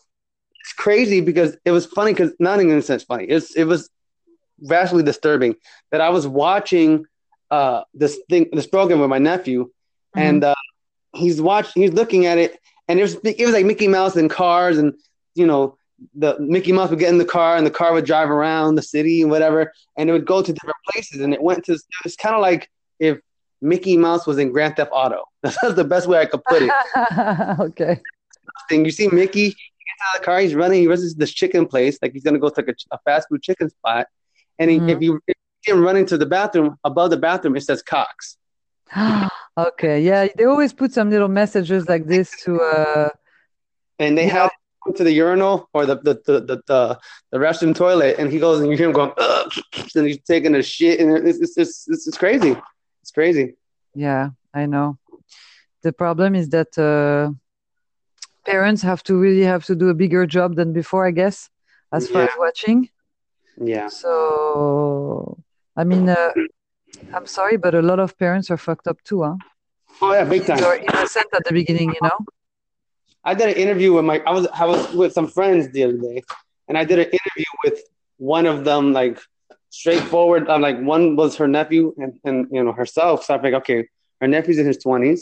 It's 0.63 0.73
crazy 0.73 1.21
because 1.21 1.57
it 1.65 1.71
was 1.71 1.85
funny 1.85 2.13
because 2.13 2.33
not 2.39 2.59
in 2.59 2.71
a 2.71 2.81
sense 2.81 3.03
funny. 3.03 3.25
It's 3.25 3.55
it 3.55 3.65
was 3.65 3.89
vastly 4.59 5.03
disturbing 5.03 5.55
that 5.91 6.01
I 6.01 6.09
was 6.09 6.25
watching 6.25 7.05
uh, 7.51 7.83
this 7.93 8.19
thing, 8.29 8.49
this 8.53 8.67
program 8.67 8.99
with 8.99 9.09
my 9.09 9.19
nephew, 9.19 9.65
mm-hmm. 9.65 10.19
and 10.19 10.43
uh, 10.43 10.55
he's 11.13 11.41
watching, 11.41 11.83
he's 11.83 11.93
looking 11.93 12.25
at 12.25 12.37
it, 12.37 12.59
and 12.87 12.97
it 12.97 13.01
was 13.01 13.15
it 13.23 13.45
was 13.45 13.53
like 13.53 13.65
Mickey 13.65 13.87
Mouse 13.87 14.15
and 14.15 14.29
cars, 14.29 14.77
and 14.77 14.93
you 15.35 15.45
know 15.45 15.77
the 16.15 16.37
Mickey 16.39 16.71
Mouse 16.71 16.89
would 16.89 16.99
get 16.99 17.09
in 17.09 17.17
the 17.17 17.25
car, 17.25 17.57
and 17.57 17.65
the 17.65 17.71
car 17.71 17.93
would 17.93 18.05
drive 18.05 18.29
around 18.29 18.75
the 18.75 18.81
city 18.81 19.21
and 19.21 19.29
whatever, 19.29 19.73
and 19.97 20.09
it 20.09 20.13
would 20.13 20.25
go 20.25 20.41
to 20.41 20.53
different 20.53 20.77
places, 20.89 21.21
and 21.21 21.33
it 21.33 21.41
went 21.41 21.65
to 21.65 21.77
it's 22.05 22.15
kind 22.15 22.35
of 22.35 22.41
like 22.41 22.69
if 22.99 23.19
Mickey 23.61 23.97
Mouse 23.97 24.27
was 24.27 24.37
in 24.37 24.51
Grand 24.51 24.75
Theft 24.75 24.91
Auto. 24.93 25.23
That's 25.41 25.57
the 25.73 25.83
best 25.83 26.07
way 26.07 26.19
I 26.19 26.25
could 26.25 26.43
put 26.43 26.61
it. 26.63 26.71
okay. 27.59 27.99
Thing 28.69 28.85
you 28.85 28.91
see 28.91 29.07
Mickey, 29.07 29.55
out 30.03 30.15
of 30.15 30.21
the 30.21 30.25
car, 30.25 30.39
he's 30.39 30.55
running, 30.55 30.81
he 30.81 30.87
runs 30.87 31.11
to 31.11 31.17
this 31.17 31.31
chicken 31.31 31.65
place, 31.65 31.97
like 32.01 32.13
he's 32.13 32.23
gonna 32.23 32.39
go 32.39 32.49
to 32.49 32.61
a, 32.61 32.95
a 32.95 32.99
fast 33.05 33.29
food 33.29 33.41
chicken 33.41 33.69
spot, 33.69 34.07
and 34.59 34.69
he, 34.69 34.77
mm-hmm. 34.77 34.89
if 34.89 35.01
you 35.01 35.19
him 35.65 35.81
running 35.81 36.05
to 36.07 36.17
the 36.17 36.25
bathroom, 36.25 36.77
above 36.83 37.09
the 37.09 37.17
bathroom, 37.17 37.55
it 37.55 37.61
says 37.61 37.81
Cox. 37.81 38.37
okay, 39.57 40.01
yeah, 40.01 40.27
they 40.37 40.45
always 40.45 40.73
put 40.73 40.93
some 40.93 41.09
little 41.09 41.27
messages 41.27 41.87
like 41.87 42.05
this 42.05 42.31
to. 42.43 42.59
Uh, 42.59 43.09
and 43.99 44.17
they 44.17 44.27
have 44.27 44.51
to 44.95 45.03
the 45.03 45.11
urinal 45.11 45.69
or 45.73 45.85
the 45.85 45.95
the, 45.95 46.21
the 46.25 46.39
the, 46.41 46.61
the 46.67 46.99
the 47.31 47.37
restroom 47.37 47.75
toilet, 47.75 48.17
and 48.19 48.31
he 48.31 48.39
goes 48.39 48.59
and 48.59 48.69
you 48.69 48.77
hear 48.77 48.87
him 48.87 48.93
going, 48.93 49.11
Ugh! 49.17 49.51
and 49.95 50.07
he's 50.07 50.21
taking 50.23 50.55
a 50.55 50.63
shit, 50.63 50.99
and 50.99 51.27
it's 51.27 51.39
it's, 51.39 51.57
it's 51.57 51.87
it's 51.87 52.07
it's 52.07 52.17
crazy. 52.17 52.55
It's 53.01 53.11
crazy. 53.11 53.55
Yeah, 53.95 54.29
I 54.53 54.65
know. 54.65 54.97
The 55.83 55.93
problem 55.93 56.35
is 56.35 56.49
that 56.49 56.77
uh, 56.77 57.31
parents 58.45 58.81
have 58.81 59.03
to 59.03 59.15
really 59.15 59.43
have 59.43 59.65
to 59.65 59.75
do 59.75 59.89
a 59.89 59.93
bigger 59.93 60.25
job 60.25 60.55
than 60.55 60.73
before, 60.73 61.07
I 61.07 61.11
guess, 61.11 61.49
as 61.91 62.09
far 62.09 62.23
yeah. 62.23 62.27
as 62.27 62.37
watching. 62.37 62.89
Yeah. 63.57 63.87
So 63.87 65.37
I 65.75 65.83
mean, 65.83 66.09
uh, 66.09 66.31
I'm 67.13 67.25
sorry, 67.25 67.57
but 67.57 67.75
a 67.75 67.81
lot 67.81 67.99
of 67.99 68.17
parents 68.17 68.51
are 68.51 68.57
fucked 68.57 68.87
up 68.87 69.01
too, 69.03 69.23
huh? 69.23 69.35
Oh 70.01 70.13
yeah, 70.13 70.23
big 70.23 70.45
time. 70.45 70.59
You're 70.59 70.75
innocent 70.75 71.27
at 71.33 71.43
the 71.45 71.53
beginning, 71.53 71.89
you 71.89 71.99
know. 72.01 72.17
I 73.23 73.33
did 73.33 73.49
an 73.49 73.55
interview 73.55 73.93
with 73.93 74.05
my. 74.05 74.21
I 74.25 74.31
was 74.31 74.47
I 74.53 74.65
was 74.65 74.93
with 74.93 75.13
some 75.13 75.27
friends 75.27 75.69
the 75.71 75.83
other 75.83 75.97
day, 75.97 76.23
and 76.67 76.77
I 76.77 76.83
did 76.83 76.99
an 76.99 77.05
interview 77.05 77.45
with 77.63 77.81
one 78.17 78.45
of 78.45 78.65
them, 78.65 78.91
like 78.93 79.19
straightforward. 79.69 80.49
I'm 80.49 80.61
like 80.61 80.79
one 80.79 81.15
was 81.15 81.37
her 81.37 81.47
nephew 81.47 81.93
and 81.97 82.19
and 82.23 82.47
you 82.51 82.63
know 82.63 82.73
herself. 82.73 83.23
So 83.23 83.33
I'm 83.33 83.41
like, 83.41 83.53
okay, 83.53 83.87
her 84.19 84.27
nephew's 84.27 84.57
in 84.57 84.65
his 84.65 84.77
20s, 84.83 85.21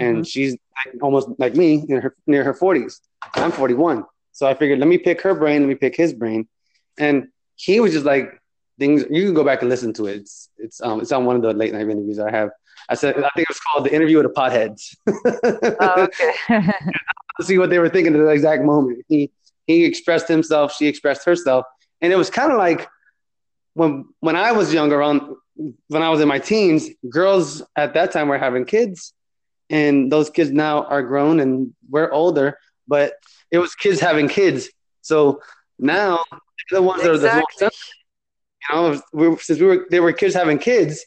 and 0.00 0.16
mm-hmm. 0.16 0.22
she's 0.22 0.56
almost 1.02 1.28
like 1.38 1.54
me 1.54 1.84
in 1.88 2.00
her 2.00 2.14
near 2.26 2.42
her 2.42 2.54
40s. 2.54 3.00
I'm 3.34 3.52
41, 3.52 4.04
so 4.32 4.46
I 4.46 4.54
figured 4.54 4.78
let 4.78 4.88
me 4.88 4.98
pick 4.98 5.20
her 5.22 5.34
brain, 5.34 5.62
let 5.62 5.68
me 5.68 5.74
pick 5.74 5.96
his 5.96 6.14
brain, 6.14 6.48
and 6.98 7.28
he 7.56 7.80
was 7.80 7.92
just 7.92 8.06
like 8.06 8.40
things 8.78 9.04
you 9.10 9.24
can 9.24 9.34
go 9.34 9.44
back 9.44 9.60
and 9.60 9.68
listen 9.68 9.92
to 9.94 10.06
it. 10.06 10.16
It's 10.16 10.48
it's 10.58 10.80
um 10.80 11.00
it's 11.00 11.12
on 11.12 11.24
one 11.24 11.36
of 11.36 11.42
the 11.42 11.52
late 11.52 11.72
night 11.72 11.82
interviews 11.82 12.18
I 12.18 12.30
have. 12.30 12.50
I 12.88 12.94
said 12.94 13.16
I 13.16 13.28
think 13.34 13.48
it 13.48 13.50
was 13.50 13.60
called 13.60 13.84
the 13.84 13.94
interview 13.94 14.16
with 14.18 14.26
the 14.26 14.32
potheads. 14.32 14.96
oh, 15.80 16.08
okay. 16.50 16.72
see 17.42 17.58
what 17.58 17.70
they 17.70 17.78
were 17.78 17.88
thinking 17.88 18.14
at 18.14 18.18
the 18.18 18.28
exact 18.28 18.64
moment. 18.64 19.04
He 19.08 19.30
he 19.66 19.84
expressed 19.84 20.28
himself, 20.28 20.74
she 20.74 20.86
expressed 20.86 21.24
herself, 21.24 21.66
and 22.00 22.12
it 22.12 22.16
was 22.16 22.30
kind 22.30 22.50
of 22.50 22.58
like 22.58 22.88
when 23.74 24.06
when 24.20 24.34
I 24.34 24.52
was 24.52 24.72
younger, 24.72 25.02
on 25.02 25.36
when 25.88 26.02
I 26.02 26.08
was 26.08 26.20
in 26.20 26.28
my 26.28 26.38
teens, 26.38 26.88
girls 27.08 27.62
at 27.76 27.94
that 27.94 28.12
time 28.12 28.28
were 28.28 28.38
having 28.38 28.64
kids, 28.64 29.12
and 29.70 30.10
those 30.10 30.28
kids 30.28 30.50
now 30.50 30.84
are 30.84 31.02
grown 31.02 31.40
and 31.40 31.72
we're 31.88 32.10
older, 32.10 32.58
but 32.86 33.14
it 33.50 33.58
was 33.58 33.74
kids 33.74 34.00
having 34.00 34.28
kids. 34.28 34.68
So 35.00 35.40
now 35.78 36.24
the 36.70 36.82
ones 36.82 37.04
exactly. 37.04 37.20
that 37.20 37.34
are 37.34 37.40
the 37.40 37.64
most 37.64 37.94
you 38.68 38.76
know, 38.76 39.30
we, 39.30 39.36
since 39.38 39.58
we 39.58 39.66
were 39.66 39.86
they 39.90 40.00
were 40.00 40.12
kids 40.12 40.34
having 40.34 40.58
kids. 40.58 41.04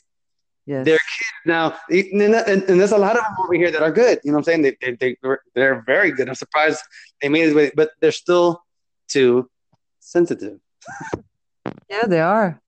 Yes. 0.66 0.86
They're 0.86 0.98
kids 0.98 1.30
now, 1.46 1.76
and, 1.90 2.22
and, 2.22 2.64
and, 2.64 2.80
there's 2.80 2.94
a 2.94 2.98
lot 2.98 3.18
of 3.18 3.24
them 3.24 3.34
over 3.44 3.54
here 3.54 3.70
that 3.70 3.84
are 3.84 3.92
good. 3.92 4.20
You 4.24 4.32
know 4.32 4.38
what 4.38 4.48
I'm 4.48 4.62
saying? 4.62 4.62
They, 4.62 4.78
they, 4.96 5.16
they, 5.22 5.38
they're 5.54 5.84
very 5.86 6.14
good. 6.14 6.30
I'm 6.30 6.36
surprised 6.36 6.80
they 7.22 7.28
made 7.28 7.54
it, 7.54 7.76
but 7.76 7.92
they're 8.00 8.14
still 8.14 8.64
too 9.10 9.50
sensitive. 10.00 10.60
Yeah, 11.90 12.06
they 12.08 12.22
are. 12.22 12.62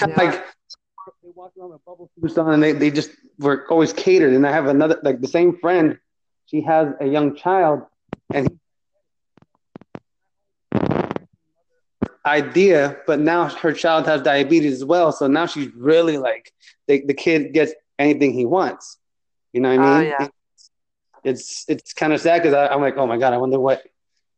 Yeah. 0.00 0.14
like 0.16 0.32
they 0.32 0.42
walk 1.42 1.52
around 1.58 1.70
with 1.70 1.84
bubble 1.84 2.08
suits 2.20 2.38
on, 2.38 2.52
and 2.52 2.62
they, 2.62 2.72
they 2.72 2.90
just 2.90 3.10
were 3.40 3.66
always 3.68 3.92
catered. 3.92 4.32
And 4.32 4.46
I 4.46 4.52
have 4.52 4.66
another 4.66 5.00
like 5.02 5.20
the 5.20 5.26
same 5.28 5.58
friend. 5.58 5.98
She 6.46 6.62
has 6.62 6.88
a 7.00 7.06
young 7.06 7.34
child, 7.34 7.82
and 8.32 8.58
idea, 12.24 12.96
but 13.06 13.18
now 13.18 13.48
her 13.48 13.72
child 13.72 14.06
has 14.06 14.22
diabetes 14.22 14.74
as 14.74 14.84
well. 14.84 15.10
So 15.10 15.26
now 15.26 15.46
she's 15.46 15.68
really 15.74 16.16
like 16.16 16.52
the, 16.86 17.02
the 17.06 17.14
kid 17.14 17.52
gets 17.52 17.72
anything 17.98 18.32
he 18.32 18.44
wants. 18.46 18.98
You 19.52 19.60
know 19.62 19.68
what 19.70 19.74
I 19.74 19.78
Ah, 19.78 20.00
mean? 20.00 20.10
yeah. 20.10 20.28
It's 21.24 21.64
it's 21.68 21.92
kind 21.92 22.12
of 22.12 22.20
sad 22.20 22.42
because 22.42 22.54
I'm 22.54 22.80
like, 22.80 22.96
oh 22.96 23.06
my 23.06 23.18
god, 23.18 23.32
I 23.32 23.38
wonder 23.38 23.58
what 23.58 23.82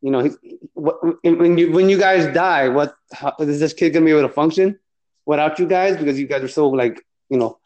you 0.00 0.10
know. 0.10 0.20
he- 0.20 0.58
What, 0.72 0.96
when 1.22 1.58
you 1.58 1.72
when 1.72 1.88
you 1.90 1.98
guys 1.98 2.32
die, 2.34 2.68
what 2.68 2.94
how, 3.12 3.34
is 3.40 3.60
this 3.60 3.74
kid 3.74 3.90
gonna 3.90 4.06
be 4.06 4.12
able 4.12 4.22
to 4.22 4.34
function 4.34 4.78
without 5.26 5.58
you 5.58 5.66
guys? 5.66 5.96
Because 5.96 6.18
you 6.18 6.26
guys 6.26 6.42
are 6.42 6.48
so 6.48 6.68
like 6.68 7.00
you 7.28 7.38
know. 7.38 7.58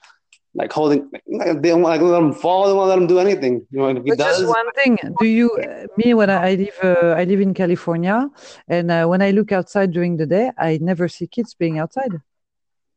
Like 0.54 0.72
holding, 0.72 1.08
like, 1.28 1.60
they 1.62 1.68
don't 1.68 1.82
want 1.82 2.00
to 2.00 2.06
let 2.06 2.22
him 2.22 2.32
fall. 2.32 2.66
They 2.66 2.72
won't 2.72 2.88
let 2.88 2.98
him 2.98 3.06
do 3.06 3.18
anything. 3.20 3.66
You 3.70 3.78
know, 3.78 3.88
if 3.88 4.02
he 4.02 4.10
But 4.10 4.18
does, 4.18 4.38
just 4.38 4.48
one 4.48 4.72
thing, 4.72 4.98
do 5.20 5.26
you, 5.26 5.50
uh, 5.56 5.86
me, 5.98 6.14
when 6.14 6.30
I 6.30 6.38
I 6.50 6.54
live, 6.54 6.78
uh, 6.82 7.08
I 7.20 7.24
live 7.24 7.40
in 7.40 7.52
California, 7.54 8.28
and 8.66 8.90
uh, 8.90 9.06
when 9.06 9.20
I 9.22 9.30
look 9.30 9.52
outside 9.52 9.92
during 9.92 10.16
the 10.16 10.26
day, 10.26 10.50
I 10.58 10.78
never 10.80 11.06
see 11.06 11.26
kids 11.26 11.54
being 11.54 11.78
outside. 11.78 12.12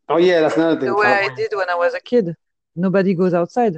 oh 0.07 0.17
yeah, 0.17 0.39
that's 0.41 0.55
another 0.55 0.79
thing. 0.79 0.89
The 0.89 0.95
way 0.95 1.07
I 1.07 1.29
did 1.35 1.51
when 1.53 1.69
I 1.69 1.75
was 1.75 1.93
a 1.93 1.99
kid. 1.99 2.35
Nobody 2.75 3.13
goes 3.13 3.33
outside. 3.33 3.77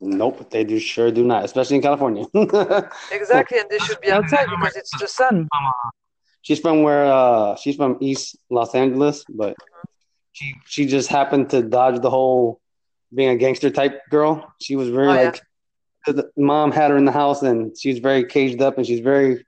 Nope, 0.00 0.50
they 0.50 0.64
do 0.64 0.78
sure 0.78 1.10
do 1.10 1.24
not, 1.24 1.44
especially 1.44 1.76
in 1.76 1.82
California. 1.82 2.24
Exactly, 3.12 3.58
and 3.60 3.70
they 3.70 3.78
should 3.78 4.00
be 4.00 4.10
outside 4.10 4.46
because 4.50 4.76
it's 4.76 4.90
the 5.00 5.08
sun. 5.08 5.48
she's 6.42 6.60
from 6.60 6.82
where 6.82 7.06
uh 7.06 7.56
she's 7.56 7.76
from 7.76 7.96
East 8.00 8.36
Los 8.50 8.74
Angeles, 8.74 9.24
but 9.28 9.54
she 10.34 10.54
she 10.66 10.86
just 10.86 11.08
happened 11.08 11.50
to 11.50 11.62
dodge 11.62 12.00
the 12.02 12.10
whole 12.10 12.60
being 13.14 13.30
a 13.30 13.36
gangster 13.36 13.70
type 13.70 14.02
girl. 14.10 14.32
She 14.60 14.76
was 14.76 14.88
very 14.90 15.08
Oh, 15.08 15.14
yeah. 15.14 15.22
like 15.30 15.40
the 16.06 16.30
mom 16.36 16.70
had 16.70 16.90
her 16.90 16.98
in 16.98 17.06
the 17.06 17.12
house 17.22 17.40
and 17.42 17.58
she's 17.80 17.98
very 17.98 18.24
caged 18.24 18.60
up 18.60 18.76
and 18.76 18.86
she's 18.86 19.00
very 19.00 19.46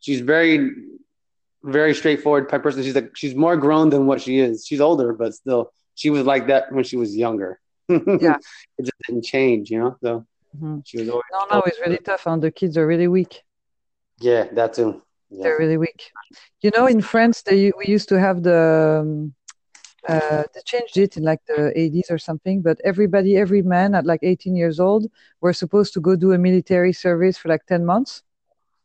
she's 0.00 0.20
very 0.20 0.58
very 1.62 1.94
straightforward 1.94 2.48
type 2.50 2.62
person. 2.62 2.82
She's 2.82 2.94
like 2.94 3.10
she's 3.16 3.34
more 3.34 3.56
grown 3.56 3.88
than 3.90 4.06
what 4.06 4.20
she 4.20 4.38
is. 4.38 4.66
She's 4.66 4.80
older, 4.80 5.12
but 5.14 5.34
still 5.34 5.72
she 5.94 6.10
was 6.10 6.24
like 6.32 6.48
that 6.48 6.70
when 6.72 6.84
she 6.84 6.96
was 6.96 7.16
younger. 7.16 7.58
Yeah. 7.88 8.36
it 8.78 8.82
just 8.88 8.98
didn't 9.06 9.24
change, 9.24 9.70
you 9.70 9.78
know. 9.80 9.96
So 10.02 10.26
Mhm. 10.60 10.82
she 10.88 10.98
was 10.98 11.08
always 11.08 11.30
No, 11.32 11.40
no, 11.52 11.62
it's 11.68 11.80
really 11.84 11.98
tough, 12.10 12.26
and 12.26 12.42
the 12.42 12.50
kids 12.50 12.76
are 12.78 12.86
really 12.86 13.08
weak. 13.18 13.32
yeah, 14.20 14.44
that 14.58 14.74
too. 14.74 14.90
Yeah. 15.30 15.42
They're 15.44 15.58
really 15.58 15.76
weak. 15.86 16.00
You 16.64 16.70
know, 16.74 16.86
in 16.86 17.00
France, 17.12 17.42
they 17.42 17.72
we 17.78 17.84
used 17.96 18.08
to 18.12 18.18
have 18.26 18.42
the 18.42 18.60
um, 19.02 19.34
uh, 20.08 20.44
they 20.54 20.60
changed 20.64 20.96
it 20.96 21.16
in 21.16 21.22
like 21.24 21.40
the 21.46 21.72
80s 21.78 22.10
or 22.10 22.18
something. 22.18 22.62
But 22.62 22.80
everybody, 22.84 23.36
every 23.36 23.62
man 23.62 23.94
at 23.94 24.06
like 24.06 24.20
18 24.22 24.56
years 24.56 24.78
old, 24.80 25.10
were 25.40 25.52
supposed 25.52 25.92
to 25.94 26.00
go 26.00 26.16
do 26.16 26.32
a 26.32 26.38
military 26.38 26.92
service 26.92 27.36
for 27.38 27.48
like 27.48 27.64
10 27.66 27.84
months. 27.84 28.22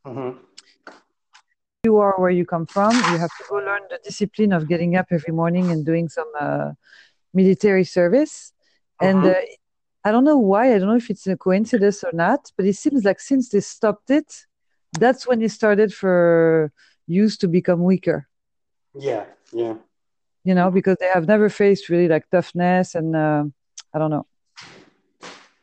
Mhm. 0.05 0.37
You 1.83 1.97
are 1.97 2.13
where 2.17 2.29
you 2.29 2.45
come 2.45 2.65
from. 2.65 3.03
You 3.07 3.17
have 3.19 3.33
to 3.37 3.43
go 3.49 3.55
learn 3.55 3.81
the 3.89 3.99
discipline 4.03 4.53
of 4.53 4.67
getting 4.67 4.95
up 4.95 5.07
every 5.11 5.33
morning 5.33 5.71
and 5.71 5.85
doing 5.85 6.09
some 6.09 6.31
uh, 6.39 6.71
military 7.33 7.83
service. 7.83 8.53
And 8.99 9.23
Mhm. 9.23 9.31
uh, 9.31 9.41
I 10.03 10.11
don't 10.11 10.23
know 10.23 10.37
why. 10.37 10.73
I 10.73 10.79
don't 10.79 10.87
know 10.89 10.95
if 10.95 11.09
it's 11.09 11.27
a 11.27 11.37
coincidence 11.37 12.03
or 12.03 12.11
not, 12.13 12.51
but 12.55 12.65
it 12.65 12.75
seems 12.75 13.03
like 13.03 13.19
since 13.19 13.49
they 13.49 13.61
stopped 13.61 14.09
it, 14.11 14.45
that's 14.93 15.27
when 15.27 15.41
it 15.41 15.51
started 15.51 15.93
for 15.93 16.71
youth 17.07 17.37
to 17.39 17.47
become 17.47 17.83
weaker. 17.83 18.27
Yeah, 18.93 19.25
yeah. 19.51 19.75
You 20.43 20.55
know, 20.55 20.71
because 20.71 20.97
they 20.99 21.07
have 21.07 21.27
never 21.27 21.49
faced 21.49 21.89
really 21.89 22.07
like 22.07 22.27
toughness 22.31 22.95
and 22.95 23.15
uh, 23.15 23.43
I 23.93 23.99
don't 23.99 24.09
know. 24.09 24.25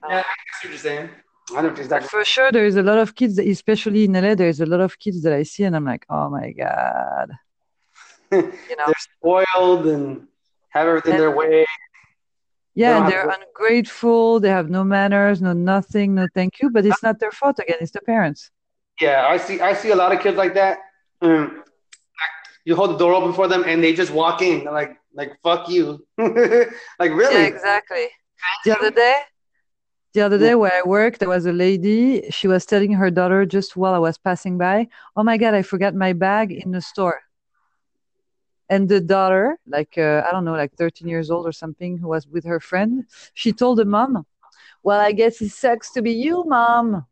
Yeah, 0.08 0.22
I 0.22 0.68
you're 0.68 0.76
saying. 0.78 1.10
I 1.56 1.62
know 1.62 1.70
But 1.70 1.78
exactly. 1.80 2.08
for 2.08 2.24
sure, 2.24 2.52
there 2.52 2.66
is 2.66 2.76
a 2.76 2.82
lot 2.82 2.98
of 2.98 3.14
kids, 3.14 3.38
especially 3.38 4.04
in 4.04 4.12
LA. 4.12 4.34
There 4.34 4.48
is 4.48 4.60
a 4.60 4.66
lot 4.66 4.80
of 4.80 4.98
kids 4.98 5.22
that 5.22 5.32
I 5.32 5.42
see, 5.44 5.64
and 5.64 5.74
I'm 5.74 5.84
like, 5.84 6.04
oh 6.10 6.28
my 6.28 6.52
god, 6.52 7.30
you 8.30 8.42
know. 8.42 8.86
They're 8.86 8.94
spoiled 9.16 9.86
and 9.86 10.28
have 10.70 10.86
everything 10.86 11.12
And- 11.14 11.22
their 11.22 11.34
way. 11.34 11.64
Yeah, 12.74 12.98
and 13.02 13.10
they're 13.12 13.28
ungrateful. 13.28 14.38
They 14.38 14.50
have 14.50 14.70
no 14.70 14.84
manners, 14.84 15.42
no 15.42 15.52
nothing, 15.52 16.14
no 16.14 16.28
thank 16.32 16.60
you. 16.62 16.70
But 16.70 16.86
it's 16.86 17.02
not 17.02 17.18
their 17.18 17.32
fault 17.32 17.58
again. 17.58 17.78
It's 17.80 17.90
the 17.90 18.00
parents. 18.02 18.50
Yeah, 19.00 19.26
I 19.28 19.36
see. 19.36 19.60
I 19.60 19.72
see 19.72 19.90
a 19.90 19.96
lot 19.96 20.12
of 20.14 20.20
kids 20.20 20.36
like 20.36 20.54
that. 20.54 20.78
Um, 21.20 21.64
you 22.64 22.76
hold 22.76 22.90
the 22.90 22.98
door 22.98 23.14
open 23.14 23.32
for 23.32 23.48
them, 23.48 23.64
and 23.66 23.82
they 23.82 23.92
just 23.92 24.12
walk 24.12 24.42
in. 24.42 24.64
They're 24.64 24.72
like, 24.72 24.96
like 25.14 25.38
fuck 25.42 25.68
you. 25.68 26.06
like 26.18 27.12
really? 27.12 27.34
Yeah, 27.34 27.46
exactly. 27.46 28.08
The 28.64 28.76
other 28.78 28.90
day, 28.90 29.16
the 30.14 30.20
other 30.22 30.38
day 30.38 30.54
where 30.54 30.72
I 30.72 30.82
worked, 30.86 31.20
there 31.20 31.28
was 31.28 31.46
a 31.46 31.52
lady. 31.52 32.28
She 32.30 32.48
was 32.48 32.64
telling 32.66 32.92
her 32.92 33.10
daughter 33.10 33.44
just 33.46 33.76
while 33.76 33.94
I 33.94 33.98
was 33.98 34.18
passing 34.18 34.58
by, 34.58 34.88
"Oh 35.16 35.22
my 35.22 35.36
God, 35.36 35.54
I 35.54 35.62
forgot 35.62 35.94
my 35.94 36.12
bag 36.12 36.52
in 36.52 36.70
the 36.72 36.80
store." 36.80 37.20
And 38.70 38.88
the 38.88 39.00
daughter, 39.00 39.58
like 39.66 39.96
uh, 39.96 40.22
I 40.26 40.30
don't 40.30 40.44
know, 40.44 40.52
like 40.52 40.74
13 40.74 41.08
years 41.08 41.30
old 41.30 41.46
or 41.46 41.52
something, 41.52 41.98
who 41.98 42.08
was 42.08 42.26
with 42.26 42.44
her 42.44 42.60
friend, 42.60 43.04
she 43.34 43.52
told 43.52 43.78
the 43.78 43.84
mom, 43.84 44.26
"Well, 44.82 45.00
I 45.00 45.12
guess 45.12 45.40
it 45.40 45.50
sucks 45.50 45.90
to 45.92 46.02
be 46.02 46.12
you, 46.12 46.44
mom." 46.44 47.06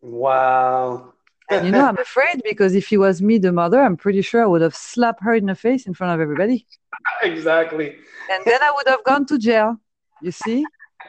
Wow. 0.00 1.11
You 1.60 1.72
know, 1.72 1.86
I'm 1.86 1.98
afraid 1.98 2.40
because 2.44 2.74
if 2.74 2.92
it 2.92 2.98
was 2.98 3.20
me, 3.20 3.38
the 3.38 3.52
mother, 3.52 3.80
I'm 3.80 3.96
pretty 3.96 4.22
sure 4.22 4.42
I 4.42 4.46
would 4.46 4.62
have 4.62 4.74
slapped 4.74 5.22
her 5.22 5.34
in 5.34 5.46
the 5.46 5.54
face 5.54 5.86
in 5.86 5.94
front 5.94 6.14
of 6.14 6.20
everybody. 6.20 6.66
exactly. 7.22 7.96
And 8.30 8.42
then 8.46 8.62
I 8.62 8.72
would 8.74 8.88
have 8.88 9.04
gone 9.04 9.26
to 9.26 9.38
jail. 9.38 9.76
You 10.20 10.30
see? 10.32 10.64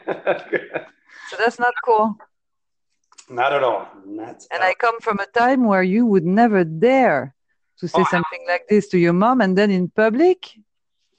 So 1.29 1.37
that's 1.37 1.57
not 1.57 1.73
cool. 1.83 2.15
Not 3.29 3.53
at 3.53 3.63
all. 3.63 3.87
Not 4.05 4.43
And 4.51 4.61
I 4.61 4.73
come 4.75 4.99
from 4.99 5.19
a 5.19 5.25
time 5.27 5.63
where 5.63 5.81
you 5.81 6.05
would 6.05 6.25
never 6.25 6.63
dare 6.63 7.33
to 7.79 7.87
say 7.87 8.01
Oh, 8.01 8.03
something 8.03 8.45
like 8.47 8.67
this 8.69 8.87
to 8.89 8.99
your 8.99 9.13
mom 9.13 9.41
and 9.41 9.57
then 9.57 9.71
in 9.71 9.89
public. 9.89 10.51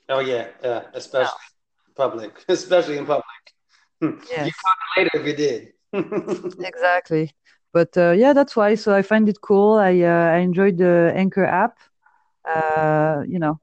Oh 0.08 0.20
yeah, 0.20 0.48
yeah. 0.62 0.82
Especially 0.92 1.46
in 1.88 1.94
public. 1.96 2.44
Especially 2.48 2.98
in 2.98 3.06
public. 3.06 3.24
Hmm. 4.00 4.06
You 4.06 4.26
Yes, 4.30 4.52
caught 4.62 4.76
it 4.96 5.00
later 5.00 5.10
if 5.14 5.26
you 5.26 5.36
did. 5.36 5.72
exactly. 6.60 7.32
But 7.74 7.96
uh, 7.98 8.12
yeah, 8.12 8.32
that's 8.32 8.56
why. 8.56 8.76
So 8.76 8.94
I 8.94 9.02
find 9.02 9.28
it 9.28 9.40
cool. 9.42 9.74
I 9.74 10.00
uh, 10.00 10.30
I 10.36 10.38
enjoyed 10.38 10.78
the 10.78 11.12
Anchor 11.16 11.44
app. 11.44 11.78
Uh, 12.48 13.22
you 13.26 13.40
know, 13.40 13.58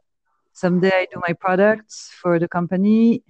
someday 0.54 0.92
I 0.94 1.08
do 1.14 1.22
my 1.28 1.34
products 1.34 2.12
for 2.22 2.38
the 2.38 2.50
company. 2.50 3.24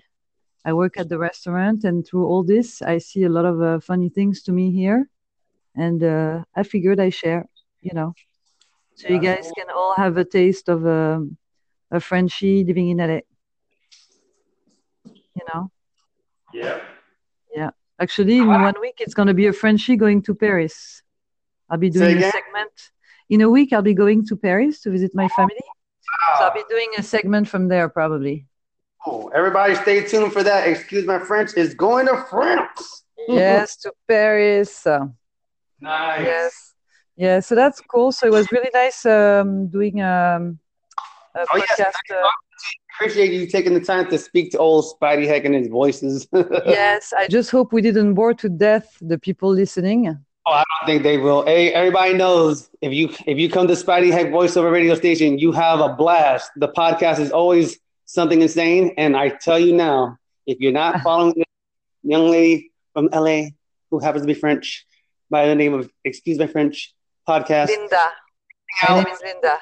I 0.66 0.74
work 0.74 0.98
at 0.98 1.08
the 1.10 1.20
restaurant, 1.20 1.84
and 1.84 2.06
through 2.06 2.26
all 2.26 2.44
this, 2.44 2.82
I 2.82 2.98
see 2.98 3.24
a 3.24 3.30
lot 3.30 3.46
of 3.46 3.62
uh, 3.62 3.80
funny 3.80 4.10
things 4.10 4.42
to 4.44 4.52
me 4.52 4.72
here, 4.72 5.10
and 5.76 6.04
uh, 6.04 6.44
I 6.56 6.64
figured 6.64 7.00
I 7.00 7.10
share. 7.10 7.46
You 7.82 7.94
know, 7.94 8.14
so 8.96 9.08
you 9.10 9.20
guys 9.20 9.52
can 9.56 9.70
all 9.70 9.94
have 9.96 10.18
a 10.18 10.26
taste 10.26 10.68
of 10.70 10.86
um, 10.88 11.38
a 11.92 12.00
Frenchie 12.00 12.64
living 12.64 12.90
in 12.90 13.00
LA. 13.00 13.22
You 15.36 15.46
know. 15.54 15.72
yeah. 16.54 16.80
Actually, 18.02 18.38
in 18.40 18.48
one 18.48 18.74
week, 18.82 18.98
it's 19.00 19.14
going 19.14 19.28
to 19.28 19.34
be 19.34 19.46
a 19.48 19.54
Frenchie 19.54 19.96
going 19.96 20.24
to 20.24 20.34
Paris. 20.34 21.04
I'll 21.70 21.78
be 21.78 21.90
doing 21.92 22.18
a 22.18 22.32
segment. 22.32 22.76
In 23.30 23.42
a 23.42 23.50
week, 23.50 23.72
I'll 23.74 23.82
be 23.82 23.94
going 23.94 24.26
to 24.28 24.36
Paris 24.36 24.82
to 24.82 24.90
visit 24.90 25.12
my 25.14 25.28
family. 25.30 25.56
Wow. 25.64 26.36
So 26.40 26.46
I'll 26.46 26.54
be 26.54 26.64
doing 26.70 26.90
a 26.98 27.04
segment 27.04 27.48
from 27.48 27.68
there 27.68 27.88
probably. 27.90 28.48
Oh, 29.06 29.30
everybody 29.34 29.76
stay 29.76 30.04
tuned 30.04 30.34
for 30.34 30.44
that. 30.44 30.68
Excuse 30.68 31.06
my 31.06 31.20
French 31.20 31.52
is 31.56 31.74
going 31.76 32.08
to 32.08 32.26
France. 32.30 33.04
Yes, 33.28 33.78
to 33.78 33.94
Paris. 34.08 34.86
Nice. 35.80 36.26
yes. 36.26 36.74
Yeah, 37.16 37.40
so 37.40 37.54
that's 37.56 37.80
cool. 37.82 38.12
So 38.12 38.26
it 38.28 38.32
was 38.32 38.52
really 38.52 38.70
nice 38.74 39.06
um, 39.06 39.68
doing 39.68 40.02
um, 40.02 40.60
a 41.36 41.40
Oh, 41.40 41.58
yes. 41.58 41.80
podcast. 41.80 42.16
Uh, 42.16 42.30
Appreciate 42.96 43.32
you 43.32 43.48
taking 43.48 43.74
the 43.74 43.80
time 43.80 44.10
to 44.10 44.18
speak 44.18 44.52
to 44.52 44.58
old 44.58 44.86
Spidey 44.86 45.26
Heck 45.26 45.46
and 45.46 45.56
his 45.56 45.68
voices. 45.68 46.28
yes, 46.34 47.14
I 47.18 47.28
just 47.28 47.50
hope 47.50 47.74
we 47.74 47.82
didn't 47.82 48.14
bore 48.14 48.34
to 48.36 48.50
death 48.50 48.98
the 49.02 49.18
people 49.18 49.50
listening. 49.50 50.18
Oh, 50.46 50.52
I 50.52 50.64
don't 50.64 50.88
think 50.88 51.04
they 51.04 51.18
will. 51.18 51.46
Hey, 51.46 51.72
everybody 51.72 52.14
knows 52.14 52.70
if 52.82 52.94
you 52.94 53.10
if 53.26 53.38
you 53.38 53.50
come 53.50 53.68
to 53.68 53.74
Spidey 53.74 54.12
Heck 54.12 54.28
voiceover 54.28 54.72
radio 54.72 54.96
station, 54.96 55.38
you 55.40 55.52
have 55.52 55.80
a 55.80 55.90
blast. 55.90 56.52
The 56.56 56.70
podcast 56.70 57.20
is 57.20 57.32
always 57.32 57.80
something 58.06 58.42
insane, 58.42 58.94
and 58.98 59.16
I 59.16 59.30
tell 59.30 59.60
you 59.60 59.74
now, 59.74 60.18
if 60.46 60.60
you're 60.60 60.72
not 60.72 61.02
following 61.04 61.34
this 61.36 61.46
young 62.04 62.30
lady 62.30 62.72
from 62.94 63.10
LA 63.14 63.50
who 63.90 64.00
happens 64.00 64.24
to 64.24 64.28
be 64.28 64.34
French 64.34 64.86
by 65.30 65.48
the 65.48 65.56
name 65.56 65.74
of 65.74 65.90
Excuse 66.04 66.38
My 66.38 66.48
French 66.48 66.94
podcast, 67.28 67.68
Linda. 67.68 68.10
My 68.88 68.96
name 68.96 69.08
is 69.08 69.22
Linda. 69.24 69.60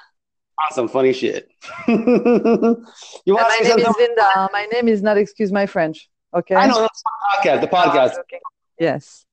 Awesome, 0.59 0.87
funny 0.87 1.13
shit. 1.13 1.49
you 1.87 1.95
want 1.95 3.47
my 3.47 3.59
to 3.61 3.63
name 3.63 3.79
is? 3.79 3.95
Linda. 3.97 4.49
My 4.53 4.67
name 4.71 4.87
is 4.87 5.01
not 5.01 5.17
excuse 5.17 5.51
my 5.51 5.65
French. 5.65 6.09
Okay. 6.33 6.55
I 6.55 6.67
know 6.67 6.81
that's 6.81 7.01
the 7.03 7.11
podcast. 7.49 7.61
The 7.61 7.75
ah, 7.75 7.83
podcast. 7.83 8.13
Oh, 8.15 8.21
okay. 8.21 8.39
Yes. 8.79 9.25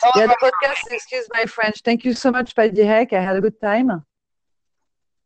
Tell 0.00 0.12
Yeah, 0.16 0.26
the 0.26 0.36
podcast, 0.42 0.92
excuse 0.92 1.26
my 1.32 1.44
French. 1.44 1.80
Thank 1.84 2.04
you 2.04 2.12
so 2.12 2.30
much, 2.30 2.54
Paddy 2.54 2.82
Heck. 2.82 3.12
I 3.12 3.22
had 3.22 3.36
a 3.36 3.40
good 3.40 3.60
time. 3.60 3.90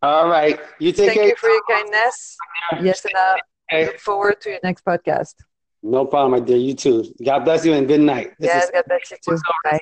All 0.03 0.29
right. 0.29 0.59
You 0.79 0.93
take 0.93 1.09
Thank 1.09 1.21
care. 1.21 1.29
you 1.29 1.37
for 1.37 1.51
your 1.51 1.63
kindness. 1.69 2.37
Yes, 2.81 3.05
and 3.05 3.15
I 3.17 3.41
Okay. 3.73 3.87
look 3.87 3.99
forward 4.01 4.41
to 4.43 4.51
your 4.51 4.59
next 4.65 4.85
podcast. 4.85 5.35
No 5.83 6.05
problem, 6.07 6.33
my 6.33 6.41
dear. 6.47 6.57
You 6.57 6.75
too. 6.75 7.05
God 7.25 7.41
bless 7.45 7.65
you 7.65 7.73
and 7.75 7.87
good 7.87 8.01
night. 8.01 8.33
This 8.39 8.49
yes, 8.49 8.71
God 8.71 8.85
bless 8.87 9.11
you 9.11 9.17
too. 9.25 9.39
Bye. 9.65 9.81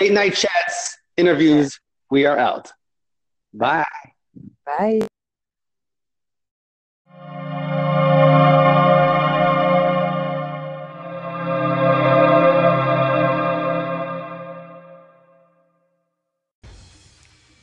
late 0.00 0.12
night 0.12 0.34
chats, 0.34 0.98
interviews. 1.16 1.78
We 2.10 2.26
are 2.26 2.38
out. 2.38 2.72
Bye. 3.52 3.84
Bye. 4.66 5.06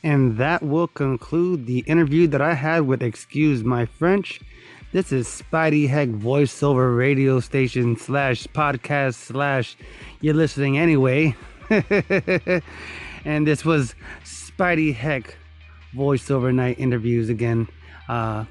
And 0.05 0.37
that 0.37 0.63
will 0.63 0.87
conclude 0.87 1.65
the 1.65 1.79
interview 1.79 2.27
that 2.27 2.41
I 2.41 2.53
had 2.53 2.81
with 2.81 3.01
Excuse 3.01 3.63
My 3.63 3.85
French. 3.85 4.39
This 4.93 5.11
is 5.11 5.27
Spidey 5.27 5.89
Heck 5.89 6.09
voiceover 6.09 6.95
radio 6.95 7.39
station 7.39 7.97
slash 7.97 8.47
podcast 8.47 9.15
slash 9.15 9.75
you're 10.21 10.33
listening 10.33 10.77
anyway. 10.77 11.35
and 13.25 13.47
this 13.47 13.65
was 13.65 13.95
Spidey 14.23 14.93
Heck 14.93 15.37
voiceover 15.95 16.53
night 16.53 16.79
interviews 16.79 17.29
again. 17.29 17.67
Uh, 18.07 18.45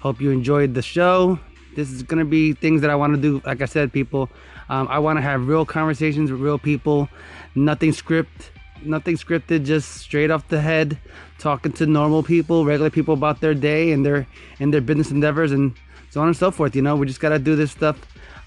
hope 0.00 0.20
you 0.20 0.30
enjoyed 0.30 0.74
the 0.74 0.82
show. 0.82 1.38
This 1.76 1.90
is 1.90 2.02
gonna 2.02 2.24
be 2.24 2.52
things 2.54 2.80
that 2.80 2.90
I 2.90 2.96
want 2.96 3.14
to 3.14 3.20
do. 3.20 3.42
Like 3.44 3.62
I 3.62 3.66
said, 3.66 3.92
people, 3.92 4.28
um, 4.68 4.88
I 4.90 4.98
want 4.98 5.16
to 5.18 5.22
have 5.22 5.46
real 5.46 5.64
conversations 5.64 6.30
with 6.30 6.40
real 6.40 6.58
people. 6.58 7.08
Nothing 7.54 7.92
script, 7.92 8.50
nothing 8.82 9.16
scripted. 9.16 9.64
Just 9.64 9.98
straight 9.98 10.30
off 10.30 10.48
the 10.48 10.60
head, 10.60 10.98
talking 11.38 11.72
to 11.72 11.86
normal 11.86 12.22
people, 12.22 12.64
regular 12.64 12.90
people 12.90 13.14
about 13.14 13.40
their 13.40 13.54
day 13.54 13.92
and 13.92 14.04
their 14.04 14.26
and 14.58 14.72
their 14.72 14.80
business 14.80 15.10
endeavors 15.10 15.52
and 15.52 15.74
so 16.10 16.20
on 16.20 16.28
and 16.28 16.36
so 16.36 16.50
forth. 16.50 16.74
You 16.74 16.82
know, 16.82 16.96
we 16.96 17.06
just 17.06 17.20
gotta 17.20 17.38
do 17.38 17.54
this 17.54 17.70
stuff 17.70 17.98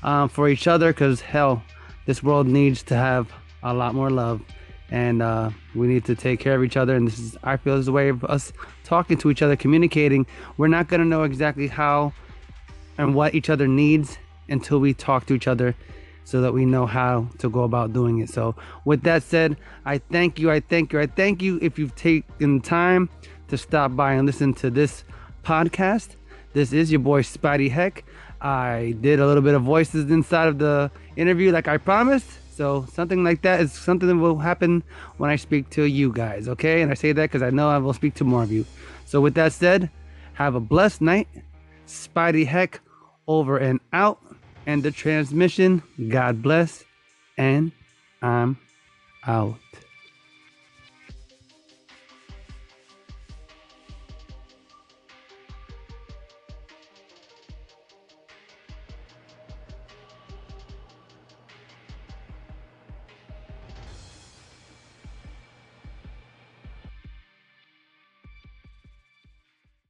um, 0.03 0.29
for 0.29 0.49
each 0.49 0.67
other 0.67 0.91
because 0.91 1.21
hell, 1.21 1.63
this 2.05 2.21
world 2.21 2.47
needs 2.47 2.83
to 2.83 2.95
have 2.95 3.31
a 3.63 3.73
lot 3.73 3.93
more 3.93 4.09
love 4.09 4.41
and 4.91 5.21
uh, 5.21 5.49
we 5.73 5.87
need 5.87 6.05
to 6.05 6.15
take 6.15 6.39
care 6.39 6.53
of 6.53 6.63
each 6.63 6.77
other. 6.77 6.95
And 6.95 7.07
this 7.07 7.17
is 7.17 7.37
i 7.43 7.57
feel 7.57 7.75
this 7.75 7.83
is 7.83 7.87
a 7.87 7.93
way 7.93 8.09
of 8.09 8.23
us 8.25 8.53
talking 8.83 9.17
to 9.19 9.31
each 9.31 9.41
other 9.41 9.55
communicating. 9.55 10.27
We're 10.57 10.67
not 10.67 10.89
going 10.89 10.99
to 10.99 11.07
know 11.07 11.23
exactly 11.23 11.67
how 11.67 12.13
and 12.97 13.15
what 13.15 13.33
each 13.33 13.49
other 13.49 13.67
needs 13.67 14.17
until 14.49 14.79
we 14.79 14.93
talk 14.93 15.25
to 15.27 15.33
each 15.33 15.47
other 15.47 15.75
so 16.25 16.41
that 16.41 16.53
we 16.53 16.65
know 16.65 16.85
how 16.85 17.27
to 17.39 17.49
go 17.49 17.63
about 17.63 17.93
doing 17.93 18.19
it. 18.19 18.29
So 18.29 18.55
with 18.85 19.01
that 19.03 19.23
said 19.23 19.57
i 19.85 19.97
thank 19.97 20.39
you 20.39 20.51
i 20.51 20.59
thank 20.59 20.93
you 20.93 20.99
i 20.99 21.07
thank 21.07 21.41
you 21.41 21.57
if 21.61 21.79
you've 21.79 21.95
taken 21.95 22.61
time 22.61 23.09
to 23.47 23.57
stop 23.57 23.95
by 23.95 24.13
and 24.13 24.27
listen 24.27 24.53
to 24.55 24.69
this 24.69 25.03
podcast. 25.43 26.15
This 26.53 26.73
is 26.73 26.91
your 26.91 26.99
boy 26.99 27.21
spidey 27.21 27.71
heck. 27.71 28.03
I 28.41 28.95
did 28.99 29.19
a 29.19 29.25
little 29.25 29.43
bit 29.43 29.55
of 29.55 29.63
voices 29.63 30.11
inside 30.11 30.47
of 30.47 30.57
the 30.57 30.91
interview 31.15 31.51
like 31.51 31.67
i 31.67 31.77
promised 31.77 32.40
so 32.51 32.85
something 32.91 33.23
like 33.23 33.41
that 33.43 33.61
is 33.61 33.71
something 33.71 34.07
that 34.07 34.17
will 34.17 34.37
happen 34.37 34.83
when 35.17 35.29
I 35.29 35.37
speak 35.37 35.69
to 35.71 35.83
you 35.83 36.11
guys, 36.11 36.49
okay? 36.49 36.81
And 36.81 36.91
I 36.91 36.95
say 36.95 37.13
that 37.13 37.23
because 37.23 37.41
I 37.41 37.49
know 37.49 37.69
I 37.69 37.77
will 37.77 37.93
speak 37.93 38.13
to 38.15 38.23
more 38.23 38.43
of 38.43 38.51
you. 38.51 38.65
So 39.05 39.21
with 39.21 39.33
that 39.35 39.53
said, 39.53 39.89
have 40.33 40.55
a 40.55 40.59
blessed 40.59 41.01
night. 41.01 41.27
Spidey 41.87 42.45
Heck 42.45 42.81
over 43.27 43.57
and 43.57 43.79
out. 43.93 44.19
And 44.65 44.83
the 44.83 44.91
transmission. 44.91 45.81
God 46.09 46.41
bless. 46.41 46.83
And 47.37 47.71
I'm 48.21 48.57
out. 49.25 49.57